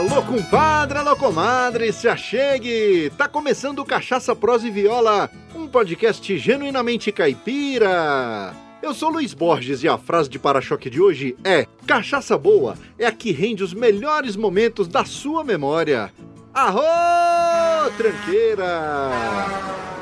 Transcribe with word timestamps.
Alô, 0.00 0.22
compadre, 0.22 0.96
alô, 0.96 1.14
comadre, 1.14 1.92
se 1.92 2.08
achegue! 2.08 3.12
Tá 3.18 3.28
começando 3.28 3.84
Cachaça 3.84 4.34
Prosa 4.34 4.66
e 4.66 4.70
Viola, 4.70 5.30
um 5.54 5.68
podcast 5.68 6.38
genuinamente 6.38 7.12
caipira. 7.12 8.54
Eu 8.80 8.94
sou 8.94 9.10
Luiz 9.10 9.34
Borges 9.34 9.84
e 9.84 9.88
a 9.88 9.98
frase 9.98 10.30
de 10.30 10.38
para-choque 10.38 10.88
de 10.88 11.02
hoje 11.02 11.36
é: 11.44 11.66
Cachaça 11.86 12.38
boa 12.38 12.78
é 12.98 13.04
a 13.04 13.12
que 13.12 13.30
rende 13.30 13.62
os 13.62 13.74
melhores 13.74 14.36
momentos 14.36 14.88
da 14.88 15.04
sua 15.04 15.44
memória. 15.44 16.10
Arro, 16.54 17.90
tranqueira! 17.98 19.10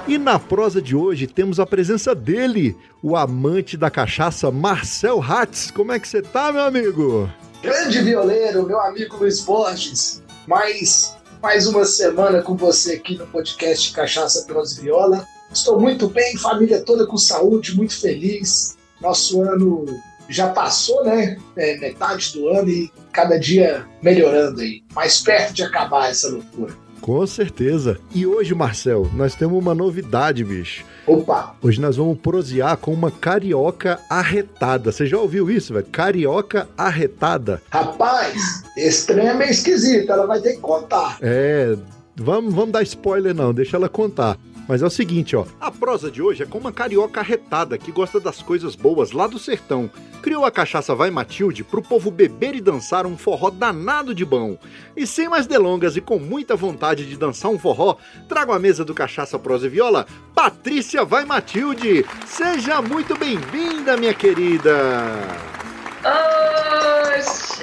E 0.07 0.17
na 0.17 0.39
prosa 0.39 0.81
de 0.81 0.95
hoje 0.95 1.27
temos 1.27 1.59
a 1.59 1.67
presença 1.67 2.15
dele, 2.15 2.77
o 3.03 3.17
amante 3.17 3.77
da 3.77 3.91
cachaça 3.91 4.49
Marcel 4.49 5.21
Hatz. 5.21 5.73
Como 5.73 5.91
é 5.91 5.99
que 5.99 6.07
você 6.07 6.23
tá, 6.23 6.53
meu 6.53 6.63
amigo? 6.63 7.29
Grande 7.61 8.01
violeiro, 8.03 8.65
meu 8.65 8.81
amigo 8.81 9.17
Luiz 9.17 9.41
Borges. 9.41 10.23
Mais, 10.47 11.17
mais 11.43 11.67
uma 11.67 11.85
semana 11.85 12.41
com 12.41 12.57
você 12.57 12.95
aqui 12.95 13.17
no 13.17 13.27
podcast 13.27 13.93
Cachaça 13.93 14.45
Prosa 14.47 14.81
Viola. 14.81 15.27
Estou 15.53 15.81
muito 15.81 16.09
bem, 16.09 16.37
família 16.37 16.81
toda 16.81 17.05
com 17.05 17.17
saúde, 17.17 17.77
muito 17.77 17.99
feliz. 17.99 18.77
Nosso 19.01 19.43
ano 19.43 19.87
já 20.29 20.51
passou, 20.51 21.05
né? 21.05 21.37
É, 21.57 21.77
metade 21.79 22.33
do 22.33 22.49
ano 22.49 22.69
e 22.69 22.93
cada 23.13 23.37
dia 23.37 23.85
melhorando 24.01 24.61
aí. 24.61 24.85
Mais 24.95 25.21
perto 25.21 25.53
de 25.53 25.65
acabar 25.65 26.11
essa 26.11 26.29
loucura. 26.29 26.73
Com 27.09 27.27
certeza. 27.27 27.99
E 28.15 28.27
hoje, 28.27 28.55
Marcel, 28.55 29.09
nós 29.15 29.35
temos 29.35 29.59
uma 29.59 29.75
novidade, 29.75 30.45
bicho. 30.45 30.85
Opa! 31.07 31.55
Hoje 31.63 31.81
nós 31.81 31.97
vamos 31.97 32.19
prosear 32.19 32.77
com 32.77 32.93
uma 32.93 33.11
carioca 33.11 33.99
arretada. 34.11 34.93
Você 34.93 35.07
já 35.07 35.17
ouviu 35.17 35.51
isso, 35.51 35.73
velho? 35.73 35.87
Carioca 35.87 36.69
arretada. 36.77 37.63
Rapaz, 37.71 38.63
esse 38.77 39.07
trem 39.07 39.27
é 39.27 39.33
meio 39.33 39.51
esquisito, 39.51 40.13
ela 40.13 40.27
vai 40.27 40.39
ter 40.43 40.57
que 40.57 40.61
contar. 40.61 41.17
É, 41.23 41.75
vamos, 42.15 42.53
vamos 42.53 42.73
dar 42.73 42.83
spoiler 42.83 43.35
não, 43.35 43.55
deixa 43.55 43.79
ela 43.79 43.89
contar. 43.89 44.37
Mas 44.69 44.83
é 44.83 44.87
o 44.87 44.91
seguinte, 44.91 45.35
ó. 45.35 45.47
A 45.59 45.71
prosa 45.71 46.11
de 46.11 46.21
hoje 46.21 46.43
é 46.43 46.47
com 46.47 46.59
uma 46.59 46.71
carioca 46.71 47.21
arretada 47.21 47.79
que 47.79 47.91
gosta 47.91 48.21
das 48.21 48.43
coisas 48.43 48.77
boas 48.77 49.13
lá 49.13 49.27
do 49.27 49.39
sertão. 49.39 49.91
Criou 50.21 50.45
a 50.45 50.51
cachaça 50.51 50.95
Vai 50.95 51.11
Matilde 51.11 51.65
pro 51.65 51.81
povo 51.81 52.11
beber 52.11 52.55
e 52.55 52.61
dançar 52.61 53.07
um 53.07 53.17
forró 53.17 53.49
danado 53.49 54.15
de 54.15 54.27
bom. 54.27 54.59
E 54.95 55.07
sem 55.07 55.27
mais 55.27 55.47
delongas 55.47 55.97
e 55.97 56.03
com 56.03 56.19
muita 56.19 56.55
vontade 56.55 57.07
de 57.07 57.17
dançar 57.17 57.51
um 57.51 57.59
forró, 57.59 57.97
trago 58.29 58.53
à 58.53 58.59
mesa 58.59 58.85
do 58.85 58.93
Cachaça 58.93 59.39
Prosa 59.39 59.67
e 59.67 59.71
Viola, 59.71 60.07
Patrícia 60.35 61.03
Vai 61.03 61.25
Matilde. 61.25 62.05
Seja 62.27 62.83
muito 62.83 63.17
bem-vinda, 63.17 63.97
minha 63.97 64.13
querida. 64.13 64.75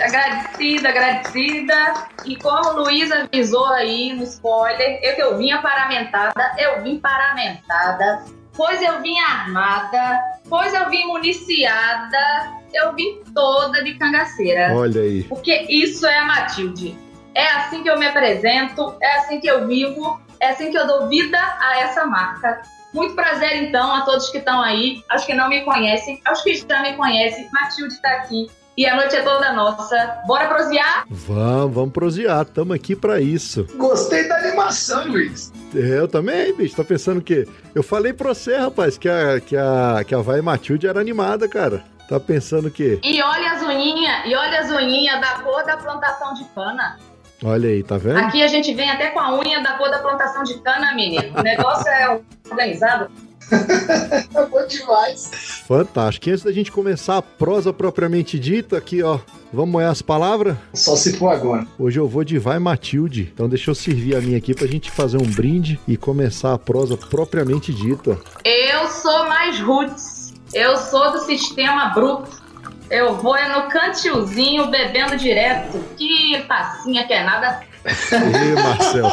Agradecida, 0.02 0.90
agradecida. 0.90 1.94
E 2.26 2.36
como 2.36 2.70
o 2.70 2.84
Luiz 2.84 3.12
avisou 3.12 3.66
aí 3.68 4.14
no 4.14 4.24
spoiler, 4.24 5.00
eu 5.02 5.16
que 5.16 5.22
eu 5.22 5.38
vim 5.38 5.56
paramentada, 5.62 6.56
eu 6.58 6.82
vim 6.84 7.00
paramentada, 7.00 8.26
pois 8.54 8.82
eu 8.82 9.02
vim 9.02 9.18
armada, 9.20 10.20
pois 10.50 10.74
eu 10.74 10.90
vim 10.90 11.06
municiada, 11.06 12.54
eu 12.74 12.94
vim 12.94 13.22
toda 13.34 13.84
de 13.84 13.96
cangaceira. 13.96 14.74
Olha 14.74 15.02
aí. 15.02 15.24
Porque 15.24 15.66
isso 15.70 16.06
é 16.06 16.18
a 16.18 16.26
Matilde. 16.26 16.98
É 17.34 17.48
assim 17.48 17.84
que 17.84 17.90
eu 17.90 18.00
me 18.00 18.08
apresento, 18.08 18.96
é 19.02 19.18
assim 19.18 19.40
que 19.40 19.48
eu 19.48 19.68
vivo, 19.68 20.22
é 20.40 20.50
assim 20.50 20.72
que 20.72 20.78
eu 20.78 20.88
dou 20.88 21.08
vida 21.08 21.38
a 21.38 21.80
essa 21.80 22.06
marca. 22.06 22.62
Muito 22.94 23.14
prazer, 23.14 23.64
então, 23.64 23.94
a 23.94 24.02
todos 24.02 24.30
que 24.30 24.38
estão 24.38 24.62
aí, 24.62 25.04
aos 25.10 25.26
que 25.26 25.34
não 25.34 25.50
me 25.50 25.66
conhecem, 25.66 26.22
aos 26.26 26.42
que 26.42 26.56
já 26.56 26.82
me 26.82 26.94
conhecem. 26.94 27.50
Matilde 27.52 27.94
está 27.94 28.10
aqui 28.12 28.50
e 28.78 28.86
a 28.86 28.96
noite 28.96 29.16
é 29.16 29.22
toda 29.22 29.54
nossa. 29.54 30.22
Bora 30.28 30.48
prosear? 30.48 31.06
Vamos, 31.10 31.74
vamos 31.74 31.94
prosear. 31.94 32.46
Tamo 32.46 32.74
aqui 32.74 32.96
para 32.96 33.22
isso. 33.22 33.66
Gostei 33.78 34.28
da 34.28 34.38
animação, 34.38 35.08
Luiz. 35.08 35.52
É, 35.74 36.00
eu 36.00 36.08
também, 36.08 36.54
bicho. 36.56 36.76
Tá 36.76 36.84
pensando 36.84 37.22
que. 37.22 37.48
Eu 37.74 37.84
falei 37.84 38.14
pra 38.14 38.34
você, 38.34 38.58
rapaz, 38.58 38.98
que 38.98 39.08
a, 39.08 39.40
que 39.40 39.56
a, 39.56 40.04
que 40.06 40.14
a 40.14 40.20
Vai 40.20 40.42
Matilde 40.42 40.88
era 40.88 41.00
animada, 41.00 41.48
cara. 41.48 41.84
Tá 42.10 42.20
pensando 42.20 42.70
que. 42.70 43.00
E 43.04 43.22
olha 43.22 43.52
as 43.54 43.62
unhinhas, 43.64 44.26
e 44.26 44.36
olha 44.36 44.60
as 44.60 44.70
unhinhas 44.70 45.20
da 45.22 45.40
cor 45.40 45.64
da 45.64 45.78
plantação 45.78 46.34
de 46.34 46.44
cana. 46.46 47.00
Olha 47.44 47.70
aí, 47.70 47.84
tá 47.84 47.98
vendo? 47.98 48.18
Aqui 48.20 48.44
a 48.44 48.48
gente 48.48 48.74
vem 48.74 48.90
até 48.90 49.10
com 49.10 49.20
a 49.20 49.38
unha 49.38 49.62
da 49.62 49.74
cor 49.74 49.90
da 49.90 50.00
plantação 50.00 50.44
de 50.44 50.60
cana, 50.62 50.94
menino. 50.96 51.38
O 51.38 51.42
negócio 51.42 51.88
é 51.90 52.20
organizado. 52.50 53.10
É 53.52 54.46
bom 54.50 54.68
demais. 54.68 55.30
Fantástico. 55.68 56.30
E 56.30 56.32
antes 56.32 56.44
da 56.44 56.52
gente 56.52 56.72
começar 56.72 57.18
a 57.18 57.22
prosa 57.22 57.72
propriamente 57.74 58.40
dita, 58.40 58.78
aqui, 58.78 59.02
ó. 59.04 59.20
Vamos 59.54 59.72
moer 59.72 59.88
as 59.88 60.02
palavras? 60.02 60.58
Só 60.74 60.96
se 60.96 61.18
for 61.18 61.30
agora. 61.30 61.66
Hoje 61.80 62.00
eu 62.00 62.08
vou 62.08 62.24
de 62.24 62.38
Vai 62.38 62.60
Matilde. 62.60 63.32
Então 63.34 63.48
deixa 63.48 63.72
eu 63.72 63.76
servir 63.76 64.16
a 64.16 64.22
minha 64.22 64.38
aqui 64.38 64.54
pra 64.54 64.68
gente 64.68 64.92
fazer 64.92 65.18
um 65.18 65.26
brinde 65.26 65.80
e 65.88 65.96
começar 65.96 66.54
a 66.54 66.60
prosa 66.60 66.98
propriamente 66.98 67.74
dita. 67.74 68.20
Eu 68.44 68.88
sou 68.90 69.30
mais 69.30 69.60
roots. 69.60 70.34
Eu 70.54 70.78
sou 70.78 71.12
do 71.12 71.20
sistema 71.20 71.90
bruto. 71.90 72.44
Eu 72.90 73.16
vou 73.16 73.36
é 73.36 73.48
no 73.48 73.70
cantilzinho 73.70 74.68
bebendo 74.68 75.18
direto. 75.18 75.80
Que 75.98 76.44
passinha 76.48 77.06
que 77.08 77.14
é 77.14 77.24
nada. 77.24 77.62
Ih, 77.86 78.62
Marcel. 78.62 79.06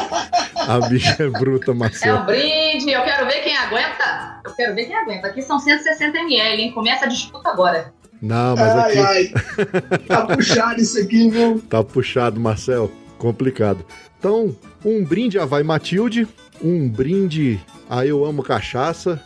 A 0.56 0.88
bicha 0.88 1.22
é 1.22 1.28
bruta, 1.28 1.74
Marcel. 1.74 2.16
É 2.16 2.20
um 2.20 2.26
brinde. 2.26 2.90
Eu 2.90 3.02
quero 3.02 3.26
ver 3.26 3.40
quem 3.40 3.56
aguenta. 3.56 4.40
Eu 4.44 4.52
quero 4.54 4.74
ver 4.74 4.86
quem 4.86 4.96
aguenta. 4.96 5.28
Aqui 5.28 5.42
são 5.42 5.58
160 5.58 6.18
ml, 6.18 6.62
hein? 6.62 6.72
Começa 6.72 7.04
a 7.04 7.08
disputa 7.08 7.50
agora. 7.50 7.92
Não, 8.20 8.56
mas 8.56 8.76
ai, 8.76 8.90
aqui. 8.90 8.98
Ai. 8.98 9.98
Tá 10.06 10.26
puxado 10.26 10.80
isso 10.80 10.98
aqui, 11.00 11.28
viu? 11.28 11.60
Tá 11.68 11.82
puxado, 11.82 12.38
Marcel. 12.40 12.90
Complicado. 13.18 13.84
Então, 14.18 14.56
um 14.84 15.04
brinde 15.04 15.38
a 15.38 15.44
Vai 15.44 15.64
Matilde, 15.64 16.28
um 16.62 16.88
brinde 16.88 17.60
a 17.90 18.06
Eu 18.06 18.24
Amo 18.24 18.42
Cachaça 18.42 19.20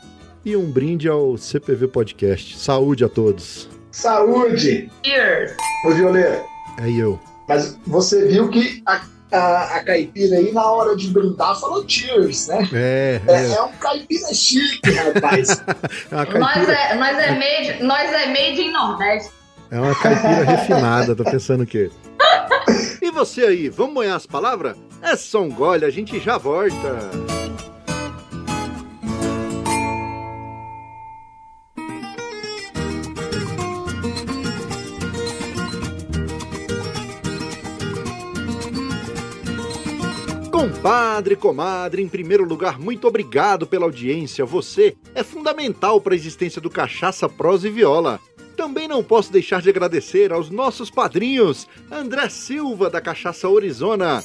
e 0.44 0.56
um 0.56 0.70
brinde 0.70 1.08
ao 1.08 1.36
CPV 1.36 1.88
Podcast. 1.88 2.58
Saúde 2.58 3.04
a 3.04 3.08
todos. 3.08 3.68
Saúde! 3.90 4.90
Cheers! 5.04 5.54
Ô, 5.84 5.90
Violeira. 5.90 6.42
É 6.78 6.90
eu. 6.90 7.20
Mas 7.48 7.78
você 7.86 8.26
viu 8.28 8.48
que 8.48 8.82
a, 8.86 9.02
a, 9.32 9.76
a, 9.76 9.84
caipira 9.84 10.36
aí, 10.36 10.52
na 10.52 10.64
hora 10.64 10.96
de 10.96 11.08
brindar, 11.08 11.58
falou 11.58 11.84
cheers, 11.86 12.48
né? 12.48 12.68
É. 12.72 13.20
É, 13.26 13.32
é. 13.32 13.52
é 13.54 13.62
um 13.62 13.72
caipira 13.72 14.34
chique, 14.34 14.90
rapaz. 14.90 15.50
é 16.10 16.24
caipira... 16.26 16.38
nós, 16.38 16.68
é, 16.68 16.94
nós, 16.94 17.18
é 17.18 17.30
made, 17.32 17.82
nós 17.82 18.12
é 18.12 18.26
made 18.26 18.60
em 18.60 18.72
Nordeste. 18.72 19.30
É 19.70 19.80
uma 19.80 19.94
caipira 19.94 20.44
refinada, 20.44 21.16
tô 21.16 21.24
pensando 21.24 21.64
o 21.64 21.66
quê? 21.66 21.90
E 23.02 23.10
você 23.10 23.42
aí, 23.42 23.68
vamos 23.68 23.94
moer 23.94 24.12
as 24.12 24.26
palavras? 24.26 24.76
É 25.02 25.16
só 25.16 25.42
um 25.42 25.50
gole, 25.50 25.84
a 25.84 25.90
gente 25.90 26.18
já 26.20 26.38
volta. 26.38 27.10
Compadre, 40.66 41.36
comadre, 41.36 42.02
em 42.02 42.08
primeiro 42.08 42.44
lugar, 42.44 42.76
muito 42.76 43.06
obrigado 43.06 43.68
pela 43.68 43.84
audiência. 43.84 44.44
Você 44.44 44.96
é 45.14 45.22
fundamental 45.22 46.00
para 46.00 46.12
a 46.12 46.16
existência 46.16 46.60
do 46.60 46.68
Cachaça, 46.68 47.28
Prosa 47.28 47.68
e 47.68 47.70
Viola. 47.70 48.18
Também 48.56 48.88
não 48.88 49.00
posso 49.04 49.30
deixar 49.30 49.62
de 49.62 49.70
agradecer 49.70 50.32
aos 50.32 50.50
nossos 50.50 50.90
padrinhos, 50.90 51.68
André 51.88 52.28
Silva, 52.28 52.90
da 52.90 53.00
Cachaça 53.00 53.48
Orizona, 53.48 54.24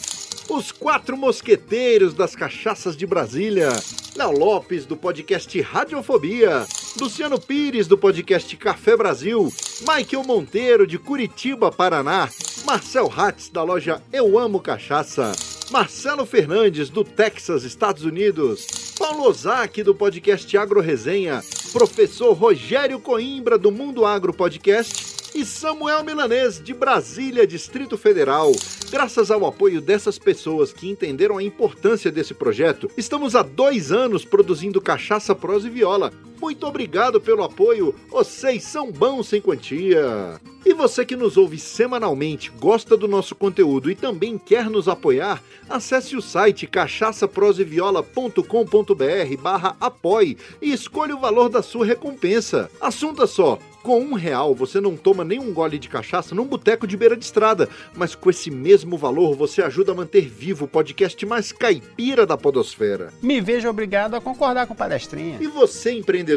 os 0.50 0.72
quatro 0.72 1.16
mosqueteiros 1.16 2.16
das 2.16 2.35
cachaças 2.35 2.97
de 2.97 3.06
Brasília, 3.06 3.70
Léo 4.16 4.32
Lopes, 4.32 4.87
do 4.87 4.97
podcast 4.97 5.61
Radiofobia, 5.61 6.66
Luciano 6.99 7.40
Pires, 7.40 7.85
do 7.85 7.99
podcast 7.99 8.58
Café 8.58 8.97
Brasil, 8.97 9.53
Michael 9.82 10.23
Monteiro, 10.23 10.87
de 10.87 10.97
Curitiba, 10.97 11.72
Paraná, 11.72 12.28
Marcel 12.66 13.14
Hatz, 13.16 13.49
da 13.49 13.61
loja 13.61 14.02
Eu 14.11 14.40
Amo 14.40 14.59
Cachaça, 14.59 15.34
Marcelo 15.72 16.26
Fernandes, 16.26 16.90
do 16.90 17.02
Texas, 17.02 17.64
Estados 17.64 18.03
Unidos, 18.03 18.94
Paulo 19.00 19.23
Ozaki, 19.23 19.82
do 19.82 19.96
podcast 19.96 20.58
Agro 20.58 20.82
Resenha, 20.82 21.41
professor 21.72 22.34
Rogério 22.34 23.00
Coimbra, 23.00 23.58
do 23.58 23.72
Mundo 23.72 24.06
Agro 24.06 24.34
Podcast, 24.34 25.32
e 25.34 25.46
Samuel 25.46 26.03
Milanês, 26.03 26.62
de 26.62 26.73
Brasília, 26.73 27.47
Distrito 27.47 27.97
Federal. 27.97 28.52
Graças 28.90 29.32
ao 29.32 29.46
apoio 29.46 29.79
dessas 29.79 30.20
pessoas 30.20 30.73
que 30.73 30.90
entenderam 30.90 31.38
a 31.38 31.44
importância 31.44 32.12
desse 32.12 32.34
projeto, 32.34 32.91
estamos 32.97 33.34
há 33.34 33.41
dois 33.41 33.94
anos 33.94 34.26
produzindo 34.26 34.82
cachaça, 34.82 35.34
prosa 35.34 35.68
e 35.68 35.72
viola. 35.72 36.12
Muito 36.41 36.66
obrigado 36.66 37.22
pelo 37.22 37.43
apoio, 37.43 37.93
vocês 38.09 38.64
são 38.64 38.91
bons 38.91 39.28
sem 39.28 39.40
quantia. 39.40 40.41
E 40.66 40.73
você 40.73 41.05
que 41.05 41.16
nos 41.16 41.38
ouve 41.38 41.59
semanalmente, 41.59 42.52
gosta 42.59 42.97
do 42.97 43.08
nosso 43.08 43.35
conteúdo 43.35 43.91
e 43.91 43.96
também 43.96 44.40
quer 44.40 44.67
nos 44.67 44.88
apoiar, 44.88 45.40
acesse 45.70 46.17
o 46.17 46.22
site 46.22 46.66
cachaçaproseviola.com.br 46.66 49.41
barra 49.41 49.78
apoie 49.79 50.35
e 50.59 50.73
escolha 50.73 51.16
o 51.16 51.20
valor 51.20 51.47
da 51.47 51.61
sua 51.61 51.85
recompensa. 51.85 52.72
Assunta 52.79 53.28
só, 53.28 53.59
com 53.82 53.99
um 53.99 54.14
real 54.14 54.53
você 54.53 54.79
não 54.79 54.96
toma 54.96 55.23
nenhum 55.23 55.52
gole 55.52 55.79
de 55.79 55.90
cachaça 55.90 56.35
num 56.35 56.46
boteco 56.46 56.85
de 56.85 56.96
beira 56.96 57.17
de 57.17 57.26
estrada, 57.26 57.67
mas 57.96 58.14
com 58.14 58.29
esse 58.29 58.52
mesmo 58.52 58.97
valor 58.97 59.35
você 59.35 59.64
ajuda 59.64 59.91
a 59.91 59.96
manter 59.96 60.29
vivo 60.29 60.66
o 60.66 60.67
podcast 60.67 61.26
mais 61.26 61.52
caipira 61.52 62.26
da 62.26 62.37
podosfera. 62.37 63.11
Me 63.22 63.41
vejo 63.41 63.67
obrigado 63.67 64.16
a 64.16 64.22
concordar 64.22 64.67
com 64.67 64.73
o 64.73 64.78
palestrinha. 64.78 65.37
E 65.41 65.47
você, 65.47 65.94
empreendedor, 65.94 66.30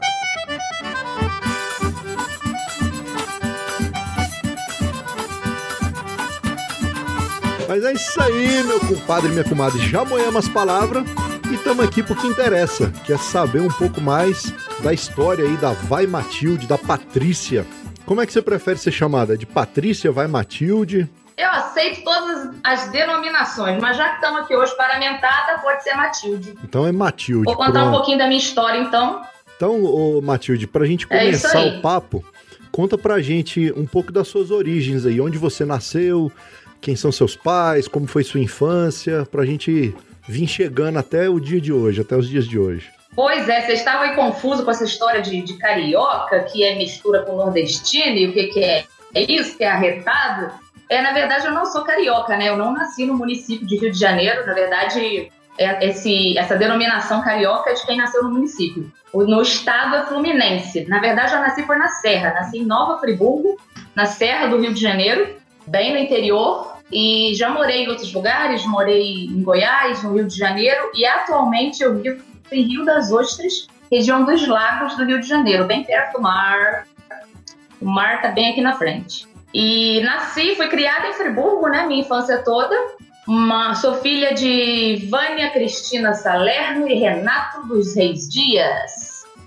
Mas 7.67 7.83
é 7.85 7.93
isso 7.93 8.21
aí, 8.21 8.63
meu 8.63 8.79
compadre 8.79 9.29
e 9.29 9.31
minha 9.31 9.43
comadre. 9.43 9.79
Já 9.87 10.03
moemos 10.03 10.35
as 10.35 10.49
palavras 10.49 11.05
e 11.51 11.55
estamos 11.55 11.83
aqui 11.83 12.01
porque 12.01 12.27
interessa, 12.27 12.89
que 13.05 13.11
é 13.11 13.17
saber 13.17 13.59
um 13.59 13.67
pouco 13.67 13.99
mais 13.99 14.53
da 14.81 14.93
história 14.93 15.43
aí 15.43 15.57
da 15.57 15.73
Vai 15.73 16.07
Matilde, 16.07 16.65
da 16.65 16.77
Patrícia. 16.77 17.65
Como 18.05 18.21
é 18.21 18.25
que 18.25 18.31
você 18.31 18.41
prefere 18.41 18.79
ser 18.79 18.91
chamada? 18.91 19.37
De 19.37 19.45
Patrícia, 19.45 20.13
Vai 20.13 20.27
Matilde? 20.27 21.09
Eu 21.37 21.49
aceito 21.49 22.05
todas 22.05 22.55
as 22.63 22.89
denominações, 22.89 23.81
mas 23.81 23.97
já 23.97 24.09
que 24.09 24.15
estamos 24.15 24.41
aqui 24.41 24.55
hoje 24.55 24.75
paramentada, 24.77 25.59
pode 25.59 25.83
ser 25.83 25.93
Matilde. 25.93 26.55
Então 26.63 26.87
é 26.87 26.91
Matilde. 26.93 27.43
Vou 27.43 27.57
contar 27.57 27.71
pronto. 27.71 27.87
um 27.87 27.91
pouquinho 27.91 28.17
da 28.17 28.27
minha 28.27 28.39
história, 28.39 28.79
então. 28.79 29.21
Então, 29.57 29.83
ô, 29.83 30.21
Matilde, 30.21 30.67
pra 30.67 30.85
gente 30.85 31.05
é 31.09 31.19
começar 31.19 31.59
é 31.59 31.77
o 31.77 31.81
papo, 31.81 32.23
conta 32.71 32.97
pra 32.97 33.21
gente 33.21 33.73
um 33.75 33.85
pouco 33.85 34.09
das 34.09 34.29
suas 34.29 34.51
origens 34.51 35.05
aí, 35.05 35.19
onde 35.19 35.37
você 35.37 35.65
nasceu, 35.65 36.31
quem 36.79 36.95
são 36.95 37.11
seus 37.11 37.35
pais, 37.35 37.89
como 37.89 38.07
foi 38.07 38.23
sua 38.23 38.39
infância, 38.39 39.27
pra 39.29 39.45
gente 39.45 39.93
vir 40.31 40.47
chegando 40.47 40.97
até 40.97 41.29
o 41.29 41.39
dia 41.39 41.59
de 41.59 41.73
hoje, 41.73 41.99
até 41.99 42.15
os 42.15 42.27
dias 42.27 42.47
de 42.47 42.57
hoje. 42.57 42.89
Pois 43.13 43.49
é, 43.49 43.61
você 43.61 43.73
estava 43.73 44.05
aí 44.05 44.15
confuso 44.15 44.63
com 44.63 44.71
essa 44.71 44.85
história 44.85 45.21
de, 45.21 45.41
de 45.41 45.57
carioca, 45.57 46.39
que 46.43 46.63
é 46.63 46.75
mistura 46.75 47.23
com 47.23 47.35
nordestino, 47.35 48.15
e 48.17 48.27
o 48.27 48.33
que, 48.33 48.47
que 48.47 48.63
é? 48.63 48.85
É 49.13 49.29
isso 49.29 49.57
que 49.57 49.63
é 49.65 49.69
arretado? 49.69 50.53
É, 50.89 51.01
na 51.01 51.11
verdade, 51.11 51.45
eu 51.45 51.51
não 51.51 51.65
sou 51.65 51.83
carioca, 51.83 52.37
né? 52.37 52.47
Eu 52.47 52.55
não 52.55 52.73
nasci 52.73 53.05
no 53.05 53.13
município 53.13 53.67
de 53.67 53.77
Rio 53.77 53.91
de 53.91 53.99
Janeiro. 53.99 54.45
Na 54.45 54.53
verdade, 54.53 55.29
é 55.57 55.85
esse, 55.85 56.37
essa 56.37 56.55
denominação 56.55 57.21
carioca 57.21 57.69
é 57.69 57.73
de 57.73 57.85
quem 57.85 57.97
nasceu 57.97 58.23
no 58.23 58.31
município. 58.31 58.89
No 59.13 59.41
estado 59.41 59.95
é 59.97 60.05
fluminense. 60.05 60.85
Na 60.87 60.99
verdade, 60.99 61.33
eu 61.33 61.39
nasci 61.41 61.63
por 61.63 61.77
na 61.77 61.89
Serra. 61.89 62.33
Nasci 62.33 62.59
em 62.59 62.65
Nova 62.65 62.97
Friburgo, 62.99 63.57
na 63.93 64.05
Serra 64.05 64.47
do 64.47 64.61
Rio 64.61 64.73
de 64.73 64.81
Janeiro, 64.81 65.35
bem 65.67 65.91
no 65.91 65.99
interior. 65.99 66.70
E 66.91 67.33
já 67.35 67.49
morei 67.49 67.85
em 67.85 67.89
outros 67.89 68.13
lugares, 68.13 68.65
morei 68.65 69.25
em 69.25 69.41
Goiás, 69.41 70.03
no 70.03 70.13
Rio 70.13 70.27
de 70.27 70.37
Janeiro, 70.37 70.91
e 70.93 71.05
atualmente 71.05 71.81
eu 71.81 71.97
vivo 71.97 72.21
em 72.51 72.63
Rio 72.63 72.83
das 72.83 73.11
Ostras, 73.11 73.67
região 73.89 74.25
dos 74.25 74.45
lagos 74.47 74.95
do 74.97 75.05
Rio 75.05 75.19
de 75.21 75.27
Janeiro, 75.27 75.65
bem 75.65 75.83
perto 75.83 76.13
do 76.13 76.21
mar. 76.21 76.85
O 77.81 77.85
mar 77.85 78.15
está 78.15 78.29
bem 78.29 78.51
aqui 78.51 78.61
na 78.61 78.73
frente. 78.73 79.27
E 79.53 80.01
nasci, 80.01 80.55
fui 80.55 80.67
criada 80.67 81.07
em 81.07 81.13
Friburgo, 81.13 81.67
né, 81.67 81.85
minha 81.85 82.01
infância 82.01 82.39
toda. 82.43 82.75
Uma, 83.27 83.75
sou 83.75 83.95
filha 83.95 84.33
de 84.33 85.07
Vânia 85.09 85.49
Cristina 85.51 86.13
Salerno 86.13 86.87
e 86.87 86.95
Renato 86.95 87.67
dos 87.67 87.95
Reis 87.95 88.27
Dias. 88.29 88.91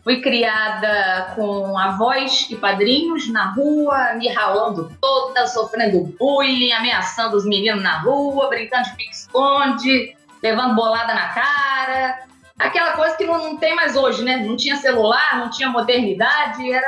Fui 0.04 0.20
criada 0.20 1.32
com 1.34 1.78
avós 1.78 2.46
e 2.50 2.56
padrinhos 2.56 3.26
na 3.32 3.52
rua, 3.52 4.12
me 4.14 4.28
ralando 4.28 4.94
toda, 5.00 5.46
sofrendo 5.46 6.14
bullying, 6.18 6.72
ameaçando 6.72 7.34
os 7.38 7.46
meninos 7.46 7.82
na 7.82 8.00
rua, 8.00 8.50
brincando 8.50 8.84
de 8.84 8.96
pique-esconde, 8.96 10.14
levando 10.42 10.74
bolada 10.74 11.14
na 11.14 11.28
cara. 11.28 12.18
Aquela 12.58 12.92
coisa 12.92 13.16
que 13.16 13.24
não, 13.24 13.38
não, 13.38 13.56
tem 13.56 13.74
mais 13.74 13.96
hoje, 13.96 14.22
né? 14.22 14.36
Não 14.36 14.58
tinha 14.58 14.76
celular, 14.76 15.38
não 15.38 15.48
tinha 15.48 15.70
modernidade, 15.70 16.70
era 16.70 16.86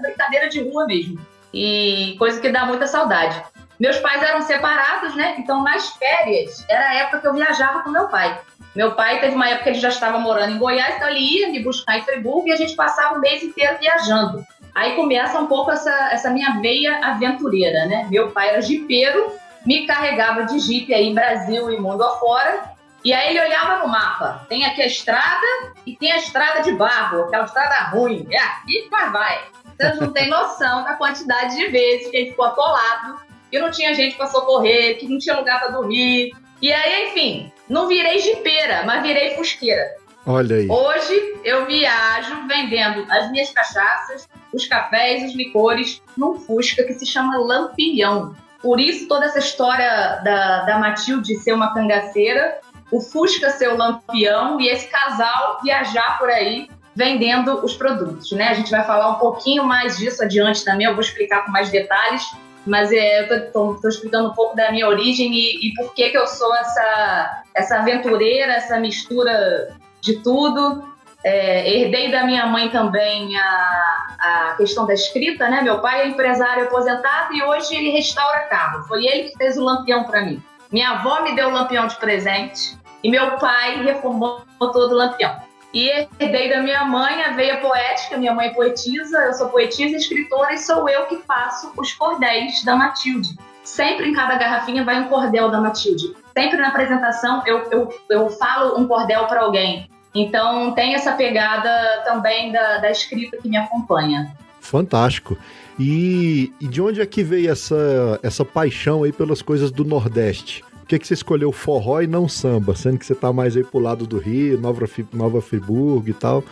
brincadeira 0.00 0.48
de 0.48 0.62
rua 0.62 0.86
mesmo. 0.86 1.18
E 1.52 2.14
coisa 2.16 2.40
que 2.40 2.48
dá 2.48 2.64
muita 2.64 2.86
saudade. 2.86 3.42
Meus 3.80 3.98
pais 3.98 4.22
eram 4.22 4.40
separados, 4.42 5.16
né? 5.16 5.34
Então, 5.36 5.64
nas 5.64 5.88
férias, 5.96 6.64
era 6.68 6.90
a 6.90 6.94
época 6.94 7.18
que 7.18 7.26
eu 7.26 7.34
viajava 7.34 7.82
com 7.82 7.90
meu 7.90 8.06
pai. 8.06 8.40
Meu 8.74 8.92
pai 8.92 9.20
teve 9.20 9.34
uma 9.34 9.48
época 9.48 9.64
que 9.64 9.70
ele 9.70 9.78
já 9.80 9.90
estava 9.90 10.18
morando 10.18 10.52
em 10.52 10.58
Goiás, 10.58 10.96
então 10.96 11.08
ele 11.08 11.20
ia 11.20 11.48
me 11.50 11.62
buscar 11.62 11.98
em 11.98 12.02
Friburgo 12.02 12.48
e 12.48 12.52
a 12.52 12.56
gente 12.56 12.74
passava 12.74 13.16
o 13.16 13.20
mês 13.20 13.42
inteiro 13.42 13.78
viajando. 13.78 14.44
Aí 14.74 14.96
começa 14.96 15.38
um 15.38 15.46
pouco 15.46 15.70
essa, 15.70 15.90
essa 16.10 16.30
minha 16.30 16.58
veia 16.60 16.98
aventureira, 17.04 17.84
né? 17.86 18.06
Meu 18.10 18.30
pai 18.30 18.48
era 18.48 18.62
jipeiro, 18.62 19.32
me 19.66 19.86
carregava 19.86 20.44
de 20.46 20.58
jipe 20.58 20.94
aí 20.94 21.12
Brasil 21.12 21.70
e 21.70 21.78
mundo 21.78 22.02
afora. 22.02 22.72
E 23.04 23.12
aí 23.12 23.30
ele 23.30 23.44
olhava 23.44 23.82
no 23.82 23.88
mapa, 23.88 24.46
tem 24.48 24.64
aqui 24.64 24.80
a 24.80 24.86
estrada 24.86 25.46
e 25.84 25.96
tem 25.96 26.12
a 26.12 26.18
estrada 26.18 26.62
de 26.62 26.72
barro, 26.72 27.24
aquela 27.24 27.44
estrada 27.44 27.90
ruim. 27.90 28.26
É 28.30 28.38
aqui 28.38 28.88
que 28.88 29.10
vai. 29.10 29.42
Vocês 29.76 30.00
não 30.00 30.12
têm 30.12 30.30
noção 30.30 30.84
da 30.84 30.94
quantidade 30.94 31.56
de 31.56 31.66
vezes 31.66 32.10
que 32.10 32.16
gente 32.18 32.30
ficou 32.30 32.46
atolado, 32.46 33.20
que 33.50 33.58
não 33.58 33.70
tinha 33.70 33.92
gente 33.92 34.16
para 34.16 34.28
socorrer, 34.28 34.98
que 34.98 35.08
não 35.08 35.18
tinha 35.18 35.36
lugar 35.36 35.60
para 35.60 35.72
dormir. 35.72 36.32
E 36.62 36.72
aí, 36.72 37.08
enfim, 37.08 37.51
não 37.68 37.88
virei 37.88 38.18
jipeira, 38.18 38.82
mas 38.84 39.02
virei 39.02 39.34
fusqueira. 39.34 40.02
Olha 40.26 40.56
aí. 40.56 40.68
Hoje 40.68 41.40
eu 41.44 41.66
viajo 41.66 42.46
vendendo 42.46 43.04
as 43.10 43.30
minhas 43.30 43.50
cachaças, 43.50 44.28
os 44.52 44.66
cafés, 44.66 45.24
os 45.24 45.34
licores, 45.34 46.00
num 46.16 46.38
Fusca 46.38 46.84
que 46.84 46.94
se 46.94 47.06
chama 47.06 47.38
Lampião. 47.38 48.34
Por 48.60 48.78
isso 48.78 49.08
toda 49.08 49.26
essa 49.26 49.40
história 49.40 50.20
da, 50.22 50.64
da 50.64 50.78
Matilde 50.78 51.34
ser 51.36 51.52
uma 51.52 51.74
cangaceira, 51.74 52.60
o 52.92 53.00
Fusca 53.00 53.50
ser 53.50 53.72
o 53.72 53.76
Lampião 53.76 54.60
e 54.60 54.68
esse 54.68 54.86
casal 54.86 55.58
viajar 55.62 56.18
por 56.18 56.30
aí 56.30 56.68
vendendo 56.94 57.64
os 57.64 57.74
produtos, 57.74 58.30
né? 58.32 58.48
A 58.48 58.54
gente 58.54 58.70
vai 58.70 58.84
falar 58.84 59.10
um 59.10 59.14
pouquinho 59.14 59.64
mais 59.64 59.96
disso 59.96 60.22
adiante 60.22 60.64
também, 60.64 60.86
eu 60.86 60.92
vou 60.92 61.00
explicar 61.00 61.44
com 61.44 61.50
mais 61.50 61.70
detalhes, 61.70 62.22
mas 62.66 62.92
é, 62.92 63.22
eu 63.22 63.50
tô, 63.50 63.74
tô, 63.74 63.80
tô 63.80 63.88
explicando 63.88 64.28
um 64.28 64.34
pouco 64.34 64.54
da 64.54 64.70
minha 64.70 64.86
origem 64.86 65.32
e, 65.32 65.68
e 65.68 65.74
por 65.74 65.94
que 65.94 66.10
que 66.10 66.18
eu 66.18 66.26
sou 66.26 66.54
essa 66.54 67.41
essa 67.54 67.78
aventureira, 67.78 68.52
essa 68.52 68.78
mistura 68.78 69.76
de 70.00 70.18
tudo. 70.18 70.90
É, 71.24 71.70
herdei 71.70 72.10
da 72.10 72.24
minha 72.24 72.46
mãe 72.46 72.68
também 72.68 73.36
a, 73.38 74.16
a 74.18 74.54
questão 74.56 74.84
da 74.86 74.92
escrita, 74.92 75.48
né? 75.48 75.62
Meu 75.62 75.78
pai 75.78 76.02
é 76.02 76.08
empresário 76.08 76.64
aposentado 76.64 77.32
e 77.32 77.42
hoje 77.42 77.76
ele 77.76 77.90
restaura 77.90 78.40
carro. 78.48 78.82
Foi 78.84 79.04
ele 79.06 79.30
que 79.30 79.36
fez 79.36 79.56
o 79.56 79.62
lampião 79.62 80.04
para 80.04 80.22
mim. 80.22 80.42
Minha 80.72 80.90
avó 80.90 81.22
me 81.22 81.36
deu 81.36 81.48
o 81.48 81.52
lampião 81.52 81.86
de 81.86 81.94
presente 81.96 82.76
e 83.04 83.10
meu 83.10 83.36
pai 83.36 83.84
reformou 83.84 84.42
todo 84.58 84.92
o 84.92 84.96
lampião. 84.96 85.36
E 85.72 85.88
herdei 86.18 86.50
da 86.50 86.60
minha 86.60 86.84
mãe 86.84 87.22
a 87.22 87.30
veia 87.30 87.58
poética, 87.58 88.18
minha 88.18 88.34
mãe 88.34 88.48
é 88.48 88.54
poetisa, 88.54 89.18
eu 89.20 89.32
sou 89.32 89.48
poetisa 89.48 89.96
escritora 89.96 90.52
e 90.52 90.58
sou 90.58 90.88
eu 90.88 91.06
que 91.06 91.16
faço 91.18 91.72
os 91.76 91.92
cordéis 91.94 92.62
da 92.62 92.76
Matilde. 92.76 93.38
Sempre 93.64 94.08
em 94.08 94.12
cada 94.12 94.36
garrafinha 94.36 94.84
vai 94.84 95.00
um 95.00 95.08
cordel 95.08 95.50
da 95.50 95.60
Matilde. 95.60 96.14
Sempre 96.36 96.58
na 96.58 96.68
apresentação 96.68 97.42
eu, 97.46 97.70
eu, 97.70 97.94
eu 98.08 98.30
falo 98.30 98.78
um 98.78 98.86
cordel 98.86 99.26
para 99.26 99.42
alguém. 99.42 99.88
Então 100.14 100.72
tem 100.72 100.94
essa 100.94 101.12
pegada 101.12 102.02
também 102.04 102.52
da, 102.52 102.78
da 102.78 102.90
escrita 102.90 103.36
que 103.38 103.48
me 103.48 103.56
acompanha. 103.56 104.34
Fantástico. 104.60 105.36
E, 105.78 106.52
e, 106.60 106.68
de 106.68 106.80
onde 106.80 107.00
é 107.00 107.06
que 107.06 107.22
veio 107.22 107.50
essa, 107.50 108.20
essa 108.22 108.44
paixão 108.44 109.02
aí 109.02 109.12
pelas 109.12 109.42
coisas 109.42 109.70
do 109.70 109.84
Nordeste? 109.84 110.62
Por 110.80 110.86
que, 110.86 110.98
que 110.98 111.06
você 111.06 111.14
escolheu 111.14 111.50
forró 111.50 112.02
e 112.02 112.06
não 112.06 112.28
samba? 112.28 112.76
Sendo 112.76 112.98
que 112.98 113.06
você 113.06 113.14
tá 113.14 113.32
mais 113.32 113.56
aí 113.56 113.64
pro 113.64 113.80
lado 113.80 114.06
do 114.06 114.18
Rio, 114.18 114.60
Nova, 114.60 114.86
Nova 115.12 115.40
Friburgo 115.40 116.08
e 116.08 116.12
tal. 116.12 116.44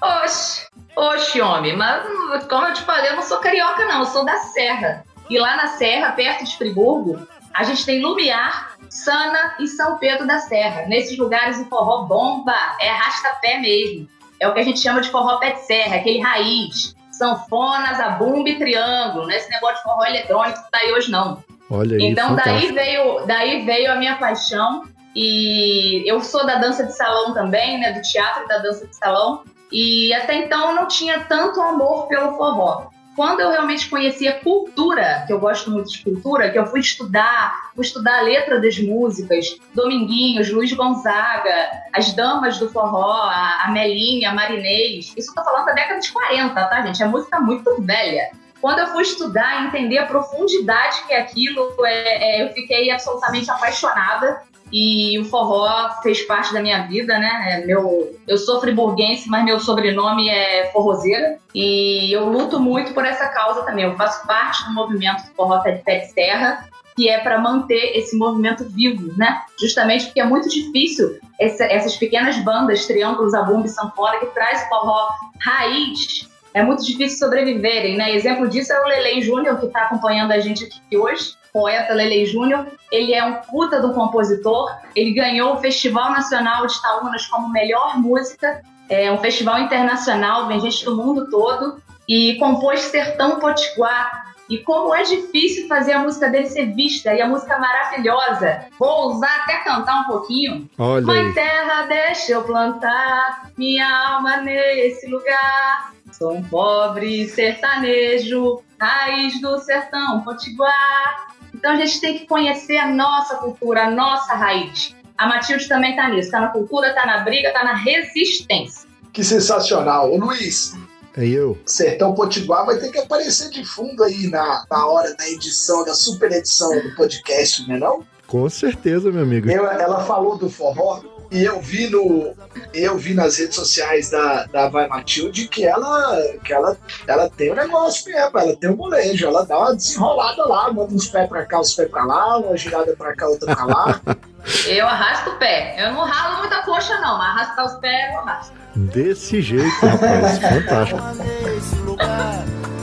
Oxe, 0.00 0.66
oxe, 0.96 1.40
homem, 1.40 1.76
mas 1.76 2.04
como 2.48 2.66
eu 2.66 2.72
te 2.72 2.82
falei, 2.82 3.10
eu 3.10 3.16
não 3.16 3.22
sou 3.22 3.38
carioca, 3.38 3.84
não, 3.84 4.00
eu 4.00 4.06
sou 4.06 4.24
da 4.24 4.36
Serra. 4.36 5.04
E 5.28 5.38
lá 5.38 5.56
na 5.56 5.66
Serra, 5.68 6.12
perto 6.12 6.44
de 6.44 6.56
Friburgo, 6.56 7.18
a 7.52 7.64
gente 7.64 7.84
tem 7.84 8.00
Lumiar, 8.00 8.76
Sana 8.90 9.54
e 9.60 9.68
São 9.68 9.96
Pedro 9.98 10.26
da 10.26 10.40
Serra. 10.40 10.86
Nesses 10.86 11.16
lugares 11.16 11.58
o 11.60 11.64
forró 11.66 12.02
bomba, 12.02 12.54
é 12.80 12.90
arrasta-pé 12.90 13.58
mesmo. 13.58 14.08
É 14.40 14.48
o 14.48 14.52
que 14.52 14.60
a 14.60 14.64
gente 14.64 14.80
chama 14.80 15.00
de 15.00 15.08
forró 15.10 15.38
pé 15.38 15.52
de 15.52 15.60
serra, 15.60 15.96
aquele 15.96 16.20
raiz. 16.20 16.96
Sanfona, 17.12 17.94
zabumba 17.94 18.48
e 18.48 18.58
triângulo. 18.58 19.24
Não 19.24 19.30
é 19.30 19.36
esse 19.36 19.50
negócio 19.50 19.76
de 19.76 19.82
forró 19.82 20.04
eletrônico 20.04 20.64
que 20.64 20.70
tá 20.70 20.78
aí 20.78 20.92
hoje, 20.92 21.10
não. 21.10 21.44
Olha 21.70 21.96
aí, 21.96 22.02
então 22.02 22.34
daí 22.34 22.72
veio, 22.72 23.26
daí 23.26 23.64
veio 23.64 23.92
a 23.92 23.96
minha 23.96 24.16
paixão. 24.16 24.84
E 25.14 26.02
eu 26.06 26.20
sou 26.20 26.44
da 26.44 26.56
dança 26.56 26.84
de 26.84 26.96
salão 26.96 27.32
também, 27.32 27.78
né? 27.78 27.92
Do 27.92 28.02
teatro 28.02 28.48
da 28.48 28.58
dança 28.58 28.86
de 28.86 28.96
salão. 28.96 29.44
E 29.70 30.12
até 30.14 30.34
então 30.34 30.70
eu 30.70 30.74
não 30.74 30.88
tinha 30.88 31.20
tanto 31.20 31.60
amor 31.60 32.08
pelo 32.08 32.36
forró 32.36 32.90
quando 33.20 33.40
eu 33.40 33.50
realmente 33.50 33.86
conheci 33.86 34.26
a 34.26 34.40
cultura, 34.40 35.24
que 35.26 35.32
eu 35.34 35.38
gosto 35.38 35.70
muito 35.70 35.90
de 35.90 36.02
cultura, 36.02 36.48
que 36.48 36.58
eu 36.58 36.64
fui 36.64 36.80
estudar, 36.80 37.70
fui 37.76 37.84
estudar 37.84 38.20
a 38.20 38.22
letra 38.22 38.58
das 38.58 38.78
músicas, 38.78 39.58
Dominguinhos, 39.74 40.50
Luiz 40.50 40.72
Gonzaga, 40.72 41.52
as 41.92 42.14
damas 42.14 42.58
do 42.58 42.70
forró, 42.70 43.12
a, 43.12 43.64
a 43.66 43.70
Melinha, 43.72 44.30
a 44.30 44.34
Marinês, 44.34 45.12
isso 45.14 45.32
eu 45.32 45.34
tô 45.34 45.44
falando 45.44 45.66
da 45.66 45.72
década 45.74 46.00
de 46.00 46.10
40, 46.10 46.64
tá, 46.64 46.80
gente? 46.80 47.02
É 47.02 47.06
música 47.06 47.38
muito 47.40 47.82
velha. 47.82 48.30
Quando 48.58 48.78
eu 48.78 48.86
fui 48.86 49.02
estudar 49.02 49.66
entender 49.66 49.98
a 49.98 50.06
profundidade 50.06 51.04
que 51.06 51.12
é 51.12 51.20
aquilo, 51.20 51.74
é, 51.84 52.40
é, 52.40 52.42
eu 52.42 52.54
fiquei 52.54 52.90
absolutamente 52.90 53.50
apaixonada 53.50 54.40
e 54.72 55.18
o 55.18 55.24
forró 55.24 55.90
fez 56.02 56.22
parte 56.22 56.52
da 56.52 56.60
minha 56.60 56.86
vida, 56.86 57.18
né? 57.18 57.60
É 57.60 57.66
meu, 57.66 58.16
eu 58.26 58.38
sou 58.38 58.60
friburguense, 58.60 59.28
mas 59.28 59.44
meu 59.44 59.58
sobrenome 59.58 60.28
é 60.28 60.70
forrozeira. 60.72 61.38
E 61.54 62.12
eu 62.12 62.28
luto 62.28 62.60
muito 62.60 62.94
por 62.94 63.04
essa 63.04 63.28
causa 63.28 63.62
também. 63.62 63.84
Eu 63.84 63.96
faço 63.96 64.26
parte 64.26 64.64
do 64.64 64.74
movimento 64.74 65.24
do 65.24 65.34
forró 65.34 65.58
pé 65.60 65.72
de 65.72 65.82
pé 65.82 65.98
de 66.00 66.12
serra, 66.12 66.68
que 66.96 67.08
é 67.08 67.18
para 67.18 67.38
manter 67.38 67.96
esse 67.96 68.16
movimento 68.16 68.64
vivo, 68.64 69.12
né? 69.16 69.42
Justamente 69.58 70.06
porque 70.06 70.20
é 70.20 70.24
muito 70.24 70.48
difícil 70.48 71.18
essa, 71.38 71.64
essas 71.64 71.96
pequenas 71.96 72.36
bandas, 72.38 72.86
triângulos, 72.86 73.34
abumba 73.34 73.66
e 73.66 73.70
sanfona, 73.70 74.18
que 74.18 74.26
traz 74.26 74.68
forró 74.68 75.08
raiz, 75.40 76.28
é 76.52 76.62
muito 76.62 76.84
difícil 76.84 77.18
sobreviverem, 77.18 77.96
né? 77.96 78.14
Exemplo 78.14 78.48
disso 78.48 78.72
é 78.72 78.80
o 78.80 78.86
Lelei 78.86 79.22
Júnior, 79.22 79.58
que 79.58 79.66
está 79.66 79.82
acompanhando 79.82 80.32
a 80.32 80.40
gente 80.40 80.64
aqui 80.64 80.96
hoje 80.96 81.39
poeta 81.52 81.94
Lele 81.94 82.26
Júnior. 82.26 82.66
Ele 82.90 83.14
é 83.14 83.24
um 83.24 83.34
puta 83.42 83.80
do 83.80 83.92
compositor. 83.92 84.70
Ele 84.94 85.12
ganhou 85.12 85.54
o 85.54 85.56
Festival 85.58 86.10
Nacional 86.10 86.66
de 86.66 86.74
Itaúnas 86.74 87.26
como 87.26 87.48
melhor 87.48 87.98
música. 87.98 88.62
É 88.88 89.10
um 89.12 89.18
festival 89.18 89.60
internacional, 89.60 90.48
vem 90.48 90.60
gente 90.60 90.84
do 90.84 90.96
mundo 90.96 91.30
todo. 91.30 91.80
E 92.08 92.34
compôs 92.36 92.80
Sertão 92.80 93.38
Potiguar. 93.38 94.30
E 94.50 94.58
como 94.58 94.92
é 94.92 95.04
difícil 95.04 95.68
fazer 95.68 95.92
a 95.92 96.00
música 96.00 96.28
dele 96.28 96.48
ser 96.48 96.74
vista 96.74 97.14
e 97.14 97.22
a 97.22 97.28
música 97.28 97.56
maravilhosa. 97.56 98.66
Vou 98.76 99.12
usar 99.12 99.42
até 99.42 99.58
cantar 99.58 100.00
um 100.00 100.04
pouquinho. 100.04 100.68
Olha 100.76 101.06
Mãe 101.06 101.32
terra, 101.32 101.82
deixa 101.82 102.32
eu 102.32 102.42
plantar 102.42 103.52
minha 103.56 103.88
alma 104.08 104.38
nesse 104.38 105.06
lugar. 105.06 105.92
Sou 106.10 106.34
um 106.34 106.42
pobre 106.42 107.28
sertanejo, 107.28 108.60
raiz 108.80 109.40
do 109.40 109.56
sertão 109.60 110.20
potiguar. 110.22 111.28
Então 111.60 111.72
a 111.72 111.76
gente 111.76 112.00
tem 112.00 112.18
que 112.18 112.26
conhecer 112.26 112.78
a 112.78 112.88
nossa 112.88 113.36
cultura, 113.36 113.84
a 113.86 113.90
nossa 113.90 114.32
raiz. 114.32 114.96
A 115.18 115.26
Matilde 115.26 115.68
também 115.68 115.90
está 115.90 116.08
nisso, 116.08 116.28
está 116.28 116.40
na 116.40 116.48
cultura, 116.48 116.88
está 116.88 117.04
na 117.04 117.18
briga, 117.18 117.48
está 117.48 117.62
na 117.62 117.74
resistência. 117.74 118.88
Que 119.12 119.22
sensacional. 119.22 120.10
Ô 120.10 120.16
Luiz, 120.16 120.74
é 121.14 121.26
eu. 121.26 121.58
Sertão 121.66 122.14
Potiguar 122.14 122.64
vai 122.64 122.78
ter 122.78 122.90
que 122.90 122.98
aparecer 122.98 123.50
de 123.50 123.62
fundo 123.62 124.02
aí 124.02 124.28
na, 124.28 124.64
na 124.70 124.86
hora 124.86 125.14
da 125.14 125.28
edição, 125.28 125.84
da 125.84 125.92
super 125.92 126.32
edição 126.32 126.70
do 126.80 126.94
podcast, 126.94 127.68
não 127.68 127.74
é 127.74 127.78
não? 127.78 128.06
Com 128.26 128.48
certeza, 128.48 129.12
meu 129.12 129.22
amigo. 129.22 129.50
Eu, 129.50 129.66
ela 129.66 130.02
falou 130.04 130.38
do 130.38 130.48
forró, 130.48 131.02
e 131.30 131.44
eu 131.44 131.60
vi 131.60 131.88
no. 131.88 132.34
Eu 132.74 132.98
vi 132.98 133.14
nas 133.14 133.38
redes 133.38 133.54
sociais 133.54 134.10
da, 134.10 134.44
da 134.46 134.68
Vai 134.68 134.88
Matilde 134.88 135.48
que 135.48 135.64
ela, 135.64 136.20
que 136.44 136.52
ela, 136.52 136.76
ela 137.06 137.30
tem 137.30 137.52
um 137.52 137.54
negócio 137.54 138.12
mesmo, 138.12 138.38
ela 138.38 138.56
tem 138.56 138.70
um 138.70 138.76
molejo, 138.76 139.26
ela 139.26 139.44
dá 139.44 139.58
uma 139.58 139.74
desenrolada 139.74 140.44
lá, 140.46 140.72
manda 140.72 140.92
uns 140.92 141.08
pés 141.08 141.28
pra 141.28 141.44
cá, 141.46 141.60
uns 141.60 141.74
pés 141.74 141.88
pra 141.88 142.04
lá, 142.04 142.38
uma 142.38 142.56
girada 142.56 142.94
pra 142.96 143.14
cá, 143.14 143.28
outra 143.28 143.54
pra 143.54 143.64
lá. 143.64 144.00
Eu 144.66 144.86
arrasto 144.86 145.30
o 145.30 145.38
pé. 145.38 145.76
Eu 145.78 145.92
não 145.92 146.02
ralo 146.02 146.38
muita 146.38 146.62
coxa, 146.62 146.98
não, 146.98 147.18
mas 147.18 147.28
arrastar 147.28 147.66
os 147.66 147.74
pés 147.74 148.10
eu 148.10 148.20
arrasto. 148.20 148.52
Desse 148.74 149.42
jeito, 149.42 149.86
rapaz. 149.86 150.38
Fantástico. 150.40 151.00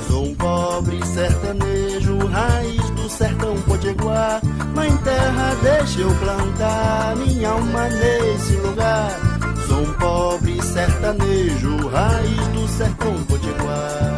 Sou 0.08 0.24
um 0.24 0.36
pobre 0.36 1.04
sertanejo, 1.04 2.20
raiz 2.28 2.90
do 2.92 3.10
sertão 3.10 3.60
potiguar. 4.08 4.42
Mãe 4.74 4.98
terra, 4.98 5.56
deixa 5.62 6.02
eu 6.02 6.14
plantar 6.16 7.16
minha 7.18 7.50
alma 7.50 7.90
nesse 7.90 8.54
lugar. 8.58 9.12
Sou 9.68 9.82
um 9.82 9.94
pobre 9.94 10.62
sertanejo, 10.62 11.88
raiz 11.90 12.48
do 12.50 12.68
sertão 12.68 13.24
potiguar. 13.24 14.17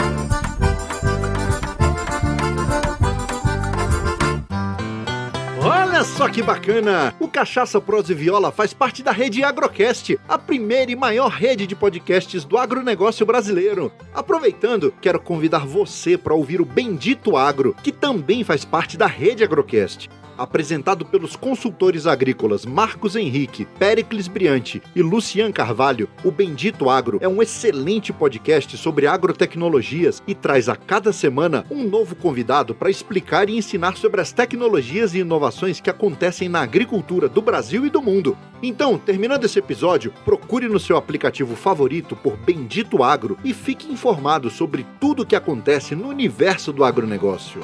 Olha 5.71 6.03
só 6.03 6.27
que 6.27 6.41
bacana! 6.41 7.13
O 7.19 7.27
Cachaça 7.27 7.79
Prosa 7.79 8.11
e 8.11 8.15
Viola 8.15 8.51
faz 8.51 8.73
parte 8.73 9.03
da 9.03 9.11
rede 9.11 9.43
Agrocast, 9.43 10.19
a 10.27 10.35
primeira 10.35 10.91
e 10.91 10.95
maior 10.95 11.29
rede 11.29 11.67
de 11.67 11.75
podcasts 11.75 12.43
do 12.43 12.57
agronegócio 12.57 13.23
brasileiro. 13.23 13.91
Aproveitando, 14.11 14.91
quero 14.99 15.19
convidar 15.19 15.67
você 15.67 16.17
para 16.17 16.33
ouvir 16.33 16.59
o 16.59 16.65
Bendito 16.65 17.37
Agro, 17.37 17.75
que 17.83 17.91
também 17.91 18.43
faz 18.43 18.65
parte 18.65 18.97
da 18.97 19.05
rede 19.05 19.43
Agrocast 19.43 20.09
apresentado 20.39 21.05
pelos 21.05 21.35
consultores 21.35 22.07
agrícolas 22.07 22.65
Marcos 22.65 23.15
Henrique, 23.15 23.65
Pericles 23.77 24.27
Briante 24.27 24.81
e 24.95 25.01
Lucian 25.01 25.51
Carvalho, 25.51 26.09
o 26.23 26.31
Bendito 26.31 26.89
Agro 26.89 27.19
é 27.21 27.27
um 27.27 27.41
excelente 27.41 28.13
podcast 28.13 28.77
sobre 28.77 29.05
agrotecnologias 29.05 30.23
e 30.25 30.33
traz 30.33 30.69
a 30.69 30.75
cada 30.75 31.11
semana 31.11 31.65
um 31.69 31.83
novo 31.83 32.15
convidado 32.15 32.73
para 32.73 32.89
explicar 32.89 33.49
e 33.49 33.57
ensinar 33.57 33.97
sobre 33.97 34.21
as 34.21 34.31
tecnologias 34.31 35.13
e 35.13 35.19
inovações 35.19 35.81
que 35.81 35.89
acontecem 35.89 36.47
na 36.47 36.61
agricultura 36.61 37.27
do 37.27 37.41
Brasil 37.41 37.85
e 37.85 37.89
do 37.89 38.01
mundo. 38.01 38.37
Então, 38.63 38.97
terminando 38.97 39.45
esse 39.45 39.59
episódio, 39.59 40.13
procure 40.23 40.67
no 40.67 40.79
seu 40.79 40.97
aplicativo 40.97 41.55
favorito 41.55 42.15
por 42.15 42.37
Bendito 42.37 43.03
Agro 43.03 43.37
e 43.43 43.53
fique 43.53 43.91
informado 43.91 44.49
sobre 44.49 44.85
tudo 44.99 45.23
o 45.23 45.25
que 45.25 45.35
acontece 45.35 45.95
no 45.95 46.07
universo 46.07 46.71
do 46.71 46.83
agronegócio. 46.83 47.61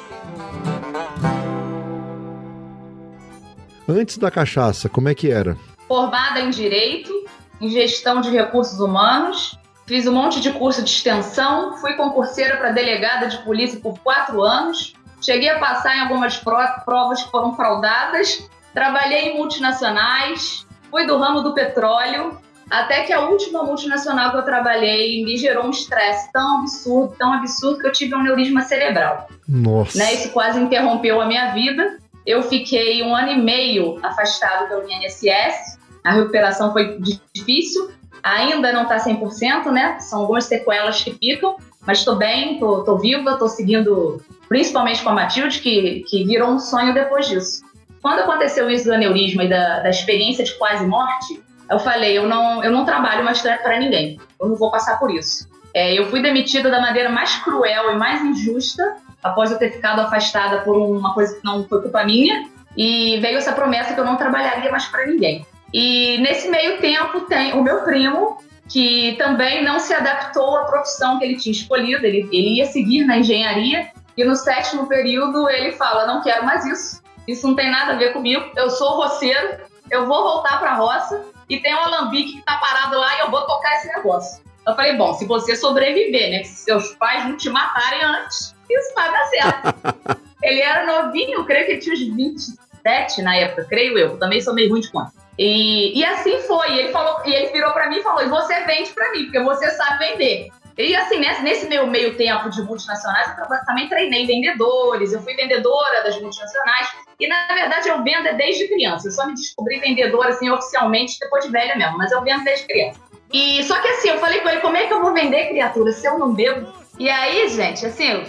Antes 3.88 4.18
da 4.18 4.30
cachaça, 4.30 4.88
como 4.88 5.08
é 5.08 5.14
que 5.14 5.30
era? 5.30 5.56
Formada 5.86 6.40
em 6.40 6.50
Direito, 6.50 7.12
em 7.60 7.70
Gestão 7.70 8.20
de 8.20 8.30
Recursos 8.30 8.80
Humanos, 8.80 9.56
fiz 9.86 10.06
um 10.08 10.12
monte 10.12 10.40
de 10.40 10.50
curso 10.52 10.82
de 10.82 10.90
extensão, 10.90 11.76
fui 11.78 11.94
concurseira 11.94 12.56
para 12.56 12.72
delegada 12.72 13.28
de 13.28 13.38
polícia 13.38 13.78
por 13.78 13.96
quatro 14.00 14.42
anos, 14.42 14.94
cheguei 15.22 15.48
a 15.48 15.60
passar 15.60 15.96
em 15.96 16.00
algumas 16.00 16.36
provas 16.36 17.22
que 17.22 17.30
foram 17.30 17.54
fraudadas, 17.54 18.48
trabalhei 18.74 19.28
em 19.28 19.36
multinacionais, 19.36 20.66
fui 20.90 21.06
do 21.06 21.16
ramo 21.16 21.42
do 21.42 21.54
petróleo, 21.54 22.36
até 22.68 23.02
que 23.02 23.12
a 23.12 23.20
última 23.20 23.62
multinacional 23.62 24.32
que 24.32 24.38
eu 24.38 24.42
trabalhei 24.42 25.24
me 25.24 25.36
gerou 25.36 25.66
um 25.66 25.70
estresse 25.70 26.30
tão 26.32 26.58
absurdo, 26.58 27.14
tão 27.16 27.32
absurdo 27.32 27.78
que 27.78 27.86
eu 27.86 27.92
tive 27.92 28.16
um 28.16 28.22
neurisma 28.22 28.62
cerebral. 28.62 29.28
Nossa. 29.48 29.96
Né? 29.96 30.14
Isso 30.14 30.30
quase 30.30 30.58
interrompeu 30.58 31.20
a 31.20 31.26
minha 31.26 31.52
vida. 31.52 31.98
Eu 32.26 32.42
fiquei 32.42 33.02
um 33.02 33.14
ano 33.14 33.30
e 33.30 33.38
meio 33.38 33.98
afastado 34.02 34.68
pelo 34.68 34.90
INSS. 34.90 35.78
A 36.04 36.12
recuperação 36.12 36.72
foi 36.72 36.98
difícil, 37.34 37.90
ainda 38.22 38.72
não 38.72 38.82
está 38.82 38.96
100%, 38.96 39.70
né? 39.70 39.98
São 40.00 40.20
algumas 40.20 40.44
sequelas 40.44 41.02
que 41.02 41.12
ficam, 41.12 41.56
mas 41.86 41.98
estou 41.98 42.16
bem, 42.16 42.54
estou 42.54 42.98
viva, 42.98 43.32
estou 43.32 43.48
seguindo, 43.48 44.20
principalmente 44.48 45.02
com 45.02 45.10
a 45.10 45.14
Matilde, 45.14 45.60
que, 45.60 46.04
que 46.08 46.24
virou 46.24 46.50
um 46.50 46.58
sonho 46.58 46.92
depois 46.92 47.28
disso. 47.28 47.64
Quando 48.02 48.20
aconteceu 48.20 48.68
isso 48.70 48.84
do 48.84 48.94
aneurisma 48.94 49.44
e 49.44 49.48
da, 49.48 49.80
da 49.80 49.90
experiência 49.90 50.44
de 50.44 50.54
quase 50.54 50.86
morte, 50.86 51.42
eu 51.70 51.78
falei, 51.78 52.16
eu 52.16 52.28
não, 52.28 52.62
eu 52.62 52.70
não 52.70 52.84
trabalho 52.84 53.24
mais 53.24 53.40
para 53.40 53.78
ninguém, 53.78 54.18
eu 54.40 54.48
não 54.48 54.56
vou 54.56 54.70
passar 54.70 54.98
por 54.98 55.10
isso. 55.10 55.48
É, 55.74 55.92
eu 55.92 56.06
fui 56.06 56.22
demitida 56.22 56.70
da 56.70 56.80
maneira 56.80 57.10
mais 57.10 57.34
cruel 57.36 57.92
e 57.92 57.96
mais 57.96 58.22
injusta, 58.22 58.96
após 59.26 59.50
eu 59.50 59.58
ter 59.58 59.72
ficado 59.72 60.00
afastada 60.00 60.60
por 60.62 60.76
uma 60.76 61.14
coisa 61.14 61.34
que 61.34 61.44
não 61.44 61.66
foi 61.66 61.82
culpa 61.82 62.04
minha, 62.04 62.48
e 62.76 63.18
veio 63.20 63.38
essa 63.38 63.52
promessa 63.52 63.94
que 63.94 64.00
eu 64.00 64.04
não 64.04 64.16
trabalharia 64.16 64.70
mais 64.70 64.86
para 64.86 65.06
ninguém. 65.06 65.46
E 65.72 66.18
nesse 66.18 66.48
meio 66.48 66.78
tempo 66.78 67.22
tem 67.22 67.54
o 67.54 67.62
meu 67.62 67.82
primo, 67.82 68.38
que 68.68 69.14
também 69.18 69.64
não 69.64 69.78
se 69.78 69.94
adaptou 69.94 70.56
à 70.56 70.64
profissão 70.64 71.18
que 71.18 71.24
ele 71.24 71.36
tinha 71.36 71.52
escolhido, 71.52 72.04
ele, 72.04 72.28
ele 72.32 72.56
ia 72.58 72.66
seguir 72.66 73.04
na 73.04 73.18
engenharia, 73.18 73.90
e 74.16 74.24
no 74.24 74.34
sétimo 74.34 74.86
período 74.86 75.48
ele 75.48 75.72
fala: 75.72 76.06
Não 76.06 76.22
quero 76.22 76.44
mais 76.44 76.64
isso, 76.64 77.02
isso 77.26 77.46
não 77.46 77.54
tem 77.54 77.70
nada 77.70 77.92
a 77.92 77.96
ver 77.96 78.12
comigo, 78.12 78.44
eu 78.56 78.70
sou 78.70 78.96
roceiro, 78.96 79.58
eu 79.90 80.06
vou 80.06 80.22
voltar 80.22 80.58
para 80.58 80.72
a 80.72 80.76
roça, 80.76 81.24
e 81.48 81.58
tem 81.60 81.74
um 81.74 81.78
alambique 81.78 82.32
que 82.34 82.42
tá 82.42 82.56
parado 82.56 82.98
lá 82.98 83.16
e 83.16 83.20
eu 83.20 83.30
vou 83.30 83.40
tocar 83.42 83.76
esse 83.76 83.88
negócio. 83.88 84.42
Eu 84.66 84.74
falei: 84.74 84.96
Bom, 84.96 85.14
se 85.14 85.26
você 85.26 85.54
sobreviver, 85.54 86.30
né, 86.30 86.44
se 86.44 86.64
seus 86.64 86.94
pais 86.94 87.24
não 87.24 87.36
te 87.36 87.48
matarem 87.48 88.02
antes, 88.02 88.55
isso 88.68 88.94
vai 88.94 89.10
dar 89.10 89.26
certo. 89.26 90.20
ele 90.42 90.60
era 90.60 90.86
novinho, 90.86 91.44
creio 91.44 91.66
que 91.66 91.72
ele 91.72 91.80
tinha 91.80 91.94
uns 91.94 92.00
27 92.00 93.22
na 93.22 93.36
época, 93.36 93.64
creio 93.64 93.98
eu, 93.98 94.18
também 94.18 94.40
sou 94.40 94.54
meio 94.54 94.70
ruim 94.70 94.80
de 94.80 94.90
conta. 94.90 95.12
E, 95.38 95.98
e 95.98 96.04
assim 96.04 96.40
foi. 96.42 96.78
Ele 96.78 96.88
falou, 96.90 97.20
e 97.24 97.34
ele 97.34 97.52
virou 97.52 97.72
para 97.72 97.88
mim 97.88 97.98
e 97.98 98.02
falou: 98.02 98.22
e 98.22 98.28
você 98.28 98.60
vende 98.64 98.90
para 98.90 99.12
mim, 99.12 99.24
porque 99.24 99.40
você 99.40 99.70
sabe 99.70 100.06
vender. 100.06 100.48
E 100.78 100.94
assim, 100.94 101.18
nesse, 101.18 101.42
nesse 101.42 101.66
meu 101.68 101.86
meio 101.86 102.16
tempo 102.16 102.50
de 102.50 102.60
multinacionais, 102.62 103.34
eu 103.38 103.46
também 103.64 103.88
treinei 103.88 104.26
vendedores, 104.26 105.12
eu 105.12 105.22
fui 105.22 105.34
vendedora 105.34 106.02
das 106.02 106.20
multinacionais. 106.20 106.88
E 107.18 107.26
na 107.26 107.46
verdade 107.46 107.88
eu 107.88 108.02
vendo 108.04 108.36
desde 108.36 108.68
criança. 108.68 109.08
Eu 109.08 109.12
só 109.12 109.26
me 109.26 109.34
descobri 109.34 109.78
vendedora 109.80 110.30
assim 110.30 110.50
oficialmente 110.50 111.18
depois 111.18 111.46
de 111.46 111.50
velha 111.50 111.76
mesmo, 111.76 111.96
mas 111.96 112.12
eu 112.12 112.22
vendo 112.22 112.44
desde 112.44 112.66
criança. 112.66 113.00
E 113.32 113.62
só 113.64 113.80
que 113.80 113.88
assim, 113.88 114.10
eu 114.10 114.18
falei 114.18 114.40
com 114.40 114.50
ele, 114.50 114.60
como 114.60 114.76
é 114.76 114.86
que 114.86 114.92
eu 114.92 115.00
vou 115.00 115.14
vender 115.14 115.48
criatura 115.48 115.92
se 115.92 116.06
eu 116.06 116.18
não 116.18 116.34
bebo? 116.34 116.70
E 116.98 117.08
aí, 117.08 117.48
gente, 117.48 117.86
assim, 117.86 118.24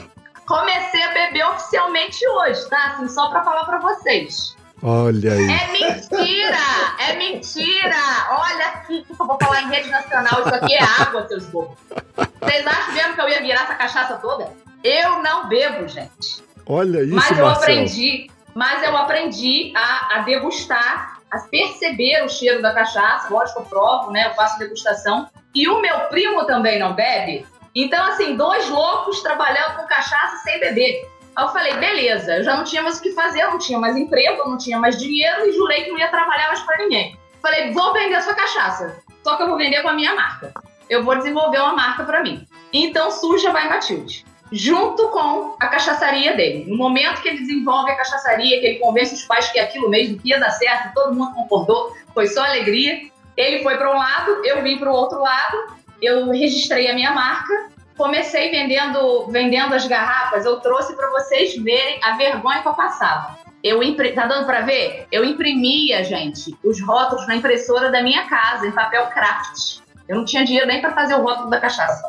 comecei 0.48 1.04
a 1.04 1.12
beber 1.12 1.46
oficialmente 1.50 2.28
hoje, 2.28 2.68
tá? 2.70 2.94
Assim, 2.94 3.08
só 3.10 3.30
para 3.30 3.44
falar 3.44 3.66
para 3.66 3.80
vocês. 3.80 4.56
Olha 4.82 5.34
aí. 5.34 5.52
É 5.52 5.72
mentira! 5.72 6.58
É 7.00 7.16
mentira! 7.16 7.96
Olha 8.30 8.66
aqui 8.68 9.04
que 9.04 9.12
eu 9.12 9.26
vou 9.26 9.38
falar 9.42 9.64
em 9.64 9.70
rede 9.70 9.90
nacional. 9.90 10.40
Isso 10.42 10.56
aqui 10.56 10.74
é 10.76 10.84
água, 10.84 11.28
seus 11.28 11.46
bobos. 11.48 11.78
Vocês 12.42 12.66
acham 12.66 12.94
mesmo 12.94 13.14
que 13.16 13.22
eu 13.22 13.30
ia 13.30 13.42
virar 13.42 13.64
essa 13.64 13.76
cachaça 13.76 14.16
toda? 14.18 14.54
Eu 14.84 15.22
não 15.22 15.48
bebo, 15.50 15.88
gente. 15.88 16.44
Olha 16.66 17.02
isso, 17.04 17.16
Mas 17.16 17.32
eu 17.38 17.46
Marcelo. 17.46 17.64
aprendi, 17.64 18.32
mas 18.54 18.84
eu 18.84 18.96
aprendi 18.96 19.74
a, 19.76 20.18
a 20.18 20.20
degustar, 20.20 21.20
a 21.32 21.40
perceber 21.40 22.24
o 22.24 22.30
cheiro 22.30 22.62
da 22.62 22.74
cachaça. 22.74 23.34
Lógico, 23.34 23.62
eu 23.62 23.66
provo, 23.66 24.12
né? 24.12 24.28
Eu 24.28 24.36
faço 24.36 24.60
degustação. 24.60 25.28
E 25.56 25.68
o 25.68 25.82
meu 25.82 26.02
primo 26.02 26.46
também 26.46 26.78
não 26.78 26.94
bebe. 26.94 27.46
Então, 27.80 28.04
assim, 28.08 28.36
dois 28.36 28.68
loucos 28.70 29.22
trabalhando 29.22 29.76
com 29.78 29.86
cachaça 29.86 30.38
sem 30.38 30.60
beber. 30.60 31.08
Aí 31.36 31.46
eu 31.46 31.50
falei, 31.50 31.74
beleza, 31.76 32.38
eu 32.38 32.44
já 32.44 32.58
não 32.58 32.64
tinha 32.64 32.82
mais 32.82 32.98
o 32.98 33.02
que 33.04 33.12
fazer, 33.12 33.42
eu 33.42 33.52
não 33.52 33.60
tinha 33.60 33.78
mais 33.78 33.96
emprego, 33.96 34.42
eu 34.42 34.50
não 34.50 34.58
tinha 34.58 34.80
mais 34.80 34.98
dinheiro 34.98 35.46
e 35.46 35.52
jurei 35.52 35.84
que 35.84 35.92
não 35.92 36.00
ia 36.00 36.10
trabalhar 36.10 36.48
mais 36.48 36.62
para 36.62 36.80
ninguém. 36.80 37.16
Falei, 37.40 37.72
vou 37.74 37.94
vender 37.94 38.16
a 38.16 38.22
sua 38.22 38.34
cachaça, 38.34 39.00
só 39.24 39.38
que 39.38 39.44
eu 39.44 39.48
vou 39.48 39.58
vender 39.58 39.84
com 39.84 39.90
a 39.90 39.94
minha 39.94 40.16
marca. 40.16 40.52
Eu 40.90 41.04
vou 41.04 41.16
desenvolver 41.16 41.60
uma 41.60 41.74
marca 41.74 42.04
para 42.04 42.24
mim. 42.24 42.48
Então 42.74 43.12
surge 43.12 43.46
a 43.46 43.52
Vai 43.52 43.70
Matilde, 43.70 44.26
junto 44.52 45.10
com 45.10 45.56
a 45.60 45.68
cachaçaria 45.68 46.36
dele. 46.36 46.66
No 46.68 46.78
momento 46.78 47.22
que 47.22 47.28
ele 47.28 47.38
desenvolve 47.38 47.92
a 47.92 47.96
cachaçaria, 47.96 48.60
que 48.60 48.66
ele 48.66 48.80
convence 48.80 49.14
os 49.14 49.24
pais 49.26 49.52
que 49.52 49.60
aquilo 49.60 49.88
mesmo 49.88 50.18
que 50.18 50.30
ia 50.30 50.40
dar 50.40 50.50
certo, 50.50 50.96
todo 50.96 51.14
mundo 51.14 51.36
concordou, 51.36 51.96
foi 52.12 52.26
só 52.26 52.44
alegria. 52.44 53.12
Ele 53.36 53.62
foi 53.62 53.78
para 53.78 53.94
um 53.94 54.00
lado, 54.00 54.44
eu 54.44 54.64
vim 54.64 54.80
para 54.80 54.90
o 54.90 54.96
outro 54.96 55.20
lado, 55.20 55.78
eu 56.02 56.30
registrei 56.30 56.90
a 56.90 56.94
minha 56.94 57.12
marca 57.12 57.78
comecei 57.98 58.52
vendendo, 58.52 59.28
vendendo 59.28 59.74
as 59.74 59.86
garrafas, 59.88 60.46
eu 60.46 60.60
trouxe 60.60 60.96
para 60.96 61.10
vocês 61.10 61.56
verem 61.56 62.00
a 62.04 62.16
vergonha 62.16 62.62
que 62.62 62.68
eu 62.68 62.74
passava. 62.74 63.36
Eu 63.64 63.82
impri... 63.82 64.14
Tá 64.14 64.28
dando 64.28 64.46
para 64.46 64.62
ver? 64.62 65.08
Eu 65.12 65.26
imprimia, 65.26 66.04
gente, 66.04 66.56
os 66.64 66.80
rótulos 66.80 67.28
na 67.28 67.36
impressora 67.36 67.92
da 67.92 68.02
minha 68.04 68.26
casa, 68.30 68.68
em 68.68 68.72
papel 68.72 69.08
craft. 69.08 69.80
Eu 70.08 70.18
não 70.18 70.26
tinha 70.26 70.46
dinheiro 70.46 70.68
nem 70.68 70.80
para 70.80 70.94
fazer 70.94 71.16
o 71.16 71.24
rótulo 71.24 71.50
da 71.50 71.60
cachaça. 71.60 72.08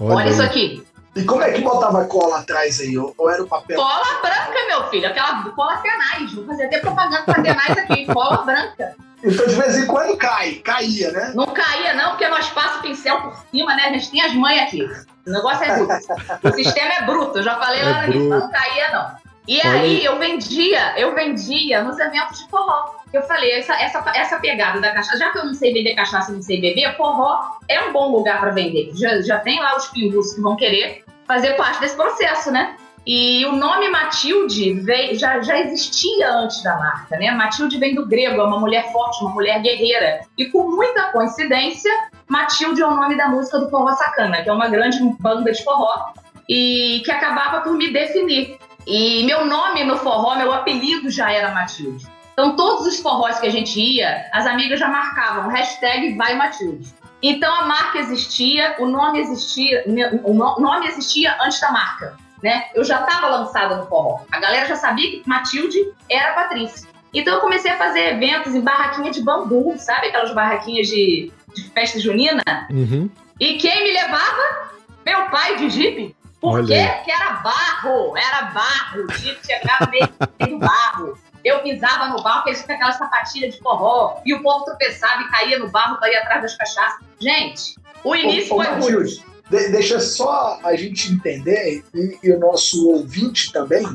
Olha, 0.00 0.16
Olha 0.16 0.30
isso 0.30 0.42
aqui. 0.42 0.84
E 1.14 1.22
como 1.22 1.42
é 1.42 1.52
que 1.52 1.60
botava 1.60 2.04
cola 2.06 2.40
atrás 2.40 2.80
aí? 2.80 2.98
Ou 2.98 3.30
era 3.30 3.42
o 3.42 3.46
papel? 3.46 3.76
Cola 3.76 4.20
branca, 4.20 4.66
meu 4.66 4.90
filho. 4.90 5.06
Aquela 5.06 5.48
cola 5.50 5.76
tenaz. 5.76 6.34
Vou 6.34 6.44
fazer 6.44 6.64
até 6.64 6.80
propaganda 6.80 7.22
pra 7.22 7.40
tenaz 7.40 7.78
aqui. 7.78 8.04
Cola 8.12 8.38
branca. 8.38 8.96
Então, 9.24 9.46
de 9.46 9.54
vez 9.54 9.78
em 9.78 9.86
quando 9.86 10.16
cai, 10.18 10.56
caía, 10.56 11.10
né? 11.10 11.32
Não 11.34 11.46
caía, 11.46 11.94
não, 11.94 12.10
porque 12.10 12.28
nós 12.28 12.48
passamos 12.50 12.82
pincel 12.82 13.22
por 13.22 13.36
cima, 13.50 13.74
né? 13.74 13.84
A 13.84 13.92
gente 13.92 14.10
tem 14.10 14.20
as 14.20 14.34
mães 14.34 14.60
aqui. 14.60 14.82
O 15.26 15.30
negócio 15.30 15.64
é 15.64 15.76
bruto. 15.76 15.94
o 16.42 16.52
sistema 16.52 16.92
é 16.92 17.02
bruto, 17.02 17.38
eu 17.38 17.42
já 17.42 17.56
falei 17.56 17.80
é 17.80 17.84
lá 17.84 18.02
no 18.02 18.12
início, 18.12 18.28
não 18.28 18.50
caía, 18.50 18.90
não. 18.92 19.24
E 19.46 19.58
Olha 19.60 19.70
aí 19.72 20.04
eu 20.04 20.18
vendia, 20.18 20.98
eu 20.98 21.14
vendia 21.14 21.82
nos 21.82 21.98
eventos 21.98 22.38
de 22.38 22.48
forró. 22.48 22.94
Eu 23.12 23.22
falei, 23.22 23.52
essa, 23.52 23.74
essa, 23.74 24.02
essa 24.14 24.38
pegada 24.38 24.80
da 24.80 24.92
cachaça, 24.92 25.18
já 25.18 25.30
que 25.30 25.38
eu 25.38 25.46
não 25.46 25.54
sei 25.54 25.72
vender 25.72 25.94
cachaça 25.94 26.30
e 26.30 26.34
não 26.34 26.42
sei 26.42 26.60
beber, 26.60 26.96
forró 26.96 27.58
é 27.68 27.80
um 27.82 27.92
bom 27.92 28.10
lugar 28.10 28.40
para 28.40 28.50
vender. 28.50 28.90
Já, 28.94 29.20
já 29.22 29.38
tem 29.38 29.60
lá 29.60 29.76
os 29.76 29.86
pingus 29.88 30.34
que 30.34 30.40
vão 30.40 30.56
querer 30.56 31.04
fazer 31.26 31.54
parte 31.54 31.80
desse 31.80 31.96
processo, 31.96 32.50
né? 32.50 32.76
E 33.06 33.44
o 33.44 33.52
nome 33.52 33.90
Matilde 33.90 34.72
veio, 34.80 35.18
já, 35.18 35.42
já 35.42 35.60
existia 35.60 36.32
antes 36.36 36.62
da 36.62 36.76
marca, 36.78 37.18
né? 37.18 37.30
Matilde 37.32 37.78
vem 37.78 37.94
do 37.94 38.06
grego, 38.06 38.40
é 38.40 38.44
uma 38.44 38.58
mulher 38.58 38.90
forte, 38.92 39.22
uma 39.22 39.34
mulher 39.34 39.60
guerreira. 39.60 40.20
E 40.38 40.46
com 40.46 40.70
muita 40.70 41.12
coincidência, 41.12 41.90
Matilde 42.26 42.80
é 42.80 42.86
o 42.86 42.96
nome 42.96 43.14
da 43.16 43.28
música 43.28 43.58
do 43.58 43.68
Forró 43.68 43.92
Sacana, 43.94 44.42
que 44.42 44.48
é 44.48 44.52
uma 44.52 44.68
grande 44.68 44.98
banda 45.20 45.52
de 45.52 45.62
forró 45.62 46.14
e 46.48 47.02
que 47.04 47.10
acabava 47.10 47.60
por 47.60 47.74
me 47.74 47.92
definir. 47.92 48.56
E 48.86 49.22
meu 49.24 49.44
nome 49.44 49.84
no 49.84 49.98
forró, 49.98 50.36
meu 50.36 50.52
apelido 50.52 51.10
já 51.10 51.30
era 51.30 51.52
Matilde. 51.52 52.06
Então, 52.32 52.56
todos 52.56 52.86
os 52.86 53.00
forrós 53.00 53.38
que 53.38 53.46
a 53.46 53.50
gente 53.50 53.78
ia, 53.78 54.26
as 54.32 54.46
amigas 54.46 54.80
já 54.80 54.88
marcavam 54.88 55.48
hashtag 55.50 56.16
Vai 56.16 56.34
Matilde. 56.36 56.92
Então, 57.22 57.54
a 57.54 57.66
marca 57.66 57.98
existia, 57.98 58.76
o 58.78 58.86
nome 58.86 59.20
existia, 59.20 59.84
o 60.24 60.34
nome 60.34 60.86
existia 60.86 61.36
antes 61.40 61.60
da 61.60 61.70
marca 61.70 62.23
né? 62.44 62.66
Eu 62.74 62.84
já 62.84 63.00
estava 63.00 63.26
lançada 63.28 63.74
no 63.76 63.86
forró. 63.86 64.20
A 64.30 64.38
galera 64.38 64.66
já 64.66 64.76
sabia 64.76 65.10
que 65.10 65.22
Matilde 65.26 65.78
era 66.10 66.32
a 66.32 66.34
Patrícia. 66.34 66.86
Então 67.14 67.36
eu 67.36 67.40
comecei 67.40 67.70
a 67.70 67.78
fazer 67.78 68.12
eventos 68.12 68.54
em 68.54 68.60
barraquinha 68.60 69.10
de 69.10 69.22
bambu, 69.22 69.74
sabe? 69.78 70.08
Aquelas 70.08 70.34
barraquinhas 70.34 70.88
de, 70.88 71.32
de 71.54 71.70
festa 71.70 71.98
junina. 71.98 72.42
Uhum. 72.70 73.08
E 73.40 73.54
quem 73.54 73.82
me 73.82 73.92
levava? 73.92 74.68
Meu 75.06 75.30
pai 75.30 75.56
de 75.56 75.70
jipe. 75.70 76.14
Por 76.38 76.66
quê? 76.66 76.86
Porque 76.96 77.10
era 77.10 77.30
barro, 77.36 78.14
era 78.14 78.42
barro. 78.42 79.06
O 79.08 79.12
jipe 79.14 79.46
chegava 79.46 79.90
meio 79.90 80.06
do 80.46 80.58
barro. 80.58 81.18
Eu 81.42 81.60
pisava 81.60 82.08
no 82.08 82.22
barro, 82.22 82.42
porque 82.42 82.50
eles 82.50 82.62
tinham 82.62 82.76
aquela 82.76 82.92
sapatilha 82.92 83.50
de 83.50 83.58
forró, 83.58 84.20
e 84.24 84.34
o 84.34 84.42
povo 84.42 84.64
tropeçava 84.64 85.22
e 85.22 85.28
caía 85.28 85.58
no 85.58 85.68
barro, 85.70 85.98
caía 85.98 86.20
atrás 86.20 86.42
das 86.42 86.56
cachaças. 86.56 87.00
Gente, 87.18 87.76
o 88.02 88.14
início 88.14 88.54
ô, 88.54 88.60
ô, 88.60 88.64
foi 88.64 88.92
ruim. 88.92 89.33
De, 89.50 89.68
deixa 89.68 90.00
só 90.00 90.58
a 90.62 90.74
gente 90.74 91.12
entender, 91.12 91.84
e, 91.94 92.18
e 92.22 92.32
o 92.32 92.38
nosso 92.38 92.88
ouvinte 92.88 93.52
também, 93.52 93.86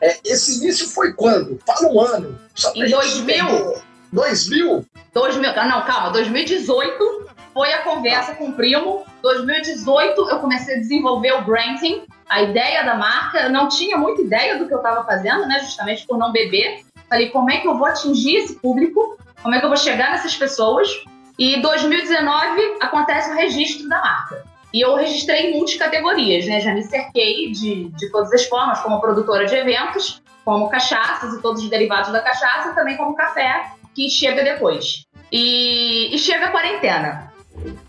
é, 0.00 0.18
esse 0.24 0.58
início 0.58 0.88
foi 0.88 1.12
quando? 1.12 1.58
Fala 1.66 1.92
um 1.92 2.00
ano. 2.00 2.38
em 2.74 2.90
2000? 2.90 3.74
2000? 4.12 4.86
2000, 5.12 5.54
não, 5.54 5.84
calma, 5.84 6.10
2018 6.10 7.28
foi 7.52 7.72
a 7.72 7.82
conversa 7.82 8.34
com 8.34 8.50
o 8.50 8.52
primo. 8.52 9.04
2018 9.22 10.30
eu 10.30 10.38
comecei 10.38 10.76
a 10.76 10.78
desenvolver 10.78 11.32
o 11.32 11.44
branding, 11.44 12.04
a 12.28 12.42
ideia 12.42 12.84
da 12.84 12.94
marca. 12.94 13.40
Eu 13.40 13.50
não 13.50 13.68
tinha 13.68 13.96
muita 13.96 14.22
ideia 14.22 14.58
do 14.58 14.68
que 14.68 14.72
eu 14.72 14.78
estava 14.78 15.04
fazendo, 15.04 15.46
né? 15.46 15.58
Justamente 15.60 16.06
por 16.06 16.16
não 16.16 16.30
beber. 16.30 16.84
Falei, 17.08 17.30
como 17.30 17.50
é 17.50 17.58
que 17.58 17.66
eu 17.66 17.76
vou 17.76 17.86
atingir 17.86 18.36
esse 18.36 18.54
público? 18.56 19.18
Como 19.42 19.54
é 19.54 19.58
que 19.58 19.64
eu 19.64 19.70
vou 19.70 19.76
chegar 19.76 20.12
nessas 20.12 20.36
pessoas? 20.36 20.88
E 21.38 21.60
2019 21.60 22.76
acontece 22.80 23.30
o 23.30 23.34
registro 23.34 23.88
da 23.88 24.00
marca. 24.00 24.44
E 24.72 24.80
eu 24.80 24.94
registrei 24.96 25.50
em 25.50 25.56
multicategorias, 25.56 26.46
né? 26.46 26.60
Já 26.60 26.74
me 26.74 26.82
cerquei 26.82 27.50
de, 27.52 27.88
de 27.90 28.10
todas 28.10 28.32
as 28.32 28.44
formas, 28.44 28.80
como 28.80 29.00
produtora 29.00 29.46
de 29.46 29.54
eventos, 29.54 30.22
como 30.44 30.68
cachaças 30.68 31.34
e 31.34 31.42
todos 31.42 31.62
os 31.62 31.70
derivados 31.70 32.12
da 32.12 32.20
cachaça, 32.20 32.74
também 32.74 32.96
como 32.96 33.14
café, 33.14 33.72
que 33.94 34.08
chega 34.08 34.42
depois. 34.42 35.06
E, 35.32 36.14
e 36.14 36.18
chega 36.18 36.46
a 36.46 36.50
quarentena. 36.50 37.32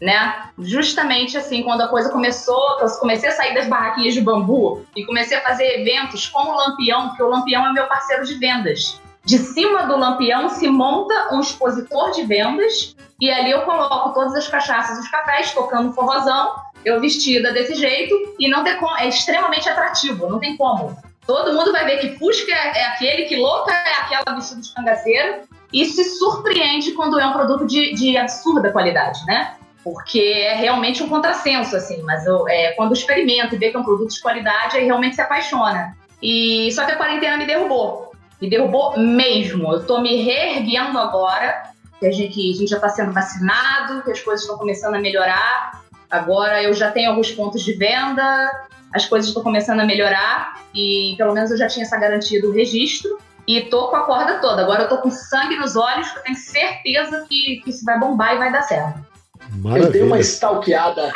né? 0.01 0.49
Justamente 0.59 1.37
assim, 1.37 1.63
quando 1.63 1.81
a 1.81 1.87
coisa 1.87 2.09
começou, 2.09 2.79
eu 2.79 2.89
comecei 2.99 3.29
a 3.29 3.33
sair 3.33 3.53
das 3.53 3.67
barraquinhas 3.67 4.13
de 4.13 4.21
bambu 4.21 4.85
e 4.95 5.05
comecei 5.05 5.37
a 5.37 5.41
fazer 5.41 5.81
eventos 5.81 6.27
com 6.27 6.41
o 6.41 6.55
Lampião, 6.55 7.09
porque 7.09 7.23
o 7.23 7.29
Lampião 7.29 7.67
é 7.67 7.73
meu 7.73 7.87
parceiro 7.87 8.25
de 8.25 8.35
vendas. 8.35 8.99
De 9.25 9.37
cima 9.37 9.83
do 9.85 9.97
Lampião 9.97 10.49
se 10.49 10.67
monta 10.67 11.33
um 11.33 11.39
expositor 11.39 12.11
de 12.11 12.23
vendas 12.23 12.95
e 13.21 13.29
ali 13.29 13.51
eu 13.51 13.61
coloco 13.61 14.13
todas 14.13 14.33
as 14.33 14.47
cachaças 14.47 14.97
os 14.97 15.07
cafés 15.09 15.51
tocando 15.53 15.93
forrozão, 15.93 16.55
eu 16.85 16.99
vestida 16.99 17.51
desse 17.51 17.75
jeito 17.75 18.15
e 18.39 18.47
não 18.47 18.63
tem 18.63 18.77
como, 18.77 18.97
é 18.97 19.07
extremamente 19.07 19.67
atrativo, 19.67 20.29
não 20.29 20.39
tem 20.39 20.55
como. 20.57 20.97
Todo 21.25 21.53
mundo 21.53 21.71
vai 21.71 21.85
ver 21.85 21.99
que 21.99 22.17
Fusca 22.17 22.51
é, 22.51 22.79
é 22.79 22.85
aquele, 22.87 23.25
que 23.25 23.35
louca 23.35 23.71
é 23.71 23.93
aquela 24.01 24.35
vestida 24.35 24.61
de 24.61 24.73
cangaceiro 24.73 25.41
e 25.71 25.85
se 25.85 26.03
surpreende 26.17 26.93
quando 26.93 27.19
é 27.19 27.25
um 27.25 27.33
produto 27.33 27.67
de, 27.67 27.93
de 27.93 28.17
absurda 28.17 28.71
qualidade, 28.71 29.23
né? 29.25 29.55
Porque 29.83 30.19
é 30.19 30.55
realmente 30.55 31.03
um 31.03 31.07
contrassenso, 31.07 31.75
assim, 31.75 32.01
mas 32.03 32.25
eu, 32.25 32.47
é, 32.47 32.71
quando 32.71 32.93
experimento 32.93 33.55
e 33.55 33.57
vê 33.57 33.69
que 33.69 33.77
é 33.77 33.79
um 33.79 33.83
produto 33.83 34.09
de 34.09 34.21
qualidade, 34.21 34.77
aí 34.77 34.85
realmente 34.85 35.15
se 35.15 35.21
apaixona. 35.21 35.95
E 36.21 36.71
só 36.71 36.85
que 36.85 36.91
a 36.91 36.97
quarentena 36.97 37.37
me 37.37 37.45
derrubou. 37.45 38.11
Me 38.41 38.49
derrubou 38.49 38.97
mesmo. 38.97 39.71
Eu 39.71 39.85
tô 39.85 40.01
me 40.01 40.17
reerguendo 40.17 40.97
agora, 40.97 41.71
que 41.99 42.05
a 42.05 42.11
gente, 42.11 42.33
que 42.33 42.51
a 42.51 42.55
gente 42.55 42.69
já 42.69 42.77
está 42.77 42.89
sendo 42.89 43.13
vacinado, 43.13 44.01
que 44.03 44.11
as 44.11 44.19
coisas 44.21 44.41
estão 44.41 44.57
começando 44.57 44.95
a 44.95 44.99
melhorar. 44.99 45.81
Agora 46.10 46.62
eu 46.63 46.74
já 46.74 46.91
tenho 46.91 47.12
alguns 47.12 47.32
pontos 47.32 47.63
de 47.63 47.74
venda, 47.74 48.67
as 48.93 49.06
coisas 49.06 49.28
estão 49.28 49.43
começando 49.43 49.80
a 49.80 49.86
melhorar 49.86 50.62
e 50.74 51.13
pelo 51.17 51.34
menos 51.34 51.52
eu 51.52 51.58
já 51.58 51.67
tinha 51.67 51.86
essa 51.86 51.98
garantia 51.98 52.41
do 52.41 52.52
registro. 52.52 53.17
E 53.48 53.62
tô 53.62 53.88
com 53.88 53.95
a 53.95 54.04
corda 54.04 54.38
toda. 54.39 54.62
Agora 54.62 54.84
eu 54.84 54.88
tô 54.89 55.00
com 55.00 55.10
sangue 55.10 55.56
nos 55.56 55.76
olhos, 55.76 56.08
eu 56.15 56.22
tenho 56.22 56.38
certeza 56.38 57.26
que, 57.28 57.62
que 57.63 57.72
isso 57.72 57.84
vai 57.84 58.00
bombar 58.00 58.36
e 58.36 58.38
vai 58.38 58.52
dar 58.52 58.62
certo. 58.62 59.04
Maravilha. 59.56 59.88
Eu 59.88 59.91
dei 59.91 60.04
uma 60.04 60.19
stalkeada 60.19 61.12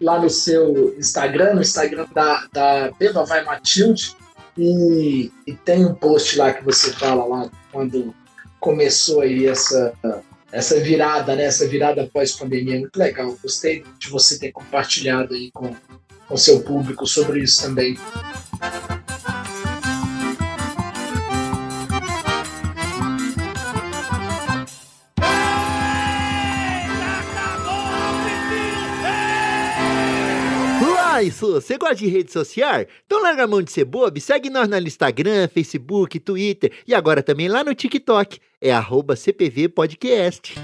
lá 0.00 0.18
no 0.18 0.28
seu 0.28 0.94
Instagram, 0.98 1.54
no 1.54 1.62
Instagram 1.62 2.06
da, 2.12 2.46
da 2.52 2.90
Beba 2.98 3.24
Vai 3.24 3.44
Matilde, 3.44 4.14
e, 4.58 5.32
e 5.46 5.54
tem 5.54 5.86
um 5.86 5.94
post 5.94 6.36
lá 6.36 6.52
que 6.52 6.62
você 6.62 6.92
fala 6.92 7.24
lá 7.24 7.48
quando 7.72 8.14
começou 8.58 9.22
aí 9.22 9.46
essa, 9.46 9.94
essa 10.52 10.78
virada, 10.80 11.36
né? 11.36 11.44
Essa 11.44 11.66
virada 11.66 12.08
pós-pandemia. 12.12 12.80
Muito 12.80 12.96
legal. 12.96 13.36
Gostei 13.42 13.84
de 13.98 14.08
você 14.08 14.38
ter 14.38 14.52
compartilhado 14.52 15.34
aí 15.34 15.50
com 15.52 15.74
o 16.28 16.36
seu 16.36 16.60
público 16.60 17.06
sobre 17.06 17.40
isso 17.40 17.62
também. 17.62 17.96
Isso? 31.22 31.52
Você 31.52 31.76
gosta 31.76 31.96
de 31.96 32.06
rede 32.06 32.32
social? 32.32 32.84
Então 33.06 33.22
larga 33.22 33.44
a 33.44 33.46
mão 33.46 33.62
de 33.62 33.70
ser 33.70 33.84
bobo 33.84 34.16
e 34.16 34.20
segue 34.20 34.50
nós 34.50 34.68
no 34.68 34.78
Instagram, 34.78 35.48
Facebook, 35.48 36.18
Twitter 36.18 36.72
e 36.86 36.94
agora 36.94 37.22
também 37.22 37.48
lá 37.48 37.62
no 37.62 37.74
TikTok. 37.74 38.38
É 38.60 38.72
arroba 38.72 39.16
CPV 39.16 39.68
Podcast. 39.68 40.54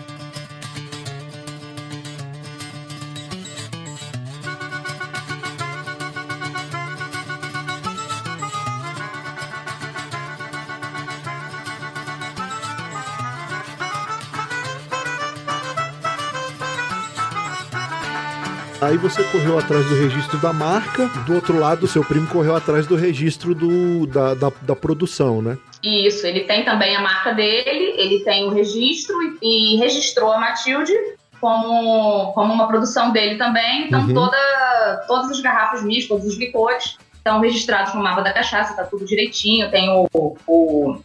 Aí 18.86 18.96
você 18.96 19.20
correu 19.24 19.58
atrás 19.58 19.84
do 19.88 19.96
registro 19.96 20.38
da 20.38 20.52
marca, 20.52 21.08
do 21.26 21.34
outro 21.34 21.58
lado, 21.58 21.88
seu 21.88 22.04
primo 22.04 22.28
correu 22.28 22.54
atrás 22.54 22.86
do 22.86 22.94
registro 22.94 23.52
do, 23.52 24.06
da, 24.06 24.34
da, 24.34 24.52
da 24.62 24.76
produção, 24.76 25.42
né? 25.42 25.58
Isso, 25.82 26.24
ele 26.24 26.44
tem 26.44 26.64
também 26.64 26.94
a 26.94 27.00
marca 27.00 27.34
dele, 27.34 27.94
ele 27.96 28.20
tem 28.20 28.44
o 28.44 28.50
registro 28.50 29.16
e, 29.42 29.74
e 29.74 29.76
registrou 29.78 30.32
a 30.32 30.38
Matilde 30.38 30.92
como, 31.40 32.32
como 32.32 32.52
uma 32.52 32.68
produção 32.68 33.10
dele 33.10 33.34
também. 33.34 33.88
Então, 33.88 34.02
uhum. 34.02 34.14
toda, 34.14 35.04
todas 35.08 35.32
as 35.32 35.40
garrafas 35.40 35.82
MIS, 35.82 36.06
todos 36.06 36.24
os 36.24 36.38
licores 36.38 36.96
estão 37.12 37.40
registrados 37.40 37.92
no 37.92 38.00
mapa 38.00 38.22
da 38.22 38.32
cachaça, 38.32 38.74
tá 38.74 38.84
tudo 38.84 39.04
direitinho. 39.04 39.68
Tem 39.68 39.90
o, 39.90 40.08
o, 40.12 40.36
o 40.46 41.02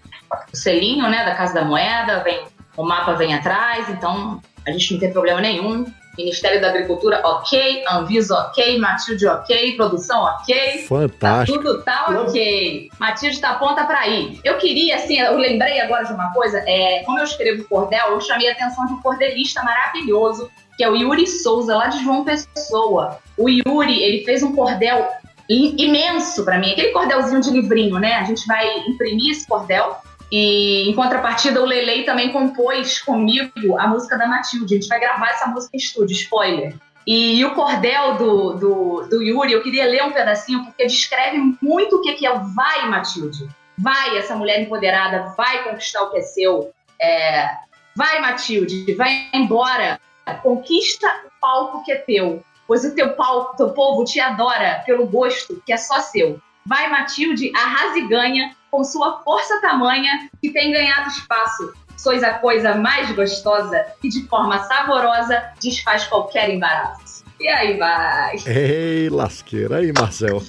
selinho 0.54 1.10
né, 1.10 1.26
da 1.26 1.34
Casa 1.34 1.56
da 1.56 1.65
Moeda, 1.65 2.20
vem, 2.20 2.44
o 2.78 2.84
mapa 2.84 3.13
vem 3.13 3.34
atrás, 3.34 3.89
então 3.89 4.39
a 4.67 4.72
gente 4.72 4.94
não 4.94 5.00
tem 5.00 5.12
problema 5.12 5.41
nenhum. 5.41 5.91
Ministério 6.24 6.62
da 6.62 6.70
Agricultura, 6.70 7.22
ok. 7.24 7.84
Anvisa, 7.90 8.36
ok. 8.36 8.80
Matilde, 8.80 9.28
ok. 9.28 9.76
Produção, 9.76 10.24
ok. 10.24 10.86
Fantástico. 10.88 11.58
Tá 11.58 11.64
tudo 11.64 11.84
tá 11.84 12.06
ok. 12.22 12.90
Matilde 13.00 13.40
tá 13.40 13.56
ponta 13.56 13.84
pra 13.84 14.08
ir. 14.08 14.40
Eu 14.44 14.58
queria, 14.58 14.96
assim, 14.96 15.20
eu 15.20 15.38
lembrei 15.38 15.80
agora 15.80 16.06
de 16.06 16.14
uma 16.14 16.34
coisa. 16.34 16.64
É, 16.66 17.04
como 17.06 17.20
eu 17.20 17.24
escrevo 17.24 17.64
cordel, 17.66 18.12
eu 18.12 18.22
chamei 18.22 18.50
a 18.50 18.54
atenção 18.54 18.86
de 18.86 18.94
um 18.94 19.02
cordelista 19.02 19.64
maravilhoso, 19.64 20.50
que 20.78 20.84
é 20.84 20.90
o 20.90 20.96
Yuri 20.96 21.28
Souza, 21.28 21.76
lá 21.76 21.88
de 21.88 22.04
João 22.04 22.24
Pessoa. 22.24 23.20
O 23.38 23.50
Yuri, 23.50 24.02
ele 24.04 24.24
fez 24.24 24.44
um 24.44 24.56
cordel 24.56 25.08
imenso 25.50 26.46
para 26.46 26.58
mim. 26.58 26.72
Aquele 26.72 26.92
cordelzinho 26.92 27.42
de 27.42 27.52
livrinho, 27.52 28.00
né? 28.00 28.14
A 28.14 28.24
gente 28.24 28.46
vai 28.48 28.68
imprimir 28.88 29.32
esse 29.32 29.48
cordel 29.48 29.98
e 30.32 30.89
em 30.89 30.96
contrapartida, 30.96 31.62
o 31.62 31.65
Lelei 31.65 32.04
também 32.04 32.32
compôs 32.32 33.02
comigo 33.02 33.78
a 33.78 33.88
música 33.88 34.17
da 34.17 34.26
Matilde. 34.26 34.76
A 34.76 34.78
gente 34.80 34.88
vai 34.88 35.00
gravar 35.00 35.28
essa 35.30 35.48
música 35.48 35.76
em 35.76 35.78
estúdio, 35.78 36.15
spoiler. 36.15 36.74
E, 37.06 37.44
o 37.44 37.54
cordel 37.54 38.15
do, 38.15 38.54
do, 38.54 39.08
do, 39.10 39.22
Yuri, 39.22 39.52
eu 39.52 39.63
queria 39.63 39.86
ler 39.86 40.04
um 40.04 40.12
pedacinho, 40.12 40.63
porque 40.63 40.86
descreve 40.86 41.38
muito 41.62 41.98
o 41.98 42.02
que 42.02 42.26
é 42.26 42.32
o 42.32 42.44
vai, 42.54 42.88
Matilde. 42.88 43.50
Vai, 43.78 44.17
essa 44.17 44.36
mulher 44.36 44.62
empoderada, 44.62 45.34
vai 45.36 45.63
conquistar 45.63 46.04
o 46.04 46.12
que 46.12 46.20
é 46.20 46.22
seu. 46.22 46.72
É, 47.02 47.50
vai, 47.96 48.22
Matilde, 48.22 48.94
vai 48.94 49.28
embora. 49.34 50.00
Conquista 50.44 51.08
o 51.26 51.41
palco 51.41 51.84
que 51.84 51.91
é 51.91 51.96
teu, 51.96 52.44
pois 52.67 52.86
o 52.86 52.96
teu 52.96 53.13
palco, 53.15 53.58
teu 53.58 53.72
povo 53.72 54.06
te 54.06 54.20
adora 54.20 54.84
pelo 54.86 55.08
gosto 55.08 55.62
que 55.65 55.74
é 55.74 55.78
só 55.78 56.00
seu. 56.00 56.39
Vai, 56.65 56.88
Matilde, 56.89 57.52
arrasa 57.56 57.98
e 57.98 58.08
ganha, 58.08 58.56
com 58.72 58.84
sua 58.84 59.22
força 59.24 59.62
tamanha 59.62 60.30
que 60.42 60.52
tem 60.52 60.72
ganhado 60.72 61.10
espaço. 61.10 61.74
Sois 61.98 62.24
a 62.24 62.36
coisa 62.36 62.74
mais 62.74 63.12
gostosa 63.12 63.86
e 64.02 64.10
de 64.10 64.26
forma 64.28 64.64
saborosa 64.64 65.44
desfaz 65.62 66.08
qualquer 66.08 66.50
embaraço. 66.50 67.24
E 67.40 67.48
aí 67.48 67.78
vai. 67.78 68.38
Ei, 68.48 69.10
lasqueira. 69.10 69.78
Aí, 69.78 69.92
Marcel. 69.92 70.42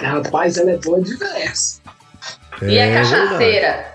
Rapaz, 0.00 0.58
ela 0.58 0.72
é 0.72 0.76
boa 0.76 1.00
de 1.00 1.16
verso. 1.16 1.80
É, 2.62 2.66
e 2.66 2.78
é 2.78 2.94
cachaceira. 2.94 3.94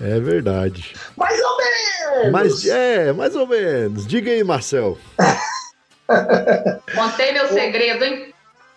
É 0.00 0.20
verdade. 0.20 0.94
Mais 1.16 1.40
ou 1.40 1.56
menos. 1.56 2.32
Mas, 2.32 2.66
é, 2.66 3.12
mais 3.12 3.36
ou 3.36 3.46
menos. 3.46 4.06
Diga 4.06 4.30
aí, 4.30 4.42
Marcel. 4.42 4.98
Contei 6.94 7.32
meu 7.32 7.48
segredo, 7.48 8.04
hein? 8.04 8.32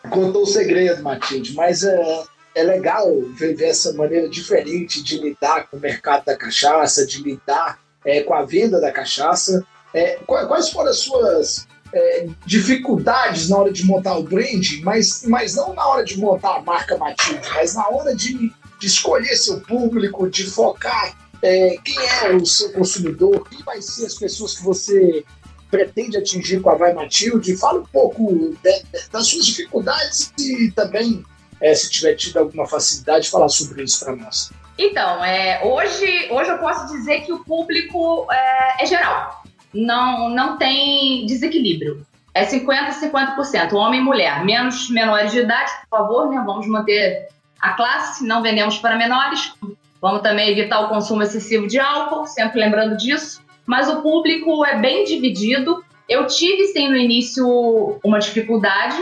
Contou 0.09 0.43
o 0.43 0.47
segredo, 0.47 1.01
Matilde, 1.01 1.55
mas 1.55 1.83
é, 1.83 2.23
é 2.55 2.63
legal 2.63 3.21
ver 3.35 3.61
essa 3.61 3.93
maneira 3.93 4.29
diferente 4.29 5.03
de 5.03 5.17
lidar 5.17 5.67
com 5.69 5.75
o 5.75 5.79
mercado 5.79 6.25
da 6.25 6.37
cachaça, 6.37 7.05
de 7.05 7.21
lidar 7.21 7.79
é, 8.05 8.21
com 8.21 8.33
a 8.33 8.43
venda 8.45 8.79
da 8.79 8.91
cachaça. 8.91 9.63
É, 9.93 10.17
quais 10.25 10.69
foram 10.69 10.89
as 10.89 10.99
suas 10.99 11.67
é, 11.93 12.27
dificuldades 12.45 13.49
na 13.49 13.57
hora 13.57 13.71
de 13.71 13.85
montar 13.85 14.17
o 14.17 14.23
brand, 14.23 14.65
mas, 14.83 15.23
mas 15.25 15.55
não 15.55 15.73
na 15.73 15.85
hora 15.85 16.03
de 16.03 16.17
montar 16.17 16.55
a 16.55 16.61
marca 16.61 16.97
Matilde, 16.97 17.47
mas 17.53 17.75
na 17.75 17.87
hora 17.89 18.15
de, 18.15 18.53
de 18.79 18.87
escolher 18.87 19.35
seu 19.35 19.59
público, 19.59 20.29
de 20.29 20.45
focar 20.45 21.15
é, 21.41 21.77
quem 21.83 21.97
é 22.23 22.35
o 22.35 22.45
seu 22.45 22.71
consumidor, 22.71 23.47
quem 23.49 23.61
vai 23.63 23.81
ser 23.81 24.05
as 24.05 24.15
pessoas 24.15 24.55
que 24.55 24.63
você 24.63 25.23
pretende 25.69 26.17
atingir 26.17 26.61
com 26.61 26.69
a 26.69 26.75
Vai 26.75 26.93
Matilde. 26.93 27.57
Fala 27.57 27.81
um 27.81 27.85
pouco 27.85 28.55
de, 28.63 28.83
de, 28.93 29.09
das 29.11 29.27
suas 29.27 29.45
dificuldades 29.45 30.31
e 30.39 30.71
também 30.71 31.23
é, 31.61 31.73
se 31.73 31.89
tiver 31.89 32.15
tido 32.15 32.37
alguma 32.37 32.67
facilidade, 32.67 33.29
falar 33.29 33.49
sobre 33.49 33.83
isso 33.83 34.03
para 34.03 34.15
nós. 34.15 34.51
Então, 34.77 35.23
é, 35.23 35.61
hoje, 35.63 36.27
hoje 36.29 36.49
eu 36.49 36.57
posso 36.57 36.93
dizer 36.93 37.21
que 37.21 37.31
o 37.31 37.43
público 37.43 38.27
é, 38.31 38.83
é 38.83 38.85
geral. 38.85 39.43
Não, 39.73 40.29
não 40.29 40.57
tem 40.57 41.25
desequilíbrio. 41.25 42.05
É 42.33 42.45
50% 42.45 43.11
50%, 43.11 43.73
homem 43.73 44.01
e 44.01 44.03
mulher. 44.03 44.43
Menos 44.43 44.89
menores 44.89 45.31
de 45.31 45.39
idade, 45.39 45.71
por 45.89 45.99
favor, 45.99 46.29
né? 46.29 46.43
Vamos 46.45 46.67
manter 46.67 47.29
a 47.61 47.71
classe, 47.71 48.25
não 48.25 48.43
vendemos 48.43 48.77
para 48.77 48.97
menores. 48.97 49.53
Vamos 50.01 50.21
também 50.21 50.49
evitar 50.49 50.81
o 50.81 50.89
consumo 50.89 51.23
excessivo 51.23 51.67
de 51.67 51.79
álcool, 51.79 52.27
sempre 52.27 52.59
lembrando 52.59 52.97
disso. 52.97 53.41
Mas 53.65 53.87
o 53.89 54.01
público 54.01 54.65
é 54.65 54.77
bem 54.77 55.05
dividido. 55.05 55.83
Eu 56.07 56.27
tive, 56.27 56.67
sim, 56.67 56.89
no 56.89 56.97
início 56.97 57.99
uma 58.03 58.19
dificuldade, 58.19 58.97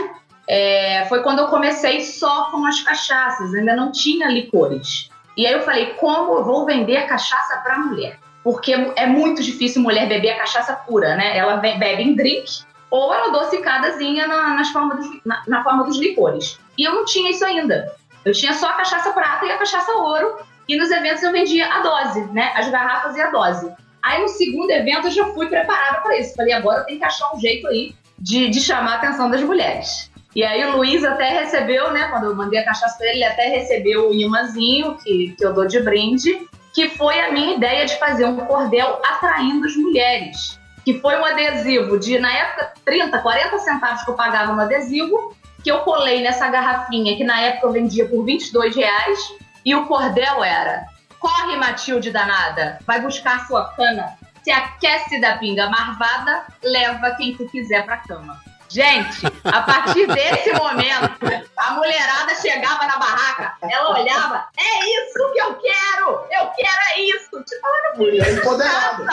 é, 0.48 1.04
foi 1.08 1.22
quando 1.22 1.40
eu 1.40 1.48
comecei 1.48 2.00
só 2.04 2.50
com 2.50 2.64
as 2.66 2.80
cachaças, 2.80 3.54
ainda 3.54 3.74
não 3.74 3.90
tinha 3.90 4.28
licores. 4.28 5.08
E 5.36 5.46
aí 5.46 5.52
eu 5.52 5.62
falei, 5.62 5.94
como 5.94 6.34
eu 6.34 6.44
vou 6.44 6.64
vender 6.64 7.06
cachaça 7.06 7.58
para 7.58 7.78
mulher? 7.78 8.18
porque 8.44 8.72
é 8.74 9.06
muito 9.06 9.42
difícil 9.42 9.80
mulher 9.80 10.06
beber 10.06 10.32
a 10.32 10.38
cachaça 10.38 10.74
pura, 10.74 11.16
né? 11.16 11.36
Ela 11.36 11.56
bebe 11.56 12.02
em 12.02 12.14
drink 12.14 12.62
ou 12.90 13.12
ela 13.12 13.28
adocicadazinha 13.28 14.28
na, 14.28 14.50
nas 14.50 14.68
forma 14.68 14.94
dos, 14.94 15.08
na, 15.24 15.42
na 15.48 15.64
forma 15.64 15.84
dos 15.84 15.98
licores. 15.98 16.60
E 16.76 16.84
eu 16.84 16.94
não 16.94 17.06
tinha 17.06 17.30
isso 17.30 17.44
ainda. 17.44 17.90
Eu 18.22 18.32
tinha 18.32 18.52
só 18.52 18.68
a 18.68 18.74
cachaça 18.74 19.12
prata 19.12 19.46
e 19.46 19.50
a 19.50 19.56
cachaça 19.58 19.90
ouro, 19.92 20.38
e 20.68 20.76
nos 20.76 20.90
eventos 20.90 21.22
eu 21.22 21.32
vendia 21.32 21.66
a 21.66 21.80
dose, 21.80 22.20
né? 22.32 22.52
As 22.54 22.68
garrafas 22.68 23.16
e 23.16 23.22
a 23.22 23.30
dose. 23.30 23.72
Aí 24.02 24.20
no 24.20 24.28
segundo 24.28 24.70
evento 24.70 25.06
eu 25.06 25.10
já 25.10 25.24
fui 25.32 25.48
preparada 25.48 26.02
para 26.02 26.18
isso. 26.18 26.34
Falei, 26.34 26.52
agora 26.52 26.80
eu 26.80 26.84
tenho 26.84 26.98
que 26.98 27.04
achar 27.04 27.34
um 27.34 27.40
jeito 27.40 27.66
aí 27.66 27.94
de, 28.18 28.50
de 28.50 28.60
chamar 28.60 28.92
a 28.92 28.96
atenção 28.96 29.30
das 29.30 29.42
mulheres. 29.42 30.10
E 30.34 30.42
aí 30.42 30.64
o 30.64 30.76
Luiz 30.76 31.04
até 31.04 31.28
recebeu, 31.28 31.92
né? 31.92 32.08
Quando 32.08 32.24
eu 32.24 32.34
mandei 32.34 32.58
a 32.58 32.64
cachaça 32.64 32.98
pra 32.98 33.06
ele, 33.06 33.18
ele 33.18 33.24
até 33.24 33.48
recebeu 33.48 34.10
o 34.10 34.14
imãzinho 34.14 34.96
que, 34.96 35.34
que 35.36 35.44
eu 35.44 35.52
dou 35.52 35.66
de 35.66 35.80
brinde, 35.80 36.48
que 36.74 36.88
foi 36.88 37.20
a 37.20 37.30
minha 37.30 37.54
ideia 37.54 37.86
de 37.86 37.96
fazer 37.98 38.24
um 38.24 38.36
cordel 38.36 39.00
atraindo 39.04 39.64
as 39.64 39.76
mulheres. 39.76 40.58
Que 40.84 40.98
foi 41.00 41.16
um 41.16 41.24
adesivo 41.24 41.98
de, 41.98 42.18
na 42.18 42.32
época, 42.32 42.72
30, 42.84 43.18
40 43.18 43.58
centavos 43.60 44.02
que 44.02 44.10
eu 44.10 44.14
pagava 44.14 44.52
no 44.52 44.60
adesivo, 44.60 45.34
que 45.62 45.70
eu 45.70 45.78
colei 45.78 46.20
nessa 46.20 46.48
garrafinha, 46.50 47.16
que 47.16 47.24
na 47.24 47.40
época 47.40 47.68
eu 47.68 47.72
vendia 47.72 48.06
por 48.06 48.24
22 48.24 48.74
reais, 48.74 49.18
e 49.64 49.74
o 49.74 49.86
cordel 49.86 50.44
era 50.44 50.84
Corre, 51.18 51.56
Matilde 51.56 52.10
danada, 52.10 52.78
vai 52.86 53.00
buscar 53.00 53.36
a 53.36 53.46
sua 53.46 53.72
cana, 53.72 54.14
se 54.42 54.50
aquece 54.50 55.18
da 55.22 55.38
pinga 55.38 55.70
marvada, 55.70 56.44
leva 56.62 57.12
quem 57.12 57.34
tu 57.34 57.48
quiser 57.48 57.86
pra 57.86 57.96
cama. 57.96 58.38
Gente, 58.74 59.24
a 59.44 59.62
partir 59.62 60.04
desse 60.08 60.52
momento, 60.52 61.16
a 61.56 61.74
mulherada 61.74 62.34
chegava 62.34 62.84
na 62.88 62.98
barraca, 62.98 63.56
ela 63.62 64.00
olhava, 64.00 64.48
é 64.58 64.84
isso 64.84 65.32
que 65.32 65.40
eu 65.40 65.54
quero! 65.54 66.10
Eu 66.28 66.48
quero 66.48 66.82
é 66.90 67.00
isso! 67.02 67.30
Tipo, 67.44 67.64
ela 67.64 67.96
mulher 67.96 68.32
empoderada. 68.32 69.04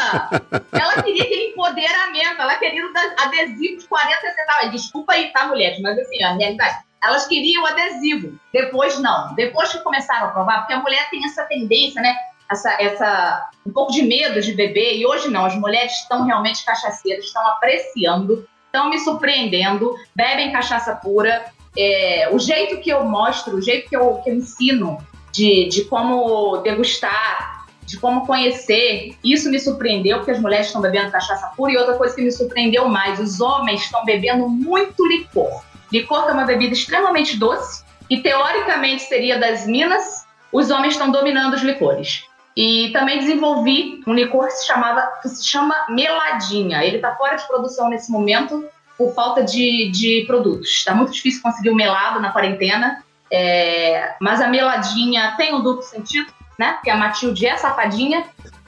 Ela 0.72 1.04
queria 1.04 1.22
aquele 1.22 1.50
empoderamento, 1.52 2.42
ela 2.42 2.56
queria 2.56 2.84
adesivo 3.20 3.82
de 3.82 3.88
40 3.88 4.32
centavos. 4.32 4.72
Desculpa 4.72 5.14
aí, 5.14 5.32
tá, 5.32 5.46
mulheres? 5.46 5.80
Mas 5.80 6.00
assim, 6.00 6.24
a 6.24 6.34
realidade. 6.34 6.80
Elas 7.04 7.28
queriam 7.28 7.64
adesivo. 7.64 8.40
Depois 8.52 8.98
não. 8.98 9.36
Depois 9.36 9.72
que 9.72 9.80
começaram 9.82 10.30
a 10.30 10.32
provar, 10.32 10.62
porque 10.62 10.74
a 10.74 10.80
mulher 10.80 11.08
tem 11.12 11.24
essa 11.24 11.44
tendência, 11.44 12.02
né? 12.02 12.16
Essa, 12.50 12.72
essa 12.82 13.50
um 13.64 13.72
pouco 13.72 13.92
de 13.92 14.02
medo 14.02 14.42
de 14.42 14.54
beber. 14.54 14.98
E 14.98 15.06
hoje 15.06 15.30
não. 15.30 15.46
As 15.46 15.56
mulheres 15.56 15.92
estão 15.94 16.26
realmente 16.26 16.66
cachaceiras, 16.66 17.26
estão 17.26 17.46
apreciando, 17.48 18.48
estão 18.72 18.90
me 18.90 18.98
surpreendendo, 19.00 19.94
bebem 20.16 20.52
cachaça 20.52 20.96
pura. 20.96 21.46
É, 21.78 22.30
o 22.32 22.40
jeito 22.40 22.80
que 22.80 22.90
eu 22.90 23.04
mostro, 23.04 23.58
o 23.58 23.62
jeito 23.62 23.90
que 23.90 23.96
eu, 23.96 24.16
que 24.24 24.30
eu 24.30 24.36
ensino 24.36 24.98
de, 25.32 25.68
de 25.68 25.84
como 25.86 26.58
degustar, 26.58 27.66
de 27.86 27.98
como 27.98 28.26
conhecer, 28.26 29.18
isso 29.24 29.50
me 29.52 29.60
surpreendeu, 29.60 30.18
porque 30.18 30.32
as 30.32 30.40
mulheres 30.40 30.68
estão 30.68 30.82
bebendo 30.82 31.12
cachaça 31.12 31.52
pura. 31.58 31.74
E 31.74 31.78
outra 31.78 31.96
coisa 31.96 32.16
que 32.16 32.22
me 32.22 32.32
surpreendeu 32.32 32.88
mais, 32.88 33.20
os 33.20 33.42
homens 33.42 33.84
estão 33.84 34.06
bebendo 34.06 34.48
muito 34.48 35.06
licor. 35.06 35.62
Licor 35.92 36.30
é 36.30 36.32
uma 36.32 36.46
bebida 36.46 36.74
extremamente 36.74 37.38
doce 37.38 37.84
e 38.10 38.22
teoricamente 38.22 39.04
seria 39.04 39.38
das 39.38 39.68
minas. 39.68 40.26
Os 40.52 40.70
homens 40.70 40.94
estão 40.94 41.12
dominando 41.12 41.54
os 41.54 41.62
licores. 41.62 42.24
E 42.56 42.90
também 42.92 43.20
desenvolvi 43.20 44.02
um 44.06 44.14
licor 44.14 44.48
que 44.48 44.54
se, 44.54 44.68
chamava, 44.68 45.02
que 45.22 45.30
se 45.30 45.46
chama 45.46 45.74
Meladinha. 45.90 46.84
Ele 46.84 46.98
está 46.98 47.16
fora 47.16 47.36
de 47.36 47.48
produção 47.48 47.90
nesse 47.90 48.12
momento 48.12 48.66
por 48.98 49.14
falta 49.14 49.44
de, 49.44 49.90
de 49.92 50.26
produtos. 50.28 50.70
Está 50.70 50.94
muito 50.94 51.12
difícil 51.12 51.42
conseguir 51.42 51.70
o 51.70 51.76
melado 51.76 52.20
na 52.20 52.32
quarentena. 52.32 53.04
É, 53.32 54.16
mas 54.20 54.42
a 54.42 54.48
meladinha 54.48 55.36
tem 55.38 55.56
um 55.56 55.64
duplo 55.64 55.82
sentido, 55.84 56.30
né? 56.60 56.74
Porque 56.74 56.90
a 56.90 56.98
Matilde 56.98 57.46
é 57.46 57.56
safadinha 57.56 58.26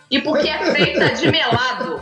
e 0.10 0.22
porque 0.22 0.48
é 0.48 0.58
feita 0.72 1.10
de 1.16 1.30
melado. 1.30 2.02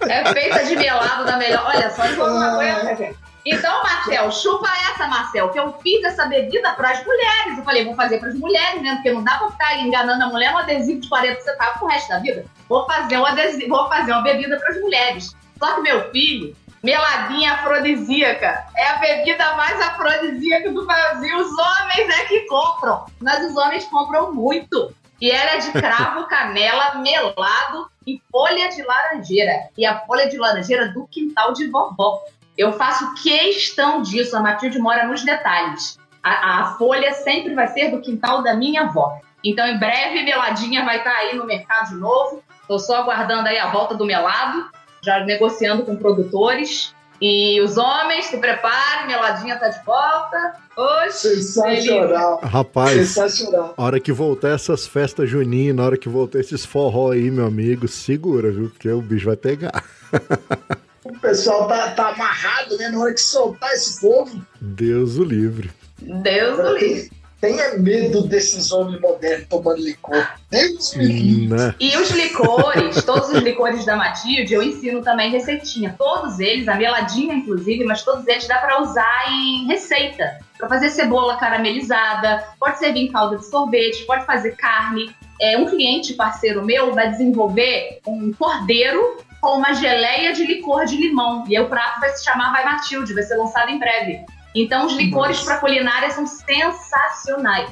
É 0.00 0.32
feita 0.34 0.64
de 0.64 0.76
melado 0.76 1.24
da 1.24 1.38
melhor. 1.38 1.64
Olha 1.66 1.90
só, 1.90 2.02
uma 2.02 2.56
coisa. 2.56 3.14
Então, 3.46 3.82
Marcel, 3.82 4.30
chupa 4.32 4.68
essa, 4.90 5.06
Marcel, 5.06 5.50
que 5.50 5.60
eu 5.60 5.72
fiz 5.82 6.02
essa 6.02 6.24
bebida 6.26 6.72
para 6.72 6.90
as 6.90 7.04
mulheres. 7.04 7.58
Eu 7.58 7.64
falei, 7.64 7.84
vou 7.84 7.94
fazer 7.94 8.18
para 8.18 8.30
as 8.30 8.34
mulheres, 8.34 8.82
né? 8.82 8.94
Porque 8.94 9.12
não 9.12 9.22
dá 9.22 9.36
para 9.36 9.50
ficar 9.50 9.78
enganando 9.80 10.24
a 10.24 10.28
mulher 10.28 10.52
um 10.52 10.58
adesivo 10.58 11.00
de 11.00 11.08
40 11.08 11.40
centavos 11.42 11.78
pro 11.78 11.88
resto 11.88 12.08
da 12.08 12.18
vida. 12.20 12.46
Vou 12.68 12.86
fazer 12.86 13.18
um 13.18 13.26
adesivo, 13.26 13.68
vou 13.68 13.88
fazer 13.88 14.12
uma 14.12 14.22
bebida 14.22 14.56
para 14.56 14.70
as 14.70 14.80
mulheres. 14.80 15.36
Só 15.58 15.74
que 15.74 15.80
meu 15.82 16.10
filho, 16.10 16.56
meladinha 16.82 17.52
afrodisíaca, 17.52 18.66
é 18.76 18.88
a 18.88 18.96
bebida 18.96 19.54
mais 19.56 19.78
afrodisíaca 19.78 20.70
do 20.70 20.86
Brasil. 20.86 21.36
Os 21.36 21.52
homens 21.58 22.18
é 22.18 22.24
que 22.24 22.40
compram, 22.46 23.04
mas 23.20 23.50
os 23.50 23.56
homens 23.56 23.84
compram 23.84 24.32
muito. 24.32 24.94
E 25.20 25.30
ela 25.30 25.52
é 25.52 25.58
de 25.58 25.70
cravo, 25.72 26.26
canela, 26.28 26.96
melado 26.96 27.90
e 28.06 28.20
folha 28.30 28.68
de 28.68 28.82
laranjeira. 28.82 29.70
E 29.76 29.86
a 29.86 30.00
folha 30.00 30.28
de 30.28 30.36
laranjeira 30.36 30.92
do 30.92 31.06
quintal 31.06 31.52
de 31.52 31.66
vovó. 31.68 32.22
Eu 32.56 32.72
faço 32.74 33.14
questão 33.14 34.00
disso, 34.02 34.36
a 34.36 34.40
Matilde 34.40 34.78
mora 34.78 35.06
nos 35.06 35.24
detalhes. 35.24 35.98
A, 36.22 36.60
a, 36.60 36.74
folha 36.76 37.12
sempre 37.12 37.54
vai 37.54 37.66
ser 37.68 37.90
do 37.90 38.00
quintal 38.00 38.42
da 38.42 38.54
minha 38.54 38.82
avó. 38.82 39.18
Então, 39.42 39.66
em 39.66 39.78
breve, 39.78 40.22
Meladinha 40.22 40.84
vai 40.84 40.98
estar 40.98 41.12
aí 41.12 41.36
no 41.36 41.44
mercado 41.44 41.90
de 41.90 41.96
novo. 41.96 42.42
Estou 42.62 42.78
só 42.78 43.02
aguardando 43.02 43.48
aí 43.48 43.58
a 43.58 43.70
volta 43.70 43.94
do 43.94 44.06
melado, 44.06 44.70
já 45.02 45.20
negociando 45.20 45.84
com 45.84 45.96
produtores. 45.96 46.94
E 47.20 47.60
os 47.60 47.76
homens, 47.76 48.26
se 48.26 48.38
preparem, 48.38 49.06
Meladinha 49.06 49.58
tá 49.58 49.68
de 49.68 49.84
volta. 49.84 50.56
Oxe, 50.76 51.42
Sensacional. 51.42 52.40
Rapaz, 52.42 52.92
Sensacional. 52.92 53.74
a 53.76 53.82
hora 53.82 54.00
que 54.00 54.12
voltar 54.12 54.48
essas 54.48 54.86
festas 54.86 55.28
juninas, 55.28 55.76
na 55.76 55.84
hora 55.84 55.98
que 55.98 56.08
voltar 56.08 56.40
esses 56.40 56.64
forró 56.64 57.12
aí, 57.12 57.30
meu 57.30 57.46
amigo, 57.46 57.86
segura, 57.86 58.50
viu? 58.50 58.70
Porque 58.70 58.88
o 58.90 59.02
bicho 59.02 59.26
vai 59.26 59.36
pegar. 59.36 59.84
o 61.04 61.18
pessoal 61.18 61.68
tá, 61.68 61.90
tá 61.90 62.08
amarrado, 62.08 62.76
né? 62.78 62.88
Na 62.88 62.98
hora 62.98 63.12
que 63.12 63.20
soltar 63.20 63.72
esse 63.72 64.00
povo. 64.00 64.44
Deus 64.60 65.16
o 65.16 65.24
livre. 65.24 65.70
Deus 66.00 66.58
o 66.58 66.72
livre. 66.72 67.12
Tenha 67.40 67.76
medo 67.76 68.26
desses 68.26 68.72
homens 68.72 68.98
modernos 69.02 69.46
tomando 69.48 69.76
licor. 69.76 70.26
Deus 70.50 70.94
me 70.94 71.04
livre. 71.04 71.54
Né? 71.54 71.74
E 71.78 71.94
os 71.98 72.10
licores, 72.10 73.04
todos 73.04 73.28
os 73.28 73.42
licores 73.42 73.84
da 73.84 73.96
Matilde, 73.96 74.54
eu 74.54 74.62
ensino 74.62 75.02
também 75.02 75.30
receitinha. 75.30 75.94
Todos 75.98 76.40
eles, 76.40 76.66
a 76.68 76.74
meladinha 76.74 77.34
inclusive, 77.34 77.84
mas 77.84 78.02
todos 78.02 78.26
eles 78.26 78.48
dá 78.48 78.56
para 78.56 78.80
usar 78.80 79.30
em 79.30 79.66
receita. 79.66 80.38
Para 80.56 80.70
fazer 80.70 80.88
cebola 80.88 81.36
caramelizada, 81.36 82.44
pode 82.58 82.78
servir 82.78 83.00
em 83.00 83.12
calda 83.12 83.36
de 83.36 83.44
sorvete, 83.44 84.06
pode 84.06 84.24
fazer 84.24 84.56
carne. 84.56 85.14
É, 85.38 85.58
um 85.58 85.66
cliente 85.66 86.14
parceiro 86.14 86.64
meu 86.64 86.94
vai 86.94 87.10
desenvolver 87.10 88.00
um 88.06 88.32
cordeiro 88.32 89.18
com 89.44 89.58
uma 89.58 89.74
geleia 89.74 90.32
de 90.32 90.46
licor 90.46 90.86
de 90.86 90.96
limão. 90.96 91.44
E 91.46 91.54
aí 91.54 91.62
o 91.62 91.68
prato 91.68 92.00
vai 92.00 92.08
se 92.16 92.24
chamar 92.24 92.50
Vai 92.50 92.64
Matilde, 92.64 93.12
vai 93.12 93.22
ser 93.22 93.36
lançado 93.36 93.68
em 93.70 93.78
breve. 93.78 94.24
Então, 94.54 94.86
os 94.86 94.94
licores 94.94 95.42
para 95.42 95.58
culinária 95.58 96.10
são 96.12 96.26
sensacionais. 96.26 97.68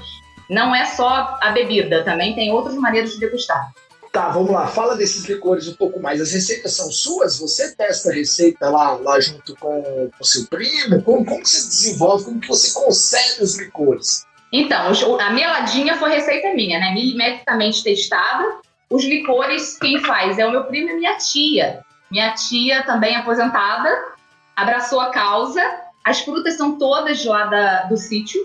Não 0.51 0.75
é 0.75 0.85
só 0.85 1.39
a 1.41 1.51
bebida, 1.51 2.05
também 2.05 2.35
tem 2.35 2.53
outras 2.53 2.75
maneiras 2.75 3.13
de 3.13 3.21
degustar. 3.21 3.73
Tá, 4.13 4.29
vamos 4.29 4.51
lá. 4.51 4.67
Fala 4.67 4.95
desses 4.97 5.25
licores 5.25 5.67
um 5.67 5.73
pouco 5.73 5.99
mais. 5.99 6.21
As 6.21 6.33
receitas 6.33 6.77
são 6.77 6.93
suas? 6.93 7.39
Você 7.39 7.75
testa 7.75 8.11
a 8.11 8.13
receita 8.13 8.69
lá, 8.69 8.93
lá 8.93 9.19
junto 9.19 9.57
com 9.57 10.11
o 10.21 10.25
seu 10.25 10.47
primo? 10.49 11.01
Como, 11.03 11.25
como 11.25 11.47
você 11.47 11.67
desenvolve? 11.69 12.27
Como 12.27 12.39
que 12.39 12.49
você 12.49 12.79
consegue 12.79 13.43
os 13.43 13.59
licores? 13.59 14.27
Então, 14.53 14.93
a 15.19 15.31
meladinha 15.31 15.97
foi 15.97 16.11
receita 16.11 16.53
minha, 16.53 16.79
né? 16.79 16.93
Milimetricamente 16.93 17.83
testada. 17.83 18.61
Os 18.93 19.05
licores, 19.05 19.79
quem 19.79 19.99
faz 20.01 20.39
é 20.39 20.45
o 20.45 20.51
meu 20.51 20.65
primo 20.65 20.91
e 20.91 20.95
minha 20.97 21.17
tia. 21.17 21.83
Minha 22.11 22.35
tia, 22.35 22.83
também 22.83 23.17
aposentada, 23.17 23.89
abraçou 24.55 25.01
a 25.01 25.09
causa. 25.09 25.63
As 26.05 26.21
frutas 26.21 26.59
são 26.59 26.79
todas 26.79 27.25
lá 27.25 27.47
da, 27.47 27.83
do 27.85 27.97
sítio. 27.97 28.39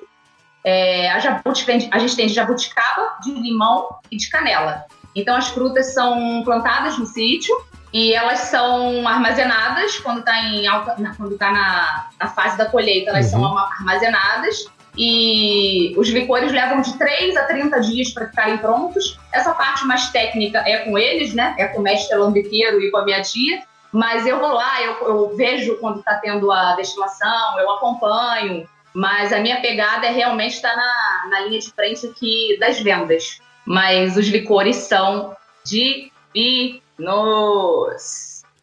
É, 0.64 1.12
a, 1.12 1.20
jabuti, 1.20 1.66
a 1.92 2.00
gente 2.00 2.16
tem 2.16 2.28
de 2.28 2.34
jabuticaba, 2.34 3.18
de 3.22 3.34
limão 3.34 3.98
e 4.10 4.16
de 4.16 4.30
canela. 4.30 4.86
Então, 5.14 5.36
as 5.36 5.50
frutas 5.50 5.94
são 5.94 6.42
plantadas 6.46 6.98
no 6.98 7.06
sítio 7.06 7.54
e 7.92 8.14
elas 8.14 8.40
são 8.40 9.06
armazenadas 9.06 10.00
quando 10.00 10.20
está 10.20 10.40
em 10.40 10.66
alta, 10.66 10.96
quando 11.18 11.38
tá 11.38 11.52
na, 11.52 12.08
na 12.18 12.28
fase 12.28 12.58
da 12.58 12.68
colheita, 12.68 13.10
elas 13.10 13.34
uhum. 13.34 13.42
são 13.42 13.58
armazenadas 13.58 14.66
e 14.98 15.94
os 15.96 16.10
licores 16.10 16.52
levam 16.52 16.82
de 16.82 16.98
3 16.98 17.38
a 17.38 17.44
30 17.44 17.80
dias 17.82 18.10
para 18.10 18.28
ficarem 18.28 18.58
prontos. 18.58 19.20
Essa 19.32 19.54
parte 19.54 19.86
mais 19.86 20.10
técnica 20.10 20.64
é 20.66 20.80
com 20.80 20.98
eles, 20.98 21.34
né? 21.34 21.54
É 21.58 21.68
com 21.68 21.80
o 21.80 21.84
mestre 21.84 22.18
lambiqueiro 22.18 22.82
e 22.82 22.90
com 22.90 22.98
a 22.98 23.06
minha 23.06 23.22
tia. 23.22 23.62
Mas 23.92 24.26
eu 24.26 24.40
vou 24.40 24.52
lá, 24.52 24.82
eu, 24.84 25.08
eu 25.08 25.36
vejo 25.36 25.78
quando 25.78 26.00
está 26.00 26.16
tendo 26.16 26.52
a 26.52 26.76
destilação, 26.76 27.60
eu 27.60 27.70
acompanho. 27.72 28.68
Mas 28.94 29.32
a 29.32 29.40
minha 29.40 29.62
pegada 29.62 30.08
é 30.08 30.12
realmente 30.12 30.56
estar 30.56 30.72
tá 30.72 30.76
na, 30.76 31.30
na 31.30 31.42
linha 31.42 31.60
de 31.60 31.72
frente 31.72 32.08
aqui 32.08 32.58
das 32.60 32.80
vendas. 32.80 33.40
Mas 33.66 34.18
os 34.18 34.28
licores 34.28 34.78
são 34.78 35.36
divinos. 35.64 36.82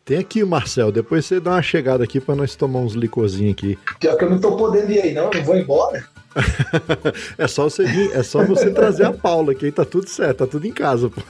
Tem 0.05 0.19
aqui, 0.19 0.45
Marcel. 0.45 0.91
Depois 0.91 1.25
você 1.25 1.39
dá 1.39 1.53
uma 1.53 1.63
chegada 1.63 2.03
aqui 2.03 2.21
para 2.21 2.35
nós 2.35 2.57
tomar 2.57 2.81
uns 2.81 2.95
licorzinhos 2.95 3.53
aqui. 3.53 3.79
Pior 4.01 4.17
que 4.17 4.25
eu 4.25 4.31
não 4.31 4.41
tô 4.41 4.57
podendo 4.57 4.91
ir 4.91 5.01
aí, 5.01 5.15
não. 5.15 5.25
Eu 5.25 5.35
não 5.35 5.45
vou 5.45 5.57
embora. 5.57 6.14
é 7.39 7.47
só 7.47 7.65
você 7.65 7.85
vir, 7.85 8.15
é 8.15 8.23
só 8.23 8.45
você 8.45 8.71
trazer 8.71 9.05
a 9.05 9.13
Paula, 9.13 9.55
que 9.55 9.67
aí 9.67 9.73
tá 9.73 9.85
tudo 9.85 10.09
certo, 10.09 10.39
tá 10.39 10.47
tudo 10.47 10.67
em 10.67 10.73
casa. 10.73 11.09
Pô. 11.09 11.21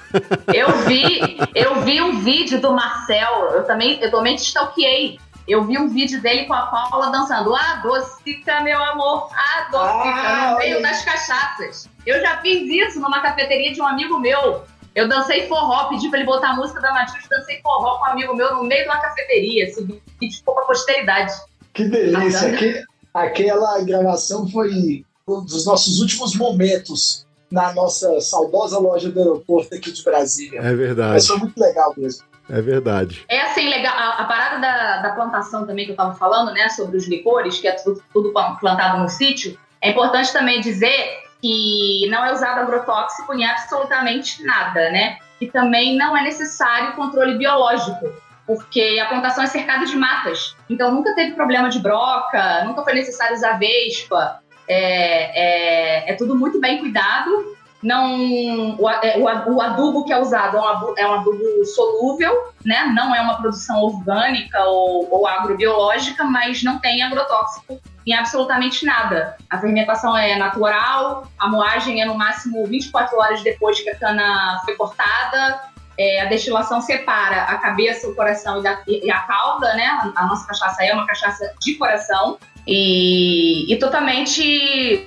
Eu 0.52 0.70
vi, 0.86 1.38
eu 1.54 1.80
vi 1.82 2.00
um 2.00 2.20
vídeo 2.20 2.60
do 2.60 2.72
Marcel, 2.72 3.50
eu 3.52 3.64
também, 3.64 4.00
eu 4.00 4.10
também 4.10 4.36
te 4.36 4.42
stalkeei. 4.42 5.18
Eu 5.46 5.64
vi 5.64 5.76
um 5.78 5.88
vídeo 5.88 6.22
dele 6.22 6.46
com 6.46 6.54
a 6.54 6.66
Paula 6.66 7.10
dançando 7.10 7.54
Adocica, 7.54 8.62
meu 8.62 8.82
amor, 8.82 9.28
adocica, 9.58 10.08
ah, 10.08 10.50
no 10.52 10.58
meio 10.58 10.80
das 10.80 11.04
cachaças. 11.04 11.86
Eu 12.06 12.18
já 12.22 12.38
fiz 12.38 12.62
isso 12.62 12.98
numa 12.98 13.20
cafeteria 13.20 13.70
de 13.72 13.80
um 13.80 13.86
amigo 13.86 14.18
meu. 14.18 14.64
Eu 14.94 15.06
dancei 15.06 15.46
forró, 15.46 15.88
pedi 15.88 16.08
pra 16.08 16.20
ele 16.20 16.26
botar 16.26 16.50
a 16.50 16.54
música 16.54 16.80
da 16.80 16.92
Matilde, 16.92 17.28
dancei 17.28 17.60
forró 17.60 17.98
com 17.98 18.04
um 18.04 18.12
amigo 18.12 18.34
meu 18.34 18.54
no 18.54 18.64
meio 18.64 18.84
de 18.84 18.88
uma 18.88 19.00
cafeteria. 19.00 19.64
Esse 19.64 19.84
vídeo 19.84 20.00
ficou 20.20 20.54
pra 20.54 20.64
posteridade. 20.64 21.32
Que 21.74 21.84
delícia! 21.84 22.56
Que, 22.56 22.84
aquela 23.14 23.80
gravação 23.82 24.48
foi 24.48 25.04
um 25.26 25.44
dos 25.44 25.64
nossos 25.64 26.00
últimos 26.00 26.34
momentos 26.34 27.24
na 27.50 27.72
nossa 27.72 28.20
saudosa 28.20 28.78
loja 28.78 29.10
do 29.10 29.20
aeroporto 29.20 29.74
aqui 29.74 29.92
de 29.92 30.02
Brasília. 30.02 30.60
É 30.60 30.74
verdade. 30.74 31.12
Mas 31.12 31.26
foi 31.26 31.38
muito 31.38 31.58
legal 31.58 31.94
mesmo. 31.96 32.24
É 32.50 32.60
verdade. 32.60 33.24
É 33.28 33.40
assim, 33.42 33.68
legal. 33.68 33.94
A, 33.96 34.22
a 34.22 34.24
parada 34.24 34.60
da, 34.60 35.02
da, 35.02 35.14
plantação 35.14 35.64
também 35.64 35.84
que 35.84 35.92
eu 35.92 35.94
estava 35.94 36.14
falando, 36.14 36.52
né, 36.52 36.68
sobre 36.68 36.96
os 36.96 37.06
licores, 37.06 37.58
que 37.58 37.68
é 37.68 37.72
tudo, 37.72 38.02
tudo 38.12 38.32
plantado 38.60 38.98
no 38.98 39.08
sítio, 39.08 39.58
é 39.80 39.90
importante 39.90 40.32
também 40.32 40.60
dizer 40.60 41.24
que 41.40 42.08
não 42.10 42.24
é 42.24 42.32
usado 42.32 42.60
agrotóxico 42.60 43.32
em 43.32 43.44
absolutamente 43.44 44.42
nada, 44.42 44.90
né? 44.90 45.18
E 45.40 45.46
também 45.46 45.96
não 45.96 46.16
é 46.16 46.22
necessário 46.22 46.94
controle 46.94 47.36
biológico, 47.36 48.10
porque 48.46 49.00
a 49.02 49.06
plantação 49.06 49.44
é 49.44 49.46
cercada 49.46 49.86
de 49.86 49.96
matas. 49.96 50.56
Então 50.68 50.92
nunca 50.92 51.14
teve 51.14 51.32
problema 51.34 51.68
de 51.68 51.78
broca, 51.78 52.64
nunca 52.64 52.82
foi 52.82 52.94
necessário 52.94 53.36
usar 53.36 53.58
vespa. 53.58 54.40
É, 54.66 56.08
é, 56.08 56.10
é 56.10 56.14
tudo 56.14 56.34
muito 56.34 56.58
bem 56.58 56.78
cuidado 56.78 57.54
não 57.84 58.76
o, 58.78 58.88
é, 58.88 59.18
o, 59.18 59.60
adubo 59.60 60.06
que 60.06 60.12
é 60.12 60.18
usado 60.18 60.56
é 60.56 60.60
um 60.60 60.64
adubo, 60.64 60.94
é 60.96 61.06
um 61.06 61.14
adubo 61.14 61.64
solúvel, 61.66 62.54
né? 62.64 62.90
Não 62.96 63.14
é 63.14 63.20
uma 63.20 63.36
produção 63.36 63.82
orgânica 63.82 64.64
ou, 64.64 65.06
ou 65.12 65.26
agrobiológica, 65.26 66.24
mas 66.24 66.62
não 66.62 66.78
tem 66.78 67.02
agrotóxico 67.02 67.78
em 68.06 68.14
absolutamente 68.14 68.86
nada. 68.86 69.36
A 69.50 69.58
fermentação 69.58 70.16
é 70.16 70.34
natural, 70.36 71.30
a 71.38 71.46
moagem 71.46 72.00
é 72.00 72.06
no 72.06 72.14
máximo 72.14 72.66
24 72.66 73.18
horas 73.18 73.42
depois 73.42 73.78
que 73.78 73.90
a 73.90 73.98
cana 73.98 74.62
foi 74.64 74.74
cortada. 74.76 75.60
É, 75.98 76.22
a 76.22 76.24
destilação 76.26 76.80
separa 76.80 77.42
a 77.42 77.58
cabeça, 77.58 78.08
o 78.08 78.14
coração 78.14 78.58
e, 78.58 78.62
da, 78.62 78.82
e 78.86 79.10
a 79.10 79.20
cauda, 79.20 79.74
né? 79.74 79.86
A, 79.86 80.22
a 80.22 80.26
nossa 80.26 80.46
cachaça 80.46 80.84
é 80.84 80.92
uma 80.92 81.06
cachaça 81.06 81.52
de 81.60 81.74
coração. 81.74 82.38
E, 82.66 83.72
e 83.72 83.78
totalmente 83.78 85.06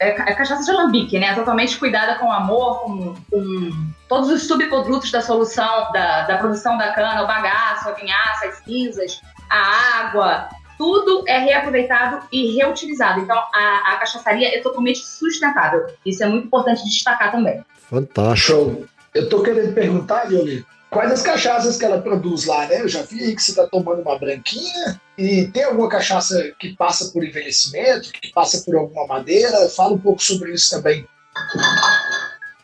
é, 0.00 0.08
é 0.08 0.34
cachaça 0.34 0.64
de 0.64 0.70
alambique, 0.70 1.18
né? 1.18 1.34
Totalmente 1.34 1.76
cuidada 1.78 2.16
com 2.16 2.32
amor, 2.32 2.80
com, 2.80 3.14
com 3.30 3.70
todos 4.08 4.30
os 4.30 4.46
subprodutos 4.46 5.10
da 5.10 5.20
solução, 5.20 5.92
da, 5.92 6.22
da 6.22 6.38
produção 6.38 6.78
da 6.78 6.92
cana, 6.92 7.22
o 7.22 7.26
bagaço, 7.26 7.88
a 7.88 7.92
vinhaça, 7.92 8.46
as 8.46 8.56
cinzas, 8.64 9.20
a 9.48 10.00
água, 10.00 10.48
tudo 10.78 11.24
é 11.28 11.38
reaproveitado 11.38 12.26
e 12.32 12.56
reutilizado. 12.56 13.20
Então, 13.20 13.36
a, 13.36 13.92
a 13.92 13.96
cachaçaria 13.98 14.56
é 14.56 14.62
totalmente 14.62 15.00
sustentável. 15.00 15.86
Isso 16.06 16.24
é 16.24 16.26
muito 16.26 16.46
importante 16.46 16.82
destacar 16.84 17.30
também. 17.30 17.62
Fantástico. 17.76 18.36
Show. 18.36 18.86
Eu 19.14 19.28
tô 19.28 19.42
querendo 19.42 19.74
perguntar, 19.74 20.28
Violeta, 20.28 20.64
quais 20.88 21.12
as 21.12 21.22
cachaças 21.22 21.76
que 21.76 21.84
ela 21.84 22.00
produz 22.00 22.46
lá, 22.46 22.66
né? 22.66 22.80
Eu 22.80 22.88
já 22.88 23.02
vi 23.02 23.22
aí 23.22 23.34
que 23.34 23.42
você 23.42 23.50
está 23.50 23.66
tomando 23.66 24.02
uma 24.02 24.18
branquinha. 24.18 25.00
E 25.18 25.48
tem 25.48 25.64
alguma 25.64 25.88
cachaça 25.88 26.52
que 26.58 26.74
passa 26.76 27.10
por 27.12 27.24
envelhecimento, 27.24 28.12
que 28.12 28.32
passa 28.32 28.62
por 28.64 28.76
alguma 28.76 29.06
madeira? 29.06 29.68
Fala 29.68 29.94
um 29.94 29.98
pouco 29.98 30.22
sobre 30.22 30.52
isso 30.52 30.70
também. 30.70 31.06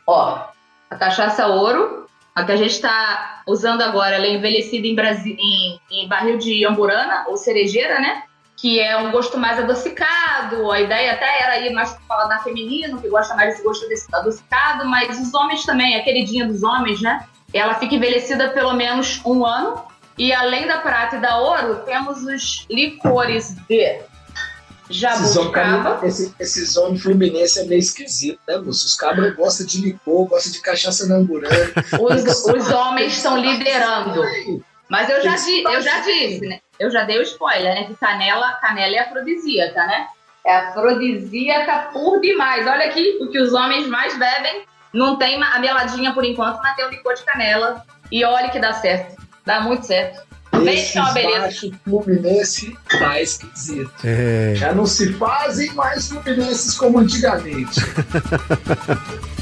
Ó, 0.07 0.49
a 0.89 0.97
cachaça 0.97 1.47
ouro, 1.49 2.07
a 2.35 2.45
que 2.45 2.53
a 2.53 2.57
gente 2.57 2.73
está 2.73 3.43
usando 3.47 3.83
agora, 3.83 4.17
ela 4.17 4.27
é 4.27 4.35
envelhecida 4.35 4.87
em, 4.87 4.95
Brasi 4.95 5.37
em, 5.39 5.81
em 5.91 6.09
barril 6.09 6.39
de 6.39 6.65
amburana 6.65 7.25
ou 7.29 7.37
cerejeira, 7.37 8.01
né? 8.01 8.23
Que 8.57 8.81
é 8.81 8.97
um 8.97 9.11
gosto 9.11 9.37
mais 9.37 9.59
adocicado. 9.59 10.71
A 10.73 10.81
ideia 10.81 11.13
até 11.13 11.43
era 11.43 11.59
ir 11.61 11.73
mais 11.73 11.91
para 11.91 12.01
falar 12.09 12.25
da 12.27 12.39
feminino, 12.39 13.01
que 13.01 13.09
gosta 13.09 13.35
mais 13.35 13.51
desse 13.51 13.63
gosto 13.63 13.89
desse 13.89 14.07
adocicado, 14.15 14.87
mas 14.87 15.21
os 15.21 15.35
homens 15.35 15.65
também, 15.65 15.97
a 15.97 16.03
queridinha 16.03 16.47
dos 16.47 16.63
homens, 16.63 17.01
né? 17.03 17.25
Ela 17.53 17.75
fica 17.75 17.95
envelhecida 17.95 18.51
pelo 18.51 18.73
menos 18.73 19.21
um 19.25 19.45
ano. 19.45 19.83
E 20.19 20.33
além 20.33 20.67
da 20.67 20.79
prata 20.79 21.17
e 21.17 21.21
da 21.21 21.39
ouro, 21.39 21.83
temos 21.85 22.23
os 22.25 22.67
licores 22.71 23.55
de 23.69 24.01
jabuticaba. 24.89 26.01
Esse, 26.07 26.35
esse 26.39 26.79
homens 26.79 27.03
fluminense 27.03 27.61
é 27.61 27.65
meio 27.65 27.79
esquisito, 27.79 28.39
né, 28.49 28.57
moço? 28.59 28.87
Os 28.87 28.95
cabras 28.95 29.35
gostam 29.35 29.67
de 29.67 29.81
licor, 29.83 30.27
gostam 30.27 30.53
de 30.53 30.61
cachaça 30.61 31.07
namburana. 31.07 31.55
Os, 32.01 32.45
os 32.45 32.71
homens 32.71 33.17
estão 33.17 33.37
liderando. 33.37 34.23
Mas 34.89 35.11
eu 35.11 35.23
já, 35.23 35.35
di, 35.35 35.63
eu 35.63 35.83
já 35.83 36.01
disse, 36.01 36.41
né? 36.47 36.61
Eu 36.79 36.91
já 36.91 37.05
dei 37.05 37.19
o 37.19 37.23
spoiler, 37.23 37.75
né? 37.75 37.85
Que 37.85 37.95
canela, 37.95 38.53
canela 38.61 38.95
é 38.95 38.99
afrodisíaca, 39.01 39.87
né? 39.87 40.07
É 40.45 40.57
afrodisíaca 40.57 41.91
por 41.93 42.21
demais. 42.21 42.67
Olha 42.67 42.87
aqui 42.87 43.19
o 43.21 43.31
que 43.31 43.39
os 43.39 43.53
homens 43.53 43.87
mais 43.87 44.17
bebem 44.19 44.65
não 44.93 45.17
tem 45.17 45.43
a 45.43 45.59
meladinha 45.59 46.13
por 46.13 46.25
enquanto, 46.25 46.59
mas 46.63 46.77
tem 46.77 46.85
o 46.85 46.91
licor 46.91 47.15
de 47.15 47.23
canela. 47.25 47.85
E 48.11 48.25
olha 48.25 48.51
que 48.51 48.59
dá 48.59 48.73
certo. 48.75 49.21
Dá 49.45 49.61
muito 49.61 49.87
certo. 49.87 50.27
Esse 50.65 50.99
baixo 50.99 51.71
Fluminense 51.85 52.77
tá 52.89 53.21
esquisito. 53.21 53.93
É... 54.05 54.55
Já 54.55 54.73
não 54.73 54.87
se 54.87 55.13
fazem 55.15 55.73
mais 55.75 56.09
Fluminenses 56.09 56.77
como 56.77 56.99
antigamente. 56.99 57.81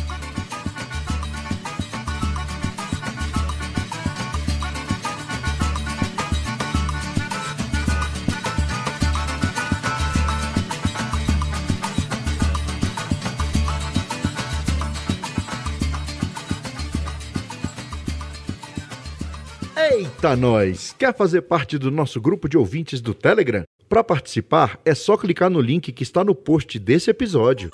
Eita 20.24 20.36
nós! 20.36 20.96
Quer 20.98 21.14
fazer 21.14 21.42
parte 21.42 21.76
do 21.76 21.90
nosso 21.90 22.18
grupo 22.18 22.48
de 22.48 22.56
ouvintes 22.56 22.98
do 23.02 23.12
Telegram? 23.12 23.62
Para 23.86 24.02
participar, 24.02 24.80
é 24.82 24.94
só 24.94 25.18
clicar 25.18 25.50
no 25.50 25.60
link 25.60 25.92
que 25.92 26.02
está 26.02 26.24
no 26.24 26.34
post 26.34 26.78
desse 26.78 27.10
episódio. 27.10 27.70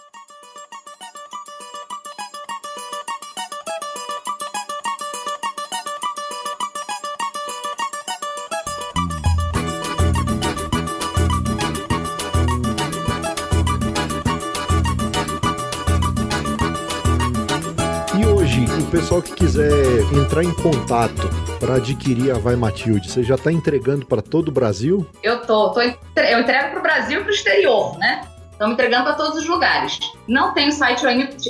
E 18.19 18.27
hoje, 18.27 18.65
o 18.83 18.91
pessoal 18.91 19.23
que 19.23 19.35
quiser 19.35 20.01
entrar 20.13 20.43
em 20.43 20.53
contato 20.55 21.40
para 21.61 21.75
adquirir 21.75 22.31
a 22.31 22.39
Vai 22.39 22.57
Matilde? 22.57 23.11
Você 23.11 23.23
já 23.23 23.35
está 23.35 23.53
entregando 23.53 24.07
para 24.07 24.23
todo 24.23 24.49
o 24.49 24.53
Brasil? 24.53 25.07
Eu 25.23 25.43
tô, 25.43 25.69
tô 25.71 25.81
eu 25.83 26.41
entrego 26.41 26.71
para 26.71 26.79
o 26.79 26.83
Brasil 26.83 27.21
e 27.21 27.23
para 27.23 27.31
o 27.31 27.35
exterior, 27.35 27.99
né? 27.99 28.23
Estamos 28.51 28.73
entregando 28.73 29.05
para 29.05 29.15
todos 29.15 29.39
os 29.39 29.47
lugares. 29.47 30.01
Não 30.27 30.55
tem 30.55 30.71
site 30.71 31.05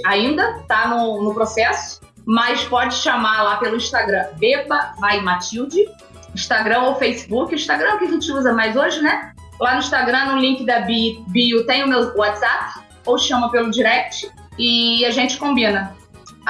ainda, 0.05 0.63
tá 0.67 0.89
no, 0.89 1.23
no 1.23 1.33
processo, 1.33 2.01
mas 2.27 2.65
pode 2.65 2.95
chamar 2.95 3.43
lá 3.43 3.57
pelo 3.57 3.77
Instagram 3.77 4.27
Beba 4.37 4.95
Vai 4.99 5.21
Matilde, 5.21 5.89
Instagram 6.35 6.83
ou 6.83 6.97
Facebook. 6.97 7.55
Instagram 7.55 7.95
é 7.95 7.99
que 7.99 8.05
a 8.05 8.09
gente 8.09 8.31
usa 8.33 8.53
mais 8.53 8.77
hoje, 8.77 9.01
né? 9.01 9.33
Lá 9.61 9.75
no 9.75 9.79
Instagram, 9.79 10.27
no 10.27 10.39
link 10.39 10.65
da 10.65 10.81
bio, 10.81 11.67
tem 11.67 11.85
o 11.85 11.89
meu 11.89 12.13
WhatsApp, 12.17 12.81
ou 13.07 13.17
chama 13.17 13.51
pelo 13.51 13.71
direct 13.71 14.31
e 14.59 15.05
a 15.05 15.11
gente 15.11 15.39
combina. 15.39 15.95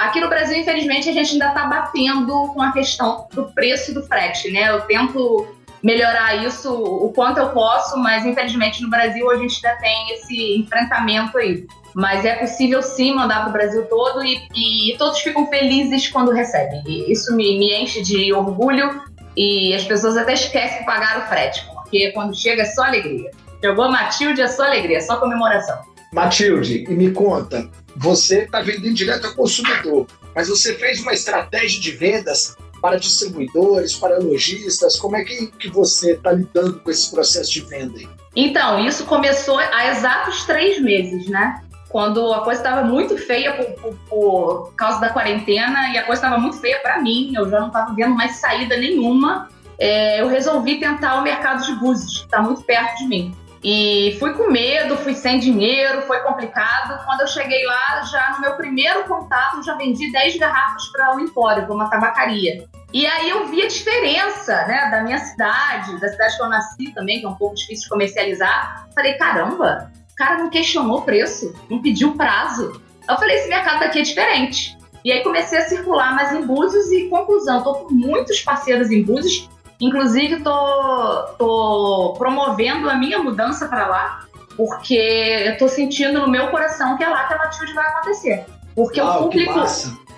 Aqui 0.01 0.19
no 0.19 0.29
Brasil, 0.29 0.57
infelizmente, 0.57 1.07
a 1.07 1.13
gente 1.13 1.33
ainda 1.33 1.49
está 1.49 1.67
batendo 1.67 2.47
com 2.55 2.59
a 2.59 2.71
questão 2.71 3.27
do 3.31 3.45
preço 3.53 3.93
do 3.93 4.01
frete, 4.01 4.49
né? 4.49 4.71
Eu 4.71 4.81
tento 4.81 5.47
melhorar 5.83 6.43
isso 6.43 6.73
o 6.73 7.13
quanto 7.13 7.39
eu 7.39 7.49
posso, 7.49 7.99
mas 7.99 8.25
infelizmente 8.25 8.81
no 8.81 8.89
Brasil 8.89 9.29
a 9.29 9.37
gente 9.37 9.63
ainda 9.63 9.79
tem 9.79 10.13
esse 10.13 10.57
enfrentamento 10.57 11.37
aí. 11.37 11.67
Mas 11.93 12.25
é 12.25 12.35
possível 12.35 12.81
sim 12.81 13.13
mandar 13.13 13.41
para 13.41 13.49
o 13.49 13.53
Brasil 13.53 13.85
todo 13.85 14.25
e, 14.25 14.41
e, 14.55 14.97
todos 14.97 15.19
ficam 15.19 15.45
felizes 15.45 16.07
quando 16.07 16.31
recebem. 16.31 16.81
E 16.87 17.11
isso 17.11 17.35
me, 17.35 17.59
me 17.59 17.71
enche 17.71 18.01
de 18.01 18.33
orgulho 18.33 19.03
e 19.37 19.71
as 19.75 19.83
pessoas 19.83 20.17
até 20.17 20.33
esquecem 20.33 20.79
de 20.79 20.85
pagar 20.85 21.19
o 21.19 21.27
frete, 21.27 21.63
porque 21.75 22.11
quando 22.11 22.35
chega 22.35 22.63
é 22.63 22.65
só 22.65 22.85
alegria. 22.85 23.29
Chegou 23.63 23.91
Matilde, 23.91 24.41
é 24.41 24.47
só 24.47 24.63
alegria, 24.63 24.97
é 24.97 25.01
só 25.01 25.17
comemoração. 25.17 25.79
Matilde, 26.11 26.85
e 26.89 26.93
me 26.93 27.11
conta, 27.11 27.69
você 27.95 28.43
está 28.43 28.61
vendendo 28.61 28.93
direto 28.93 29.27
ao 29.27 29.33
consumidor, 29.33 30.07
mas 30.35 30.47
você 30.47 30.75
fez 30.75 31.01
uma 31.01 31.13
estratégia 31.13 31.79
de 31.79 31.91
vendas 31.91 32.55
para 32.81 32.97
distribuidores, 32.97 33.95
para 33.95 34.17
lojistas? 34.17 34.97
Como 34.97 35.15
é 35.15 35.23
que, 35.23 35.47
que 35.47 35.69
você 35.69 36.13
está 36.13 36.31
lidando 36.31 36.79
com 36.79 36.89
esse 36.89 37.11
processo 37.11 37.51
de 37.51 37.61
venda? 37.61 37.99
Aí? 37.99 38.09
Então, 38.35 38.85
isso 38.85 39.05
começou 39.05 39.59
há 39.59 39.91
exatos 39.91 40.43
três 40.45 40.81
meses, 40.81 41.27
né? 41.27 41.61
Quando 41.89 42.33
a 42.33 42.41
coisa 42.41 42.61
estava 42.61 42.83
muito 42.83 43.17
feia 43.17 43.53
por, 43.53 43.65
por, 43.81 43.95
por, 44.09 44.73
causa 44.75 45.01
da 45.01 45.09
quarentena 45.09 45.89
e 45.93 45.97
a 45.97 46.05
coisa 46.05 46.21
estava 46.23 46.41
muito 46.41 46.57
feia 46.57 46.79
para 46.79 47.01
mim, 47.01 47.33
eu 47.35 47.49
já 47.49 47.59
não 47.59 47.67
estava 47.67 47.93
vendo 47.93 48.15
mais 48.15 48.37
saída 48.37 48.77
nenhuma. 48.77 49.49
É, 49.77 50.21
eu 50.21 50.27
resolvi 50.27 50.79
tentar 50.79 51.15
o 51.15 51.23
mercado 51.23 51.65
de 51.65 51.75
Búzios, 51.75 52.19
que 52.19 52.25
está 52.25 52.41
muito 52.41 52.61
perto 52.63 52.97
de 52.99 53.07
mim. 53.07 53.35
E 53.63 54.17
fui 54.19 54.33
com 54.33 54.49
medo, 54.49 54.97
fui 54.97 55.13
sem 55.13 55.39
dinheiro, 55.39 56.01
foi 56.03 56.19
complicado. 56.21 57.03
Quando 57.05 57.21
eu 57.21 57.27
cheguei 57.27 57.63
lá, 57.65 58.01
já 58.11 58.31
no 58.31 58.41
meu 58.41 58.53
primeiro 58.53 59.03
contato, 59.03 59.63
já 59.63 59.75
vendi 59.75 60.11
10 60.11 60.37
garrafas 60.37 60.87
para 60.87 61.15
o 61.15 61.19
Empório, 61.19 61.65
para 61.65 61.75
uma 61.75 61.89
tabacaria. 61.89 62.67
E 62.91 63.05
aí 63.05 63.29
eu 63.29 63.47
vi 63.47 63.61
a 63.61 63.67
diferença 63.67 64.65
né, 64.65 64.89
da 64.89 65.03
minha 65.03 65.19
cidade, 65.19 65.99
da 65.99 66.09
cidade 66.09 66.35
que 66.35 66.43
eu 66.43 66.49
nasci 66.49 66.91
também, 66.91 67.19
que 67.19 67.25
é 67.25 67.29
um 67.29 67.35
pouco 67.35 67.55
difícil 67.55 67.83
de 67.83 67.89
comercializar. 67.89 68.87
Falei, 68.95 69.13
caramba, 69.13 69.91
o 70.11 70.15
cara 70.15 70.39
não 70.39 70.49
questionou 70.49 70.99
o 70.99 71.01
preço, 71.03 71.53
não 71.69 71.81
pediu 71.81 72.15
prazo. 72.15 72.81
Eu 73.07 73.17
falei, 73.17 73.37
esse 73.37 73.47
mercado 73.47 73.79
daqui 73.79 73.99
é 73.99 74.01
diferente. 74.01 74.77
E 75.05 75.11
aí 75.11 75.23
comecei 75.23 75.59
a 75.59 75.67
circular 75.67 76.15
mais 76.15 76.33
em 76.33 76.45
Búzios 76.45 76.91
e, 76.91 77.07
conclusão, 77.09 77.59
estou 77.59 77.75
com 77.75 77.93
muitos 77.93 78.41
parceiros 78.41 78.91
em 78.91 79.03
Búzios 79.03 79.49
Inclusive, 79.81 80.41
tô, 80.41 81.23
tô 81.39 82.13
promovendo 82.17 82.87
a 82.87 82.95
minha 82.95 83.17
mudança 83.17 83.67
para 83.67 83.87
lá, 83.87 84.27
porque 84.55 84.93
eu 84.93 85.57
tô 85.57 85.67
sentindo 85.67 86.21
no 86.21 86.29
meu 86.29 86.49
coração 86.49 86.95
que 86.97 87.03
é 87.03 87.09
lá 87.09 87.25
que 87.27 87.33
a 87.33 87.37
Matilde 87.37 87.73
vai 87.73 87.87
acontecer. 87.87 88.45
Porque 88.75 89.01
Uau, 89.01 89.21
o 89.21 89.23
público, 89.23 89.59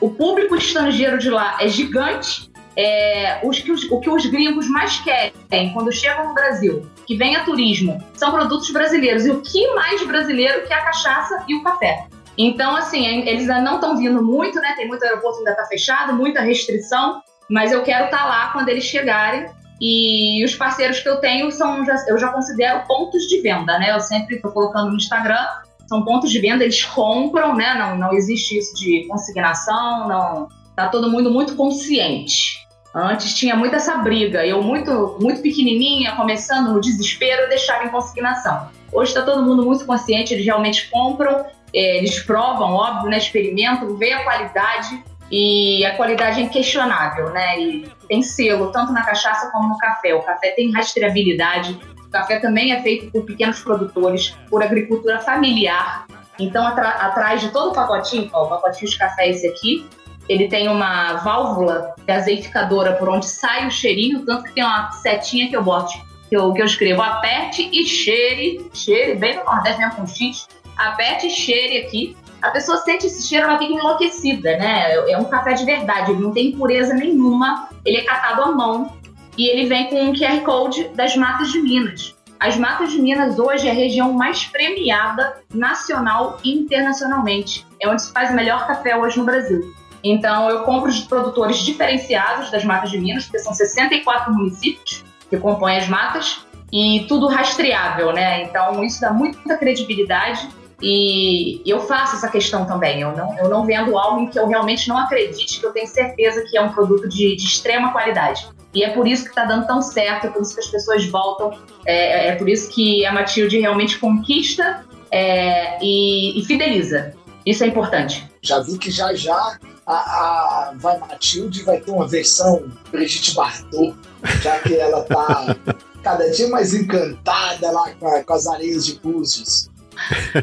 o 0.01 0.09
público 0.09 0.55
estrangeiro 0.57 1.18
de 1.18 1.30
lá 1.30 1.57
é 1.61 1.68
gigante. 1.70 2.51
É, 2.76 3.39
os 3.43 3.59
que 3.59 3.72
os, 3.72 3.84
o 3.91 3.99
que 3.99 4.09
os 4.09 4.26
gringos 4.26 4.68
mais 4.68 4.99
querem 4.99 5.72
quando 5.74 5.91
chegam 5.91 6.30
no 6.30 6.34
Brasil, 6.34 6.89
que 7.05 7.16
vem 7.16 7.36
a 7.36 7.45
turismo, 7.45 8.03
são 8.16 8.32
produtos 8.32 8.72
brasileiros. 8.72 9.26
E 9.28 9.32
o 9.32 9.41
que 9.41 9.68
mais 9.76 10.05
brasileiro 10.05 10.66
que 10.66 10.74
a 10.74 10.82
cachaça 10.82 11.45
e 11.47 11.55
o 11.55 11.64
café? 11.64 12.07
Então, 12.36 12.76
assim, 12.76 13.05
eles 13.05 13.47
ainda 13.47 13.61
não 13.61 13.76
estão 13.76 13.95
vindo 13.95 14.24
muito, 14.24 14.59
né? 14.59 14.74
Tem 14.76 14.88
muito 14.88 15.03
aeroporto 15.03 15.38
ainda 15.38 15.51
está 15.51 15.66
fechado, 15.66 16.14
muita 16.14 16.41
restrição 16.41 17.22
mas 17.50 17.72
eu 17.72 17.84
quero 17.84 18.06
estar 18.06 18.20
tá 18.20 18.26
lá 18.26 18.48
quando 18.52 18.70
eles 18.70 18.84
chegarem. 18.84 19.48
E 19.82 20.44
os 20.46 20.56
parceiros 20.56 21.00
que 21.00 21.10
eu 21.10 21.18
tenho 21.18 21.52
são, 21.52 21.84
eu 22.08 22.18
já 22.18 22.30
considero 22.30 22.86
pontos 22.88 23.24
de 23.24 23.41
venda, 23.41 23.78
né? 23.80 23.91
Eu 23.91 24.00
sempre 24.00 24.38
estou 24.38 24.52
colocando 24.52 24.89
no 24.91 24.96
Instagram, 24.96 25.46
são 25.88 26.04
pontos 26.04 26.32
de 26.32 26.39
venda, 26.39 26.64
eles 26.64 26.84
compram, 26.86 27.56
né? 27.56 27.74
Não, 27.76 27.98
não 27.98 28.14
existe 28.14 28.58
isso 28.58 28.74
de 28.76 29.06
consignação, 29.08 30.08
não. 30.08 30.48
Tá 30.76 30.88
todo 30.88 31.10
mundo 31.10 31.30
muito 31.32 31.56
consciente. 31.56 32.64
Antes 32.96 33.34
tinha 33.34 33.56
muito 33.56 33.76
essa 33.76 33.98
briga, 33.98 34.46
eu 34.46 34.62
muito, 34.62 35.18
muito 35.20 35.41
pequenininha, 35.41 36.16
começando 36.16 36.74
no 36.74 36.80
desespero, 36.80 37.50
deixava 37.50 37.86
em 37.86 37.89
consignação. 37.89 38.70
Hoje 38.91 39.10
está 39.10 39.24
todo 39.24 39.44
mundo 39.44 39.66
muito 39.66 39.84
consciente, 39.86 40.34
eles 40.34 40.46
realmente 40.46 40.89
compram, 40.91 41.44
eh, 41.74 41.98
eles 41.98 42.20
provam, 42.20 42.74
óbvio, 42.74 43.10
né? 43.10 43.18
experimentam, 43.18 43.98
vê 43.98 44.14
a 44.14 44.24
qualidade 44.24 45.04
e 45.36 45.84
a 45.84 45.95
qualidade 45.95 46.39
é 46.39 46.43
inquestionável, 46.43 47.31
né? 47.31 47.59
E 47.59 47.89
tem 48.07 48.21
selo 48.21 48.71
tanto 48.71 48.93
na 48.93 49.03
cachaça 49.03 49.49
como 49.49 49.67
no 49.67 49.77
café. 49.79 50.13
O 50.13 50.21
café 50.21 50.51
tem 50.51 50.71
rastreabilidade. 50.71 51.75
O 52.05 52.09
café 52.11 52.38
também 52.38 52.71
é 52.71 52.79
feito 52.84 53.11
por 53.11 53.25
pequenos 53.25 53.59
produtores, 53.59 54.38
por 54.47 54.61
agricultura 54.61 55.19
familiar. 55.21 56.05
Então, 56.38 56.63
atrás 56.67 57.41
de 57.41 57.49
todo 57.49 57.71
o 57.71 57.73
pacotinho, 57.73 58.29
ó, 58.31 58.45
o 58.45 58.49
pacotinho 58.49 58.91
de 58.91 58.95
café 58.95 59.25
é 59.25 59.29
esse 59.31 59.47
aqui, 59.47 59.89
ele 60.29 60.47
tem 60.47 60.67
uma 60.67 61.15
válvula 61.15 61.95
azeitificadora 62.07 62.93
por 62.93 63.09
onde 63.09 63.27
sai 63.27 63.67
o 63.67 63.71
cheirinho, 63.71 64.23
tanto 64.23 64.43
que 64.43 64.53
tem 64.53 64.63
uma 64.63 64.91
setinha 64.91 65.49
que 65.49 65.55
eu 65.55 65.63
boto, 65.63 65.93
que 66.29 66.38
eu, 66.38 66.53
que 66.53 66.61
eu 66.61 66.65
escrevo 66.65 67.01
aperte 67.01 67.67
e 67.73 67.84
cheire, 67.88 68.69
cheire, 68.71 69.15
bem 69.15 69.38
no 69.38 69.45
Nordeste 69.45 69.79
mesmo 69.79 69.95
com 69.95 70.05
X, 70.05 70.47
aperte 70.77 71.25
e 71.25 71.31
cheire 71.31 71.77
aqui, 71.86 72.15
a 72.44 72.52
pessoa 72.52 72.78
sente 72.80 73.08
esse 73.08 73.26
cheiro, 73.26 73.48
ela 73.48 73.58
fica 73.58 73.72
enlouquecida, 73.72 74.58
né? 74.58 74.94
É 75.10 75.18
um 75.18 75.24
café 75.24 75.54
de 75.54 75.64
verdade, 75.64 76.12
ele 76.12 76.22
não 76.22 76.34
tem 76.34 76.50
impureza 76.50 76.94
nenhuma, 76.94 77.70
ele 77.86 77.98
é 77.98 78.04
catado 78.04 78.44
à 78.44 78.52
mão 78.52 78.91
e 79.38 79.48
ele 79.48 79.68
vem 79.68 79.89
com 79.89 80.04
um 80.04 80.14
QR 80.14 80.41
Code 80.44 80.89
das 80.89 81.16
matas 81.16 81.54
de 81.54 81.62
Minas. 81.62 82.14
As 82.41 82.58
matas 82.58 82.91
de 82.91 83.02
Minas 83.02 83.39
hoje 83.39 83.66
é 83.66 83.72
a 83.72 83.74
região 83.74 84.12
mais 84.12 84.44
premiada 84.44 85.38
nacional 85.54 86.38
e 86.44 86.54
internacionalmente. 86.54 87.66
É 87.82 87.88
onde 87.88 88.02
se 88.02 88.12
faz 88.12 88.30
o 88.30 88.34
melhor 88.34 88.68
café 88.68 88.98
hoje 88.98 89.18
no 89.18 89.24
Brasil. 89.24 89.74
Então, 90.04 90.50
eu 90.50 90.64
compro 90.64 90.91
de 90.91 91.02
produtores 91.04 91.60
diferenciados 91.60 92.52
das 92.52 92.66
matas 92.66 92.91
de 92.91 93.00
Minas, 93.00 93.24
porque 93.24 93.39
são 93.39 93.54
64 93.54 94.34
municípios 94.34 95.06
que 95.30 95.38
compõem 95.38 95.78
as 95.78 95.88
matas, 95.88 96.46
e 96.74 97.06
tudo 97.08 97.28
rastreável, 97.28 98.12
né? 98.12 98.44
Então, 98.44 98.84
isso 98.84 99.00
dá 99.00 99.14
muita 99.14 99.56
credibilidade 99.56 100.50
e 100.86 101.61
eu 101.65 101.79
faço 101.79 102.17
essa 102.17 102.27
questão 102.27 102.65
também. 102.65 102.99
Eu 102.99 103.15
não, 103.15 103.38
eu 103.38 103.47
não 103.47 103.65
vendo 103.65 103.97
algo 103.97 104.19
em 104.19 104.27
que 104.27 104.38
eu 104.38 104.45
realmente 104.47 104.89
não 104.89 104.97
acredite, 104.97 105.61
que 105.61 105.65
eu 105.65 105.71
tenho 105.71 105.88
certeza 105.88 106.41
que 106.41 106.57
é 106.57 106.61
um 106.61 106.73
produto 106.73 107.07
de, 107.07 107.38
de 107.38 107.45
extrema 107.45 107.93
qualidade. 107.93 108.49
E 108.73 108.84
é 108.84 108.89
por 108.89 109.07
isso 109.07 109.23
que 109.23 109.29
está 109.29 109.45
dando 109.45 109.65
tão 109.65 109.81
certo, 109.81 110.27
é 110.27 110.29
por 110.29 110.41
isso 110.41 110.53
que 110.53 110.59
as 110.59 110.67
pessoas 110.67 111.05
voltam, 111.05 111.57
é, 111.86 112.29
é 112.29 112.36
por 112.36 112.49
isso 112.49 112.69
que 112.69 113.05
a 113.05 113.13
Matilde 113.13 113.59
realmente 113.59 113.97
conquista 113.97 114.84
é, 115.09 115.77
e, 115.81 116.38
e, 116.38 116.43
fideliza. 116.43 117.13
Isso 117.45 117.63
é 117.63 117.67
importante. 117.67 118.27
Já 118.41 118.59
vi 118.59 118.77
que 118.77 118.91
já 118.91 119.13
já 119.13 119.57
a, 119.88 119.93
a 119.93 120.73
Vai 120.75 120.97
Matilde 120.97 121.63
vai 121.63 121.79
ter 121.79 121.91
uma 121.91 122.07
versão 122.07 122.65
Brigitte 122.91 123.34
Bardot, 123.36 123.95
já 124.41 124.59
que 124.59 124.75
ela 124.75 124.99
está 124.99 125.55
cada 126.03 126.29
dia 126.29 126.49
mais 126.49 126.73
encantada 126.73 127.71
lá 127.71 127.89
com, 127.97 128.23
com 128.23 128.34
as 128.34 128.47
areias 128.47 128.86
de 128.86 128.95
Búzios. 128.95 129.69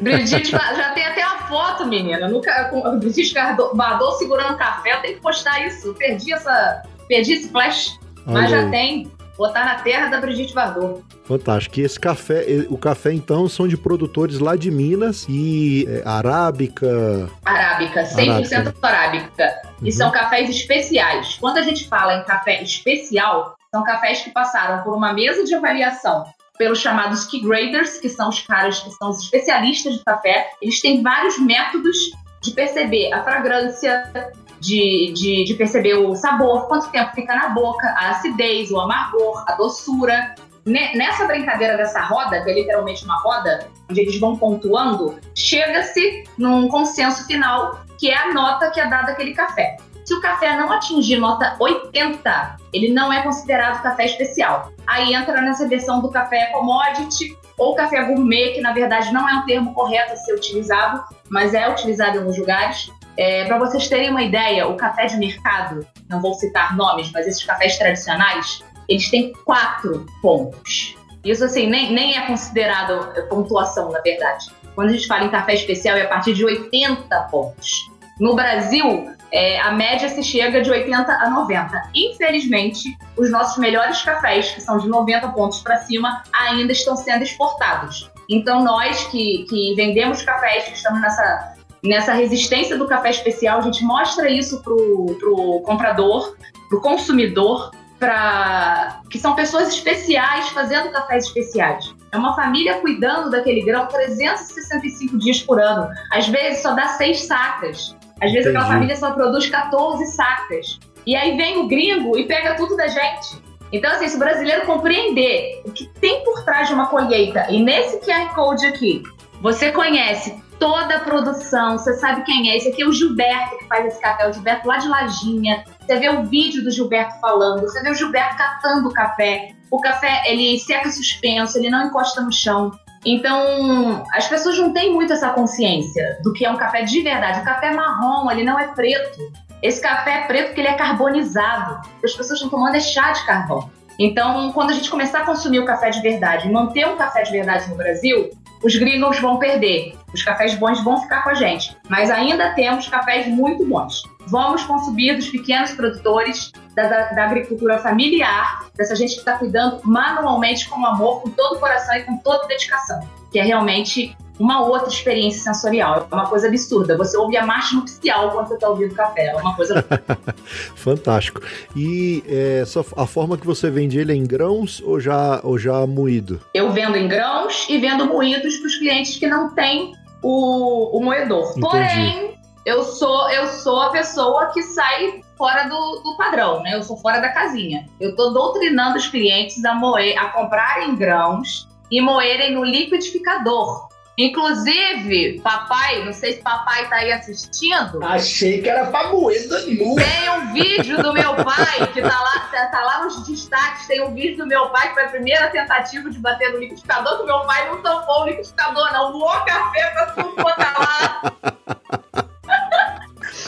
Brigitte 0.01 0.51
já 0.51 0.91
tem 0.95 1.05
até 1.05 1.23
a 1.23 1.39
foto, 1.49 1.87
menina. 1.87 2.29
Nunca, 2.29 2.65
com, 2.67 2.99
Brigitte 2.99 3.35
Bardot 3.75 4.19
segurando 4.19 4.57
café. 4.57 4.95
Eu 4.95 5.01
tenho 5.03 5.15
que 5.17 5.21
postar 5.21 5.67
isso. 5.67 5.95
Perdi, 5.95 6.33
essa, 6.33 6.83
perdi 7.09 7.35
esse 7.35 7.49
flash. 7.49 7.99
Olha 8.27 8.41
mas 8.41 8.51
já 8.51 8.61
aí. 8.61 8.71
tem. 8.71 9.13
Botar 9.37 9.65
na 9.65 9.77
terra 9.77 10.09
da 10.09 10.21
Brigitte 10.21 10.55
Bardot. 10.55 11.03
Fantástico. 11.25 11.81
E 11.81 11.83
esse 11.83 11.99
café, 11.99 12.45
o 12.69 12.77
café 12.77 13.13
então 13.13 13.49
são 13.49 13.67
de 13.67 13.77
produtores 13.77 14.39
lá 14.39 14.55
de 14.55 14.71
Minas 14.71 15.25
e 15.29 15.87
é, 15.89 16.03
arábica. 16.07 17.31
Arábica, 17.45 18.03
100% 18.03 18.53
arábica. 18.53 18.87
arábica. 18.87 19.61
Uhum. 19.81 19.89
E 19.89 19.93
são 19.93 20.11
cafés 20.11 20.51
especiais. 20.51 21.39
Quando 21.41 21.57
a 21.57 21.63
gente 21.63 21.89
fala 21.89 22.17
em 22.17 22.25
café 22.25 22.63
especial, 22.63 23.57
são 23.71 23.83
cafés 23.83 24.21
que 24.21 24.31
passaram 24.31 24.83
por 24.83 24.95
uma 24.95 25.15
mesa 25.15 25.43
de 25.43 25.55
avaliação 25.55 26.27
pelos 26.61 26.79
chamados 26.79 27.25
key 27.25 27.41
graders, 27.41 27.97
que 27.97 28.11
são 28.11 28.29
os 28.29 28.41
caras 28.41 28.81
que 28.81 28.91
são 28.91 29.09
os 29.09 29.23
especialistas 29.23 29.95
de 29.95 30.05
café. 30.05 30.51
Eles 30.61 30.79
têm 30.79 31.03
vários 31.03 31.39
métodos 31.39 31.97
de 32.43 32.51
perceber 32.51 33.11
a 33.15 33.25
fragrância, 33.25 34.13
de, 34.61 35.11
de, 35.15 35.45
de, 35.45 35.55
perceber 35.55 35.95
o 35.95 36.15
sabor, 36.15 36.69
quanto 36.69 36.91
tempo 36.91 37.15
fica 37.15 37.35
na 37.35 37.49
boca, 37.49 37.87
a 37.97 38.11
acidez, 38.11 38.71
o 38.71 38.79
amargor, 38.79 39.43
a 39.49 39.55
doçura. 39.55 40.35
Nessa 40.67 41.27
brincadeira 41.27 41.79
dessa 41.79 42.03
roda, 42.03 42.45
que 42.45 42.51
é 42.51 42.53
literalmente 42.53 43.07
uma 43.07 43.17
roda, 43.23 43.67
onde 43.91 44.03
eles 44.03 44.21
vão 44.21 44.37
pontuando, 44.37 45.19
chega-se 45.35 46.25
num 46.37 46.69
consenso 46.69 47.27
final, 47.27 47.81
que 47.99 48.11
é 48.11 48.19
a 48.19 48.35
nota 48.35 48.71
que 48.71 48.79
é 48.79 48.87
dada 48.87 49.13
àquele 49.13 49.33
café. 49.33 49.79
Se 50.11 50.15
o 50.17 50.21
café 50.21 50.57
não 50.57 50.73
atingir 50.73 51.19
nota 51.19 51.55
80, 51.61 52.57
ele 52.73 52.93
não 52.93 53.13
é 53.13 53.23
considerado 53.23 53.81
café 53.81 54.07
especial. 54.07 54.73
Aí 54.85 55.15
entra 55.15 55.41
nessa 55.41 55.69
versão 55.69 56.03
do 56.03 56.11
café 56.11 56.47
commodity 56.47 57.39
ou 57.57 57.77
café 57.77 58.03
gourmet, 58.03 58.55
que 58.55 58.61
na 58.61 58.73
verdade 58.73 59.13
não 59.13 59.29
é 59.29 59.35
um 59.35 59.47
termo 59.47 59.73
correto 59.73 60.15
a 60.15 60.17
ser 60.17 60.35
utilizado, 60.35 61.05
mas 61.29 61.55
é 61.55 61.71
utilizado 61.71 62.17
em 62.17 62.19
alguns 62.19 62.37
lugares. 62.37 62.91
É, 63.17 63.45
Para 63.45 63.61
vocês 63.61 63.89
terem 63.89 64.11
uma 64.11 64.25
ideia, 64.25 64.67
o 64.67 64.77
café 64.77 65.07
de 65.07 65.17
mercado, 65.17 65.87
não 66.09 66.21
vou 66.21 66.35
citar 66.35 66.77
nomes, 66.77 67.13
mas 67.13 67.29
esses 67.29 67.45
cafés 67.45 67.79
tradicionais, 67.79 68.65
eles 68.89 69.09
têm 69.13 69.33
quatro 69.45 70.05
pontos. 70.21 70.97
Isso, 71.25 71.45
assim, 71.45 71.71
nem, 71.71 71.93
nem 71.93 72.19
é 72.19 72.27
considerado 72.27 73.13
pontuação, 73.29 73.93
na 73.93 74.01
verdade. 74.01 74.47
Quando 74.75 74.89
a 74.89 74.93
gente 74.93 75.07
fala 75.07 75.23
em 75.23 75.31
café 75.31 75.55
especial, 75.55 75.97
é 75.97 76.03
a 76.03 76.09
partir 76.09 76.35
de 76.35 76.45
80 76.45 77.17
pontos. 77.31 77.89
No 78.19 78.35
Brasil, 78.35 79.09
é, 79.33 79.61
a 79.61 79.73
média 79.73 80.09
se 80.09 80.23
chega 80.23 80.61
de 80.61 80.71
80 80.71 81.13
a 81.13 81.31
90. 81.31 81.91
Infelizmente, 81.95 82.97
os 83.17 83.31
nossos 83.31 83.59
melhores 83.59 84.03
cafés, 84.03 84.51
que 84.51 84.61
são 84.61 84.79
de 84.79 84.89
90 84.89 85.29
pontos 85.29 85.61
para 85.61 85.79
cima, 85.79 86.23
ainda 86.33 86.73
estão 86.73 86.97
sendo 86.97 87.23
exportados. 87.23 88.11
Então, 88.29 88.63
nós 88.63 89.05
que, 89.09 89.45
que 89.49 89.75
vendemos 89.75 90.23
cafés, 90.23 90.65
que 90.65 90.75
estamos 90.75 91.01
nessa, 91.01 91.55
nessa 91.83 92.13
resistência 92.13 92.77
do 92.77 92.87
café 92.87 93.11
especial, 93.11 93.59
a 93.59 93.63
gente 93.63 93.85
mostra 93.85 94.31
isso 94.31 94.63
para 94.63 94.73
o 94.73 95.63
comprador, 95.65 96.37
para 96.69 96.79
o 96.79 96.81
consumidor, 96.81 97.73
para 98.01 99.03
que 99.11 99.19
são 99.19 99.35
pessoas 99.35 99.69
especiais 99.69 100.49
fazendo 100.49 100.91
cafés 100.91 101.27
especiais. 101.27 101.95
É 102.11 102.17
uma 102.17 102.35
família 102.35 102.81
cuidando 102.81 103.31
daquele 103.31 103.63
grão 103.63 103.87
365 103.87 105.19
dias 105.19 105.43
por 105.43 105.61
ano. 105.61 105.89
Às 106.11 106.27
vezes 106.27 106.63
só 106.63 106.75
dá 106.75 106.89
seis 106.89 107.25
sacas. 107.25 107.95
Às 108.21 108.33
vezes 108.33 108.47
Entendi. 108.47 108.57
aquela 108.57 108.67
família 108.67 108.97
só 108.97 109.13
produz 109.13 109.49
14 109.49 110.07
sacas. 110.07 110.79
E 111.07 111.17
aí 111.17 111.37
vem 111.37 111.59
o 111.59 111.67
gringo 111.69 112.17
e 112.19 112.27
pega 112.27 112.55
tudo 112.55 112.77
da 112.77 112.87
gente. 112.87 113.41
Então, 113.73 113.91
assim, 113.93 114.09
se 114.09 114.17
o 114.17 114.19
brasileiro 114.19 114.67
compreender 114.67 115.63
o 115.65 115.71
que 115.71 115.87
tem 116.01 116.25
por 116.25 116.45
trás 116.45 116.69
de 116.69 116.75
uma 116.75 116.87
colheita, 116.87 117.47
e 117.51 117.63
nesse 117.63 117.99
QR 118.01 118.35
Code 118.35 118.67
aqui, 118.67 119.03
você 119.41 119.71
conhece 119.71 120.37
toda 120.59 120.97
a 120.97 121.01
produção, 121.01 121.79
você 121.79 121.95
sabe 121.95 122.23
quem 122.25 122.51
é. 122.51 122.57
Esse 122.57 122.69
aqui 122.69 122.83
é 122.83 122.87
o 122.87 122.93
Gilberto 122.93 123.57
que 123.59 123.67
faz 123.67 123.87
esse 123.87 124.01
café, 124.01 124.29
o 124.29 124.33
Gilberto 124.33 124.69
lá 124.69 124.77
de 124.77 124.89
Lajinha. 124.89 125.65
Você 125.81 125.97
vê 125.97 126.11
o 126.11 126.25
vídeo 126.25 126.63
do 126.63 126.71
Gilberto 126.71 127.19
falando, 127.21 127.63
você 127.63 127.83
vê 127.83 127.91
o 127.91 127.95
Gilberto 127.95 128.37
catando 128.37 128.89
o 128.89 128.93
café. 128.93 129.53
O 129.71 129.81
café, 129.81 130.23
ele 130.27 130.59
seca 130.59 130.91
suspenso, 130.91 131.57
ele 131.57 131.71
não 131.71 131.87
encosta 131.87 132.21
no 132.21 132.33
chão. 132.33 132.71
Então, 133.05 134.05
as 134.13 134.29
pessoas 134.29 134.59
não 134.59 134.73
têm 134.73 134.93
muito 134.93 135.13
essa 135.13 135.31
consciência 135.31 136.19
do 136.23 136.33
que 136.33 136.45
é 136.45 136.51
um 136.51 136.57
café 136.57 136.83
de 136.83 137.01
verdade. 137.01 137.41
O 137.41 137.45
café 137.45 137.73
marrom, 137.73 138.31
ele 138.31 138.45
não 138.45 138.59
é 138.59 138.69
preto. 138.69 139.33
Esse 139.63 139.81
café 139.81 140.21
é 140.21 140.27
preto 140.27 140.47
porque 140.49 140.61
ele 140.61 140.69
é 140.69 140.75
carbonizado. 140.75 141.81
As 142.05 142.13
pessoas 142.13 142.33
estão 142.33 142.51
tomando 142.51 142.77
é 142.77 142.81
chá 142.81 143.13
de 143.13 143.25
carvão. 143.25 143.71
Então, 143.99 144.51
quando 144.53 144.71
a 144.71 144.73
gente 144.73 144.91
começar 144.91 145.21
a 145.21 145.27
consumir 145.27 145.61
o 145.61 145.67
café 145.67 145.91
de 145.91 146.01
verdade 146.01 146.51
manter 146.51 146.89
um 146.89 146.97
café 146.97 147.23
de 147.23 147.31
verdade 147.31 147.69
no 147.69 147.77
Brasil, 147.77 148.31
os 148.63 148.77
gringos 148.77 149.19
vão 149.21 149.39
perder. 149.39 149.97
Os 150.13 150.23
cafés 150.23 150.55
bons 150.55 150.83
vão 150.83 151.01
ficar 151.01 151.23
com 151.23 151.31
a 151.31 151.35
gente. 151.35 151.77
Mas 151.89 152.11
ainda 152.11 152.51
temos 152.55 152.89
cafés 152.89 153.27
muito 153.27 153.65
bons. 153.65 154.03
Vamos 154.27 154.63
consumir 154.65 155.17
dos 155.17 155.29
pequenos 155.29 155.73
produtores, 155.73 156.53
da, 156.75 156.89
da, 156.89 157.13
da 157.13 157.25
agricultura 157.25 157.79
familiar, 157.79 158.67
dessa 158.77 158.95
gente 158.95 159.15
que 159.15 159.21
está 159.21 159.39
cuidando 159.39 159.81
manualmente 159.85 160.69
com 160.69 160.85
amor, 160.85 161.23
com 161.23 161.31
todo 161.31 161.57
o 161.57 161.61
coração 161.61 161.97
e 161.97 162.03
com 162.03 162.17
toda 162.19 162.47
dedicação. 162.47 163.01
Que 163.33 163.39
é 163.39 163.43
realmente 163.43 164.17
uma 164.41 164.63
outra 164.63 164.89
experiência 164.89 165.43
sensorial. 165.43 166.09
É 166.11 166.15
uma 166.15 166.27
coisa 166.27 166.49
absurda. 166.49 166.97
Você 166.97 167.15
ouve 167.17 167.37
a 167.37 167.45
marcha 167.45 167.77
nupcial 167.77 168.31
quando 168.31 168.49
você 168.49 168.55
está 168.55 168.69
ouvindo 168.71 168.95
café. 168.95 169.27
É 169.27 169.37
uma 169.37 169.55
coisa. 169.55 169.85
Fantástico. 170.75 171.43
E 171.77 172.25
é, 172.27 172.65
a 172.97 173.07
forma 173.07 173.37
que 173.37 173.47
você 173.47 173.69
vende 173.69 173.99
ele 173.99 174.13
é 174.13 174.15
em 174.17 174.27
grãos 174.27 174.83
ou 174.83 174.99
já, 174.99 175.41
ou 175.45 175.59
já 175.59 175.87
moído? 175.87 176.41
Eu 176.55 176.73
vendo 176.73 176.97
em 176.97 177.07
grãos 177.07 177.67
e 177.69 177.79
vendo 177.79 178.07
moídos 178.07 178.57
para 178.57 178.67
os 178.67 178.77
clientes 178.77 179.19
que 179.19 179.27
não 179.27 179.55
têm 179.55 179.93
o, 180.23 180.97
o 180.97 181.05
moedor. 181.05 181.51
Entendi. 181.51 181.61
Porém, 181.61 182.41
eu 182.65 182.83
sou, 182.83 183.29
eu 183.31 183.47
sou 183.47 183.79
a 183.83 183.91
pessoa 183.91 184.47
que 184.53 184.63
sai 184.63 185.23
fora 185.37 185.65
do, 185.65 186.01
do, 186.03 186.17
padrão, 186.17 186.63
né? 186.63 186.77
Eu 186.77 186.83
sou 186.83 186.97
fora 186.97 187.21
da 187.21 187.29
casinha. 187.29 187.87
Eu 188.01 188.11
estou 188.11 188.33
doutrinando 188.33 188.97
os 188.97 189.07
clientes 189.07 189.63
a 189.67 189.75
moer, 189.75 190.19
a 190.19 190.31
comprarem 190.31 190.97
grãos 190.97 191.69
e 191.91 192.01
moerem 192.01 192.55
no 192.55 192.65
liquidificador. 192.65 193.91
Inclusive, 194.19 195.41
papai, 195.41 196.05
não 196.05 196.13
sei 196.13 196.35
se 196.35 196.43
papai 196.43 196.89
tá 196.89 196.97
aí 196.97 197.13
assistindo. 197.13 198.05
Achei 198.05 198.61
que 198.61 198.69
era 198.69 198.87
pra 198.87 199.09
moer 199.09 199.49
nu. 199.49 199.95
Tem 199.97 200.31
um 200.31 200.53
vídeo 200.53 201.03
do 201.03 201.13
meu 201.13 201.35
pai 201.37 201.87
que 201.93 202.03
tá 202.03 202.21
lá, 202.21 202.49
tá, 202.51 202.67
tá, 202.67 202.81
lá 202.83 203.05
nos 203.05 203.27
destaques. 203.27 203.87
Tem 203.87 204.03
um 204.03 204.13
vídeo 204.13 204.39
do 204.39 204.47
meu 204.47 204.69
pai 204.69 204.89
que 204.89 204.95
foi 204.95 205.05
a 205.05 205.09
primeira 205.09 205.49
tentativa 205.49 206.11
de 206.11 206.19
bater 206.19 206.53
no 206.53 206.59
liquidificador, 206.59 207.19
que 207.19 207.25
meu 207.25 207.41
pai 207.41 207.71
não 207.71 207.81
tampou 207.83 208.23
o 208.23 208.27
liquidificador, 208.27 208.93
não. 208.93 209.13
Voou 209.13 209.41
café 209.45 209.91
pra 209.91 210.07
tudo 210.07 210.35
quanto 210.35 210.61
é 210.61 210.79
lá. 210.79 211.23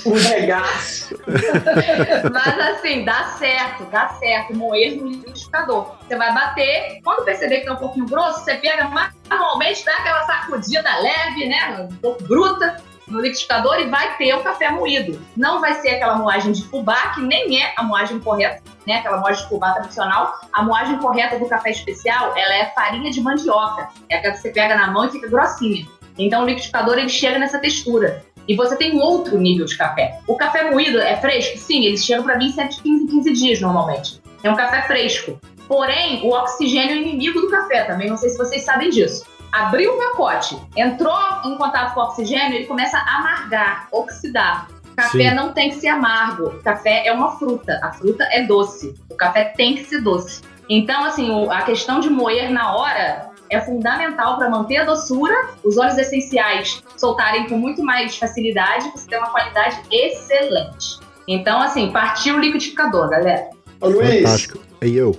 Um 0.07 0.15
regaço. 0.15 1.15
Mas 2.33 2.59
assim, 2.59 3.05
dá 3.05 3.25
certo, 3.39 3.85
dá 3.87 4.09
certo. 4.19 4.55
Moer 4.57 4.97
no 4.97 5.09
liquidificador. 5.09 5.95
Você 6.07 6.17
vai 6.17 6.33
bater, 6.33 7.01
quando 7.03 7.25
perceber 7.25 7.61
que 7.61 7.67
tá 7.67 7.75
um 7.75 7.77
pouquinho 7.77 8.07
grosso, 8.07 8.45
você 8.45 8.55
pega 8.57 8.89
manualmente, 8.89 9.85
dá 9.85 9.93
aquela 9.93 10.25
sacudida 10.25 10.97
leve, 10.99 11.47
né? 11.47 11.89
Um 11.91 11.97
pouco 11.97 12.23
bruta 12.25 12.77
no 13.09 13.21
liquidificador 13.21 13.79
e 13.81 13.89
vai 13.89 14.17
ter 14.17 14.35
o 14.35 14.43
café 14.43 14.71
moído. 14.71 15.21
Não 15.37 15.61
vai 15.61 15.75
ser 15.75 15.91
aquela 15.91 16.17
moagem 16.17 16.53
de 16.53 16.65
fubá, 16.65 17.13
que 17.15 17.21
nem 17.21 17.63
é 17.63 17.75
a 17.77 17.83
moagem 17.83 18.19
correta, 18.19 18.63
né? 18.87 18.97
Aquela 18.97 19.19
moagem 19.19 19.43
de 19.43 19.49
fubá 19.49 19.73
tradicional. 19.73 20.41
A 20.53 20.63
moagem 20.63 20.99
correta 20.99 21.39
do 21.39 21.47
café 21.47 21.71
especial, 21.71 22.37
ela 22.37 22.55
é 22.55 22.67
farinha 22.75 23.11
de 23.11 23.21
mandioca. 23.21 23.89
É 24.09 24.17
aquela 24.17 24.35
que 24.35 24.41
você 24.41 24.51
pega 24.51 24.75
na 24.75 24.91
mão 24.91 25.07
e 25.07 25.11
fica 25.11 25.29
grossinha. 25.29 25.87
Então 26.19 26.43
o 26.43 26.47
liquidificador 26.47 26.99
ele 26.99 27.09
chega 27.09 27.39
nessa 27.39 27.59
textura. 27.59 28.25
E 28.49 28.57
você 28.57 28.77
tem 28.77 28.97
um 28.97 29.01
outro 29.01 29.39
nível 29.39 29.65
de 29.65 29.77
café. 29.77 30.19
O 30.27 30.37
café 30.37 30.71
moído 30.71 30.99
é 31.01 31.17
fresco? 31.17 31.59
Sim, 31.59 31.85
eles 31.85 32.05
chegam 32.05 32.25
para 32.25 32.39
mim 32.39 32.51
7, 32.51 32.83
15, 32.83 33.07
15 33.07 33.33
dias 33.33 33.61
normalmente. 33.61 34.21
É 34.43 34.51
um 34.51 34.57
café 34.57 34.83
fresco. 34.83 35.41
Porém, 35.69 36.23
o 36.23 36.31
oxigênio 36.31 36.97
é 36.97 36.99
inimigo 36.99 37.41
do 37.41 37.49
café 37.49 37.85
também, 37.85 38.09
não 38.09 38.17
sei 38.17 38.31
se 38.31 38.39
vocês 38.39 38.63
sabem 38.65 38.91
disso. 38.91 39.25
Abriu 39.53 39.95
o 39.95 39.99
pacote, 39.99 40.57
entrou 40.77 41.15
em 41.45 41.57
contato 41.57 41.95
com 41.95 42.01
o 42.01 42.05
oxigênio, 42.05 42.57
ele 42.57 42.67
começa 42.67 42.97
a 42.99 43.19
amargar, 43.19 43.89
oxidar. 43.93 44.69
Café 44.97 45.31
Sim. 45.31 45.35
não 45.35 45.53
tem 45.53 45.71
que 45.71 45.77
ser 45.77 45.89
amargo. 45.89 46.51
Café 46.63 47.07
é 47.07 47.13
uma 47.13 47.33
fruta. 47.39 47.81
A 47.83 47.93
fruta 47.93 48.25
é 48.25 48.43
doce. 48.43 48.95
O 49.11 49.15
café 49.15 49.45
tem 49.45 49.75
que 49.75 49.85
ser 49.85 50.03
doce. 50.03 50.43
Então, 50.69 51.05
assim, 51.05 51.49
a 51.51 51.63
questão 51.63 52.01
de 52.01 52.11
moer 52.11 52.51
na 52.51 52.75
hora 52.75 53.32
é 53.53 53.61
fundamental 53.61 54.39
para 54.39 54.49
manter 54.49 54.79
a 54.79 54.85
doçura, 54.85 55.51
os 55.63 55.77
óleos 55.77 55.99
essenciais 55.99 56.83
soltarem 56.97 57.47
com 57.47 57.59
muito 57.59 57.85
mais 57.85 58.17
facilidade, 58.17 58.91
você 58.91 59.09
ter 59.09 59.19
uma 59.19 59.31
qualidade 59.31 59.79
excelente. 59.91 60.99
Então, 61.29 61.61
assim, 61.61 61.93
partiu 61.93 62.37
o 62.37 62.41
liquidificador, 62.41 63.11
galera. 63.11 63.51
Ô 63.81 63.89
Luiz. 63.89 64.23
Fantástico. 64.23 64.59
E 64.81 64.97
eu? 64.97 65.19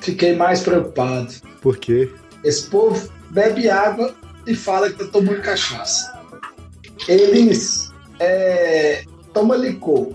Fiquei 0.00 0.34
mais 0.34 0.62
preocupado. 0.62 1.34
Por 1.60 1.76
quê? 1.76 2.10
Esse 2.42 2.68
povo 2.68 3.10
bebe 3.30 3.68
água 3.68 4.14
e 4.46 4.54
fala 4.54 4.90
que 4.90 4.98
tá 4.98 5.04
tomando 5.12 5.42
cachaça. 5.42 6.18
Eles 7.06 7.92
é, 8.18 9.04
tomam 9.34 9.58
licor 9.58 10.14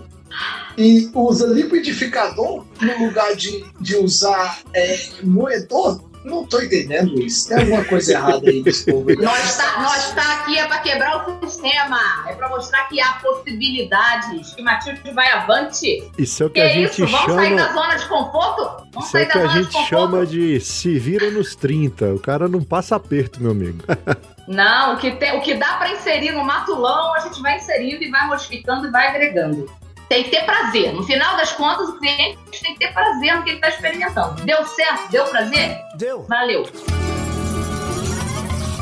e 0.78 1.10
usa 1.14 1.46
liquidificador 1.48 2.66
no 2.82 3.06
lugar 3.06 3.36
de, 3.36 3.66
de 3.80 3.98
usar 3.98 4.60
é, 4.74 4.98
moedor 5.24 6.11
não 6.24 6.46
tô 6.46 6.62
entendendo 6.62 7.20
isso. 7.20 7.50
Tem 7.50 7.60
alguma 7.60 7.84
coisa 7.86 8.14
errada 8.14 8.50
aí 8.50 8.64
povo. 8.86 9.16
Nós 9.22 9.58
tá, 9.58 9.82
nós 9.82 10.12
tá 10.14 10.34
aqui 10.34 10.58
é 10.58 10.68
para 10.68 10.80
quebrar 10.80 11.28
o 11.28 11.48
sistema. 11.48 12.00
É 12.28 12.34
para 12.34 12.50
mostrar 12.50 12.88
que 12.88 13.02
há 13.02 13.14
possibilidades. 13.14 14.54
Que 14.54 14.62
Matilde 14.62 15.12
vai 15.14 15.30
avante. 15.32 16.12
Isso 16.18 16.44
é 16.44 16.46
o 16.46 16.50
que, 16.50 16.60
que 16.60 16.62
a 16.62 16.70
gente 16.70 17.04
isso? 17.04 17.08
chama... 17.08 17.26
Vamos 17.26 17.36
sair 17.36 17.56
da 17.56 17.74
zona 17.74 17.96
de 17.96 18.06
conforto? 18.08 18.88
Vamos 18.94 19.08
isso 19.08 19.18
é 19.18 19.24
o 19.24 19.28
que 19.28 19.38
a 19.38 19.48
gente 19.48 19.88
chama 19.88 20.26
de 20.26 20.60
se 20.60 21.00
vira 21.00 21.32
nos 21.32 21.56
30. 21.56 22.14
O 22.14 22.20
cara 22.20 22.48
não 22.48 22.64
passa 22.64 22.96
aperto, 22.96 23.42
meu 23.42 23.52
amigo. 23.52 23.84
não, 24.48 24.96
o 24.96 24.98
que, 24.98 25.12
tem, 25.12 25.38
o 25.38 25.42
que 25.42 25.56
dá 25.56 25.74
para 25.74 25.92
inserir 25.92 26.32
no 26.32 26.44
matulão, 26.44 27.16
a 27.16 27.20
gente 27.20 27.42
vai 27.42 27.58
inserindo 27.58 28.04
e 28.04 28.12
vai 28.12 28.28
modificando 28.28 28.88
e 28.88 28.92
vai 28.92 29.08
agregando 29.08 29.70
tem 30.12 30.26
que 30.26 30.32
ter 30.32 30.44
prazer. 30.44 30.92
No 30.92 31.04
final 31.04 31.38
das 31.38 31.54
contas, 31.54 31.88
o 31.88 31.98
cliente 31.98 32.38
tem 32.62 32.74
que 32.74 32.80
ter 32.80 32.94
prazer 32.94 33.34
no 33.34 33.44
que 33.44 33.52
ele 33.52 33.58
está 33.60 33.70
experimentando. 33.70 34.44
Deu 34.44 34.66
certo? 34.66 35.10
Deu 35.10 35.24
prazer? 35.24 35.78
Deu. 35.96 36.24
Valeu. 36.24 36.66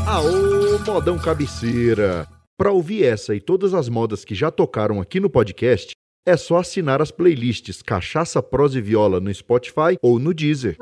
Aô, 0.07 0.79
modão 0.91 1.19
cabeceira! 1.19 2.27
Para 2.57 2.71
ouvir 2.71 3.05
essa 3.05 3.35
e 3.35 3.39
todas 3.39 3.75
as 3.75 3.87
modas 3.87 4.25
que 4.25 4.33
já 4.33 4.49
tocaram 4.49 4.99
aqui 4.99 5.19
no 5.19 5.29
podcast, 5.29 5.91
é 6.25 6.35
só 6.35 6.57
assinar 6.57 6.99
as 6.99 7.11
playlists 7.11 7.83
Cachaça, 7.83 8.41
Prosa 8.41 8.79
e 8.79 8.81
Viola 8.81 9.19
no 9.19 9.31
Spotify 9.31 9.99
ou 10.01 10.17
no 10.17 10.33
Deezer. 10.33 10.77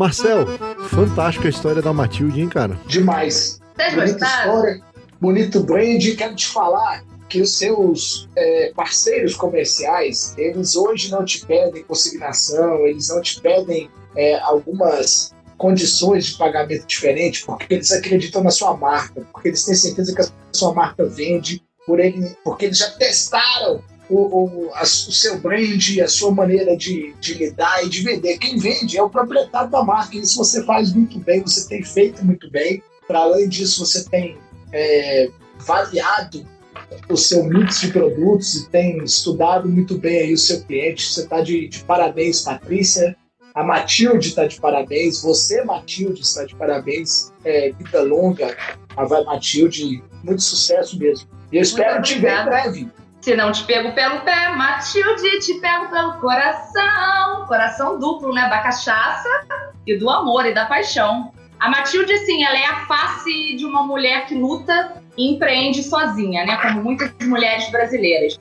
Marcel, 0.00 0.46
fantástica 0.90 1.46
a 1.46 1.50
história 1.50 1.80
da 1.80 1.92
Matilde, 1.92 2.40
hein, 2.40 2.48
cara? 2.48 2.78
Demais. 2.86 3.60
Bonita 3.94 4.26
história, 4.26 4.80
bonito 5.20 5.60
brand. 5.60 6.02
Quero 6.16 6.34
te 6.34 6.48
falar 6.48 7.04
que 7.28 7.40
os 7.40 7.56
seus 7.56 8.28
é, 8.36 8.72
parceiros 8.74 9.36
comerciais, 9.36 10.34
eles 10.36 10.74
hoje 10.74 11.10
não 11.10 11.24
te 11.24 11.46
pedem 11.46 11.84
consignação, 11.84 12.86
eles 12.86 13.08
não 13.08 13.22
te 13.22 13.40
pedem 13.40 13.88
é, 14.16 14.38
algumas 14.40 15.32
condições 15.56 16.26
de 16.26 16.38
pagamento 16.38 16.86
diferentes, 16.86 17.42
porque 17.42 17.74
eles 17.74 17.92
acreditam 17.92 18.42
na 18.42 18.50
sua 18.50 18.76
marca, 18.76 19.22
porque 19.32 19.48
eles 19.48 19.64
têm 19.64 19.74
certeza 19.74 20.14
que 20.14 20.22
a 20.22 20.26
sua 20.52 20.74
marca 20.74 21.04
vende, 21.04 21.62
por 21.86 22.00
ele, 22.00 22.36
porque 22.44 22.66
eles 22.66 22.78
já 22.78 22.90
testaram 22.90 23.82
o, 24.10 24.66
o, 24.66 24.70
a, 24.74 24.82
o 24.82 24.86
seu 24.86 25.38
brand, 25.38 25.98
a 26.02 26.08
sua 26.08 26.32
maneira 26.32 26.76
de, 26.76 27.14
de 27.20 27.34
lidar 27.34 27.84
e 27.84 27.88
de 27.88 28.02
vender. 28.02 28.38
Quem 28.38 28.58
vende 28.58 28.98
é 28.98 29.02
o 29.02 29.08
proprietário 29.08 29.70
da 29.70 29.82
marca. 29.84 30.16
Isso 30.16 30.36
você 30.36 30.64
faz 30.64 30.92
muito 30.92 31.18
bem, 31.20 31.40
você 31.40 31.68
tem 31.68 31.82
feito 31.82 32.24
muito 32.24 32.50
bem. 32.50 32.82
Para 33.06 33.20
além 33.20 33.48
disso, 33.48 33.86
você 33.86 34.04
tem 34.04 34.36
é, 34.72 35.30
variado 35.58 36.46
o 37.08 37.16
seu 37.16 37.44
mix 37.44 37.80
de 37.80 37.92
produtos 37.92 38.56
e 38.56 38.68
tem 38.68 39.02
estudado 39.04 39.68
muito 39.68 39.96
bem 39.96 40.18
aí 40.18 40.32
o 40.32 40.38
seu 40.38 40.60
cliente. 40.62 41.12
Você 41.12 41.22
está 41.22 41.40
de, 41.40 41.68
de 41.68 41.84
parabéns, 41.84 42.42
Patrícia. 42.42 43.16
A 43.54 43.64
Matilde 43.64 44.28
está 44.28 44.46
de 44.46 44.60
parabéns. 44.60 45.22
Você, 45.22 45.64
Matilde, 45.64 46.22
está 46.22 46.44
de 46.44 46.54
parabéns. 46.56 47.32
É, 47.44 47.72
vida 47.72 48.02
longa, 48.02 48.56
a 48.96 49.04
Vai 49.04 49.24
Matilde. 49.24 50.02
Muito 50.24 50.42
sucesso 50.42 50.98
mesmo. 50.98 51.28
E 51.52 51.56
eu 51.56 51.62
espero 51.62 52.02
te 52.02 52.18
ver 52.18 52.42
em 52.42 52.44
breve. 52.44 52.88
Se 53.20 53.36
não 53.36 53.52
te 53.52 53.64
pego 53.64 53.92
pelo 53.92 54.20
pé, 54.20 54.48
Matilde, 54.48 55.40
te 55.40 55.54
pego 55.60 55.88
pelo 55.88 56.14
coração. 56.14 57.46
Coração 57.46 57.98
duplo, 57.98 58.32
né? 58.32 58.48
Da 58.48 58.60
cachaça 58.60 59.28
e 59.86 59.96
do 59.98 60.08
amor 60.08 60.46
e 60.46 60.54
da 60.54 60.64
paixão. 60.64 61.30
A 61.58 61.68
Matilde, 61.68 62.12
assim, 62.14 62.42
ela 62.44 62.58
é 62.58 62.64
a 62.64 62.86
face 62.86 63.56
de 63.56 63.66
uma 63.66 63.82
mulher 63.82 64.26
que 64.26 64.34
luta 64.34 64.94
e 65.18 65.34
empreende 65.34 65.82
sozinha, 65.82 66.46
né? 66.46 66.56
Como 66.56 66.82
muitas 66.82 67.12
mulheres 67.26 67.70
brasileiras. 67.70 68.38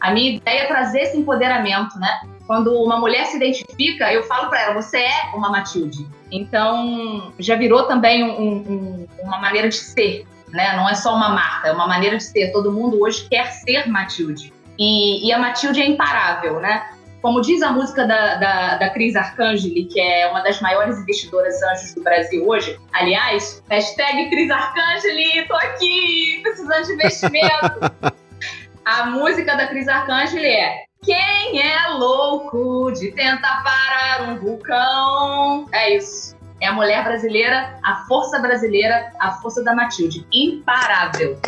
A 0.00 0.12
minha 0.12 0.36
ideia 0.36 0.60
é 0.60 0.66
trazer 0.66 1.00
esse 1.00 1.16
empoderamento, 1.16 1.98
né? 1.98 2.20
Quando 2.46 2.72
uma 2.82 2.98
mulher 2.98 3.26
se 3.26 3.36
identifica, 3.36 4.12
eu 4.12 4.22
falo 4.24 4.48
para 4.48 4.62
ela: 4.62 4.74
você 4.74 4.98
é 4.98 5.30
uma 5.34 5.50
Matilde. 5.50 6.06
Então, 6.30 7.32
já 7.40 7.56
virou 7.56 7.84
também 7.84 8.22
um, 8.22 8.52
um, 8.52 9.08
uma 9.24 9.38
maneira 9.38 9.68
de 9.68 9.74
ser, 9.74 10.24
né? 10.52 10.76
Não 10.76 10.88
é 10.88 10.94
só 10.94 11.14
uma 11.14 11.30
marca, 11.30 11.68
é 11.68 11.72
uma 11.72 11.86
maneira 11.86 12.16
de 12.16 12.24
ser. 12.24 12.52
Todo 12.52 12.72
mundo 12.72 13.00
hoje 13.00 13.28
quer 13.28 13.50
ser 13.52 13.88
Matilde. 13.88 14.52
E, 14.78 15.26
e 15.26 15.32
a 15.32 15.38
Matilde 15.38 15.80
é 15.80 15.86
imparável, 15.86 16.60
né? 16.60 16.88
Como 17.20 17.42
diz 17.42 17.60
a 17.60 17.70
música 17.70 18.06
da, 18.06 18.36
da, 18.36 18.76
da 18.76 18.90
Cris 18.90 19.14
Arcangeli, 19.14 19.84
que 19.84 20.00
é 20.00 20.26
uma 20.28 20.40
das 20.40 20.58
maiores 20.60 20.98
investidoras 20.98 21.62
anjos 21.62 21.94
do 21.94 22.02
Brasil 22.02 22.48
hoje, 22.48 22.78
aliás, 22.92 23.62
hashtag 23.68 24.30
Cris 24.30 24.50
Arcangeli, 24.50 25.46
tô 25.46 25.54
aqui, 25.54 26.40
precisando 26.42 26.86
de 26.86 26.92
investimento. 26.94 27.92
a 28.86 29.06
música 29.06 29.54
da 29.54 29.66
Cris 29.66 29.86
Arcangeli 29.86 30.46
é 30.46 30.84
quem 31.02 31.60
é 31.60 31.88
louco 31.88 32.92
de 32.92 33.10
tentar 33.12 33.62
parar 33.62 34.28
um 34.28 34.38
vulcão? 34.38 35.66
É 35.72 35.96
isso. 35.96 36.36
É 36.60 36.66
a 36.66 36.72
mulher 36.72 37.02
brasileira, 37.04 37.78
a 37.82 38.04
força 38.06 38.38
brasileira, 38.38 39.10
a 39.18 39.32
força 39.32 39.62
da 39.64 39.74
Matilde. 39.74 40.26
Imparável. 40.32 41.38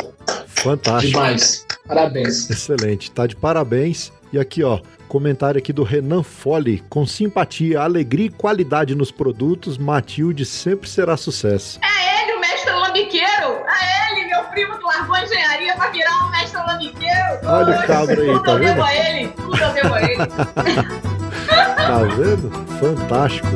Fantástico. 0.47 1.11
Demais. 1.13 1.65
Parabéns. 1.87 2.49
Excelente. 2.49 3.11
Tá 3.11 3.27
de 3.27 3.35
parabéns. 3.35 4.11
E 4.31 4.39
aqui, 4.39 4.63
ó, 4.63 4.79
comentário 5.07 5.59
aqui 5.59 5.71
do 5.71 5.83
Renan 5.83 6.23
Fole. 6.23 6.83
Com 6.89 7.05
simpatia, 7.05 7.81
alegria 7.81 8.25
e 8.25 8.29
qualidade 8.31 8.95
nos 8.95 9.11
produtos, 9.11 9.77
Matilde 9.77 10.45
sempre 10.45 10.89
será 10.89 11.15
sucesso. 11.15 11.79
É 11.83 12.23
ele, 12.23 12.33
o 12.37 12.39
mestre 12.39 12.71
lambiqueiro. 12.71 13.61
É 13.67 14.11
ele, 14.19 14.25
meu 14.29 14.43
primo 14.45 14.75
que 14.79 14.83
largou 14.83 15.15
a 15.15 15.23
engenharia 15.23 15.75
pra 15.75 15.89
virar 15.91 16.25
um 16.25 16.31
mestre 16.31 16.57
lambiqueiro. 16.57 17.39
Olha 17.43 17.79
o 17.79 17.85
cabra 17.87 18.19
aí, 18.21 18.27
Tudo 18.27 18.43
tá 18.43 18.51
eu 18.53 18.57
vendo? 18.57 18.67
devo 18.69 18.83
a 18.83 18.95
ele. 18.95 19.27
Tudo 19.27 19.57
eu 19.57 19.73
devo 19.73 19.93
a 19.93 20.01
ele. 20.01 20.17
Tá 21.75 21.99
vendo? 22.15 22.49
Fantástico. 22.79 23.47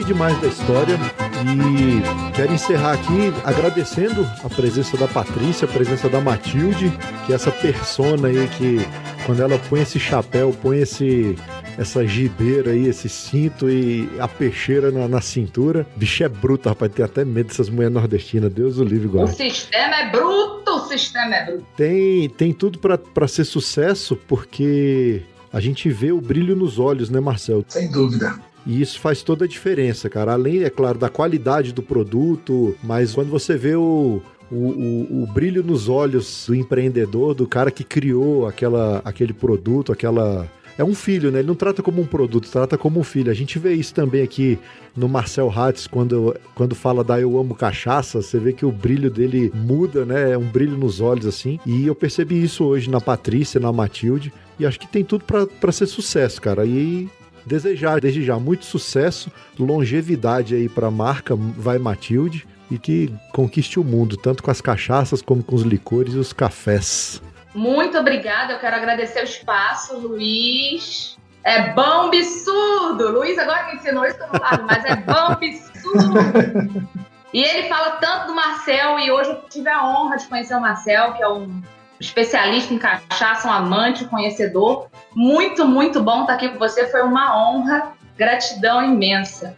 Gostei 0.00 0.04
demais 0.04 0.40
da 0.40 0.48
história 0.48 0.98
e 1.44 2.34
quero 2.34 2.52
encerrar 2.52 2.92
aqui 2.92 3.32
agradecendo 3.44 4.22
a 4.42 4.48
presença 4.48 4.96
da 4.96 5.06
Patrícia, 5.06 5.66
a 5.66 5.68
presença 5.68 6.08
da 6.08 6.20
Matilde, 6.20 6.92
que 7.26 7.32
é 7.32 7.34
essa 7.34 7.50
persona 7.50 8.28
aí 8.28 8.48
que 8.48 8.78
quando 9.26 9.42
ela 9.42 9.58
põe 9.58 9.82
esse 9.82 9.98
chapéu, 9.98 10.56
põe 10.62 10.78
esse 10.78 11.36
essa 11.78 12.06
gibeira 12.06 12.72
aí, 12.72 12.86
esse 12.88 13.08
cinto 13.08 13.70
e 13.70 14.08
a 14.18 14.28
peixeira 14.28 14.90
na, 14.90 15.08
na 15.08 15.20
cintura. 15.20 15.86
Bicho 15.96 16.22
é 16.24 16.28
bruto, 16.28 16.68
rapaz. 16.68 16.92
Tem 16.92 17.04
até 17.04 17.24
medo 17.24 17.48
dessas 17.48 17.70
mulheres 17.70 17.94
nordestinas. 17.94 18.52
Deus 18.52 18.76
o 18.78 18.84
livre, 18.84 19.06
O 19.06 19.10
guarda. 19.10 19.32
sistema 19.32 19.96
é 19.96 20.10
bruto, 20.10 20.70
o 20.70 20.80
sistema 20.88 21.34
é 21.34 21.46
bruto. 21.46 21.66
Tem, 21.76 22.28
tem 22.30 22.52
tudo 22.52 22.78
pra 22.78 22.98
pra 22.98 23.26
ser 23.26 23.44
sucesso, 23.44 24.14
porque 24.28 25.22
a 25.52 25.60
gente 25.60 25.88
vê 25.90 26.12
o 26.12 26.20
brilho 26.20 26.54
nos 26.54 26.78
olhos, 26.78 27.08
né, 27.08 27.18
Marcel? 27.18 27.64
Sem 27.68 27.90
dúvida. 27.90 28.38
E 28.66 28.80
isso 28.80 29.00
faz 29.00 29.22
toda 29.22 29.44
a 29.44 29.48
diferença, 29.48 30.08
cara. 30.08 30.32
Além, 30.32 30.62
é 30.62 30.70
claro, 30.70 30.98
da 30.98 31.08
qualidade 31.08 31.72
do 31.72 31.82
produto, 31.82 32.76
mas 32.82 33.14
quando 33.14 33.30
você 33.30 33.56
vê 33.56 33.74
o, 33.74 34.20
o, 34.50 34.56
o, 34.56 35.22
o 35.22 35.26
brilho 35.26 35.62
nos 35.62 35.88
olhos 35.88 36.44
do 36.46 36.54
empreendedor, 36.54 37.34
do 37.34 37.46
cara 37.46 37.70
que 37.70 37.84
criou 37.84 38.46
aquela, 38.46 39.00
aquele 39.04 39.32
produto, 39.32 39.92
aquela. 39.92 40.50
É 40.78 40.84
um 40.84 40.94
filho, 40.94 41.30
né? 41.30 41.40
Ele 41.40 41.48
não 41.48 41.54
trata 41.54 41.82
como 41.82 42.00
um 42.00 42.06
produto, 42.06 42.50
trata 42.50 42.78
como 42.78 43.00
um 43.00 43.04
filho. 43.04 43.30
A 43.30 43.34
gente 43.34 43.58
vê 43.58 43.74
isso 43.74 43.92
também 43.92 44.22
aqui 44.22 44.58
no 44.96 45.08
Marcel 45.08 45.50
Hatz, 45.50 45.86
quando, 45.86 46.34
quando 46.54 46.74
fala 46.74 47.04
da 47.04 47.20
Eu 47.20 47.38
Amo 47.38 47.54
Cachaça, 47.54 48.22
você 48.22 48.38
vê 48.38 48.52
que 48.52 48.64
o 48.64 48.72
brilho 48.72 49.10
dele 49.10 49.52
muda, 49.54 50.06
né? 50.06 50.32
É 50.32 50.38
um 50.38 50.46
brilho 50.46 50.78
nos 50.78 51.00
olhos, 51.00 51.26
assim. 51.26 51.58
E 51.66 51.86
eu 51.86 51.94
percebi 51.94 52.42
isso 52.42 52.64
hoje 52.64 52.88
na 52.88 53.00
Patrícia, 53.00 53.60
na 53.60 53.70
Matilde. 53.70 54.32
E 54.58 54.64
acho 54.64 54.80
que 54.80 54.88
tem 54.88 55.04
tudo 55.04 55.24
pra 55.24 55.72
ser 55.72 55.86
sucesso, 55.86 56.40
cara. 56.40 56.64
E 56.64 57.08
desejar, 57.46 58.00
desde 58.00 58.22
já, 58.22 58.38
muito 58.38 58.64
sucesso, 58.64 59.30
longevidade 59.58 60.54
aí 60.54 60.68
pra 60.68 60.90
marca 60.90 61.34
Vai 61.36 61.78
Matilde 61.78 62.46
e 62.70 62.78
que 62.78 63.12
conquiste 63.32 63.80
o 63.80 63.84
mundo, 63.84 64.16
tanto 64.16 64.42
com 64.42 64.50
as 64.50 64.60
cachaças 64.60 65.20
como 65.20 65.42
com 65.42 65.56
os 65.56 65.62
licores 65.62 66.14
e 66.14 66.18
os 66.18 66.32
cafés. 66.32 67.20
Muito 67.54 67.98
obrigada. 67.98 68.52
Eu 68.52 68.58
quero 68.60 68.76
agradecer 68.76 69.20
o 69.20 69.24
espaço, 69.24 69.98
Luiz. 69.98 71.18
É 71.42 71.72
bom 71.72 72.06
absurdo. 72.06 73.12
Luiz 73.12 73.38
agora 73.38 73.66
me 73.66 73.74
ensinou 73.76 74.04
isso 74.04 74.16
que 74.16 74.22
eu 74.22 74.28
não 74.32 74.40
falo, 74.40 74.66
mas 74.66 74.84
é 74.84 74.96
bom 74.96 75.12
absurdo. 75.34 76.88
E 77.32 77.42
ele 77.42 77.68
fala 77.68 77.92
tanto 77.92 78.28
do 78.28 78.34
Marcel, 78.34 78.98
e 78.98 79.10
hoje 79.10 79.30
eu 79.30 79.42
tive 79.48 79.68
a 79.68 79.84
honra 79.84 80.16
de 80.16 80.26
conhecer 80.26 80.54
o 80.54 80.60
Marcel, 80.60 81.14
que 81.14 81.22
é 81.22 81.28
um 81.28 81.62
especialista 82.00 82.72
em 82.72 82.78
cachaça, 82.78 83.46
um 83.46 83.52
amante, 83.52 84.04
um 84.04 84.08
conhecedor. 84.08 84.88
Muito, 85.14 85.66
muito 85.66 86.02
bom 86.02 86.22
estar 86.22 86.34
aqui 86.34 86.48
com 86.48 86.58
você. 86.58 86.86
Foi 86.88 87.02
uma 87.02 87.38
honra. 87.38 87.92
Gratidão 88.16 88.82
imensa. 88.84 89.56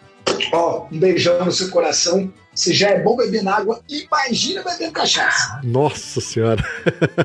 Ó, 0.52 0.86
um 0.90 0.98
beijão 0.98 1.44
no 1.44 1.52
seu 1.52 1.70
coração. 1.70 2.32
Se 2.54 2.74
já 2.74 2.90
é 2.90 3.00
bom 3.00 3.16
beber 3.16 3.46
água, 3.48 3.80
imagina 3.88 4.62
bebendo 4.62 4.92
cachaça. 4.92 5.60
Nossa 5.64 6.20
Senhora! 6.20 6.62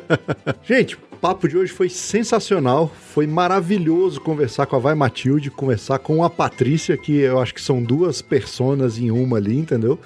Gente, 0.64 0.96
o 0.96 1.18
papo 1.20 1.50
de 1.50 1.58
hoje 1.58 1.72
foi 1.72 1.90
sensacional. 1.90 2.90
Foi 3.14 3.28
maravilhoso 3.28 4.22
conversar 4.22 4.68
com 4.68 4.78
a 4.78 4.80
Vai 4.80 4.96
Matilde, 4.96 5.52
conversar 5.52 6.00
com 6.00 6.24
a 6.24 6.30
Patrícia, 6.30 6.96
que 6.96 7.18
eu 7.20 7.42
acho 7.42 7.54
que 7.54 7.62
são 7.62 7.84
duas 7.84 8.22
personas 8.22 8.98
em 8.98 9.12
uma 9.12 9.38
ali, 9.38 9.58
entendeu? 9.58 10.00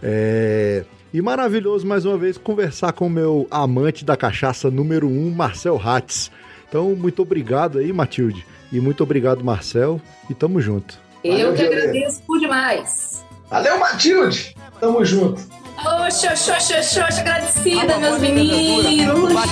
É, 0.00 0.84
E 1.14 1.22
maravilhoso, 1.22 1.86
mais 1.86 2.04
uma 2.04 2.18
vez, 2.18 2.36
conversar 2.36 2.92
com 2.92 3.06
o 3.06 3.10
meu 3.10 3.46
amante 3.48 4.04
da 4.04 4.16
cachaça 4.16 4.68
número 4.68 5.06
um, 5.08 5.30
Marcel 5.30 5.80
Hatz. 5.80 6.28
Então, 6.68 6.92
muito 6.96 7.22
obrigado 7.22 7.78
aí, 7.78 7.92
Matilde. 7.92 8.44
E 8.72 8.80
muito 8.80 9.04
obrigado, 9.04 9.44
Marcel. 9.44 10.00
E 10.28 10.34
tamo 10.34 10.60
junto. 10.60 10.98
Valeu, 11.22 11.38
Eu 11.38 11.54
que 11.54 11.62
Violeta. 11.62 11.82
agradeço 11.88 12.22
por 12.26 12.40
demais. 12.40 13.24
Valeu, 13.48 13.78
Matilde! 13.78 14.56
Tamo 14.80 15.04
junto. 15.04 15.40
Oxe, 15.78 16.26
oxe, 16.26 16.50
oxe, 16.50 16.74
oxe, 16.74 17.00
oxe, 17.00 17.20
agradecida, 17.20 17.96
meus 17.98 18.18
meninos. 18.20 18.84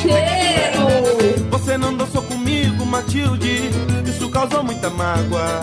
Cheiro. 0.01 1.49
Você 1.49 1.79
não 1.79 1.97
dançou 1.97 2.23
comigo, 2.23 2.85
Matilde, 2.85 3.71
isso 4.05 4.29
causou 4.31 4.65
muita 4.65 4.91
mágoa. 4.91 5.61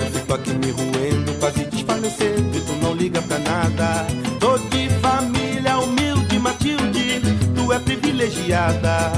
Eu 0.00 0.06
fico 0.06 0.32
aqui 0.34 0.52
me 0.54 0.70
roendo, 0.70 1.23
quase 1.44 1.64
desfalecendo, 1.66 2.56
e 2.56 2.60
tu 2.62 2.72
não 2.80 2.94
liga 2.94 3.20
pra 3.20 3.38
nada. 3.38 4.06
Tô 4.40 4.56
de 4.56 4.88
família 5.00 5.78
humilde, 5.78 6.38
Matilde, 6.38 7.20
tu 7.54 7.70
é 7.70 7.78
privilegiada. 7.78 9.12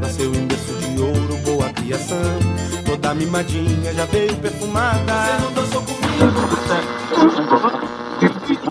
Nasceu 0.00 0.34
em 0.34 0.48
berço 0.48 0.74
de 0.74 1.00
ouro, 1.00 1.36
boa 1.44 1.72
criação. 1.72 2.40
Toda 2.84 3.14
mimadinha 3.14 3.94
já 3.94 4.04
veio 4.06 4.34
perfumada. 4.38 5.14
Você 5.14 5.38
não 5.44 5.52
dançou 5.52 5.80
comigo, 5.82 6.08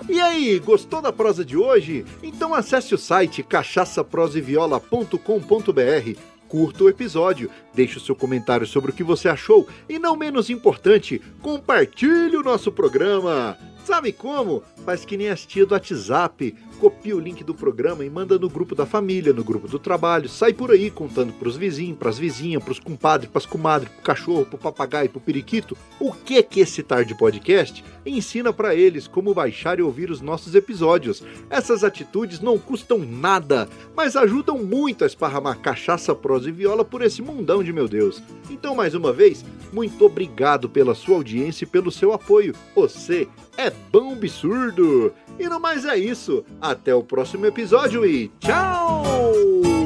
E 0.09 0.20
aí, 0.20 0.59
gostou 0.59 1.01
da 1.01 1.13
prosa 1.13 1.45
de 1.45 1.55
hoje? 1.55 2.05
Então 2.22 2.53
acesse 2.53 2.93
o 2.93 2.97
site 2.97 3.43
cachaçaproseviola.com.br, 3.43 6.20
curta 6.47 6.83
o 6.83 6.89
episódio, 6.89 7.49
deixe 7.73 7.97
o 7.97 8.01
seu 8.01 8.15
comentário 8.15 8.65
sobre 8.65 8.91
o 8.91 8.93
que 8.93 9.03
você 9.03 9.27
achou 9.27 9.67
e, 9.87 9.99
não 9.99 10.15
menos 10.15 10.49
importante, 10.49 11.21
compartilhe 11.41 12.35
o 12.37 12.43
nosso 12.43 12.71
programa. 12.71 13.57
Sabe 13.85 14.11
como? 14.11 14.63
Faz 14.85 15.05
que 15.05 15.15
nem 15.15 15.29
as 15.29 15.45
tia 15.45 15.65
do 15.65 15.73
WhatsApp, 15.73 16.53
copia 16.80 17.15
o 17.15 17.19
link 17.19 17.43
do 17.43 17.53
programa 17.53 18.05
e 18.05 18.09
manda 18.09 18.38
no 18.38 18.49
grupo 18.49 18.75
da 18.75 18.86
família, 18.86 19.34
no 19.34 19.43
grupo 19.43 19.67
do 19.67 19.80
trabalho, 19.80 20.30
sai 20.30 20.53
por 20.53 20.71
aí 20.71 20.89
contando 20.89 21.34
pros 21.34 21.57
vizinhos, 21.57 21.97
pras 21.97 22.17
vizinhas, 22.17 22.63
pros 22.63 22.80
compadres, 22.80 23.30
pras 23.30 23.45
comadres, 23.45 23.91
pro 23.91 24.03
cachorro, 24.03 24.45
pro 24.45 24.57
papagaio, 24.57 25.09
pro 25.09 25.19
periquito, 25.19 25.78
o 25.99 26.11
que 26.11 26.38
é 26.38 26.43
que 26.43 26.59
esse 26.59 26.84
tarde 26.84 27.17
podcast 27.17 27.84
ensina 28.05 28.53
para 28.53 28.75
eles 28.75 29.07
como 29.07 29.34
baixar 29.34 29.80
e 29.80 29.82
ouvir 29.82 30.09
os 30.11 30.21
nossos 30.21 30.55
episódios. 30.55 31.23
Essas 31.49 31.84
atitudes 31.84 32.39
não 32.39 32.57
custam 32.57 32.99
nada, 32.99 33.67
mas 33.95 34.15
ajudam 34.15 34.57
muito 34.59 35.03
a 35.03 35.07
esparramar 35.07 35.59
cachaça, 35.59 36.15
prosa 36.15 36.49
e 36.49 36.51
viola 36.51 36.86
por 36.86 37.01
esse 37.01 37.21
mundão 37.21 37.63
de 37.63 37.73
meu 37.73 37.88
Deus. 37.88 38.21
Então, 38.49 38.75
mais 38.75 38.93
uma 38.93 39.11
vez, 39.11 39.43
muito 39.73 40.05
obrigado 40.05 40.69
pela 40.69 40.95
sua 40.95 41.15
audiência 41.15 41.65
e 41.65 41.67
pelo 41.67 41.91
seu 41.91 42.13
apoio. 42.13 42.55
Você 42.75 43.28
é 43.57 43.71
bom 43.91 44.13
absurdo! 44.13 45.13
E 45.39 45.47
no 45.47 45.59
mais 45.59 45.85
é 45.85 45.97
isso. 45.97 46.43
Até 46.61 46.93
o 46.93 47.03
próximo 47.03 47.45
episódio 47.45 48.05
e 48.05 48.29
tchau! 48.39 49.76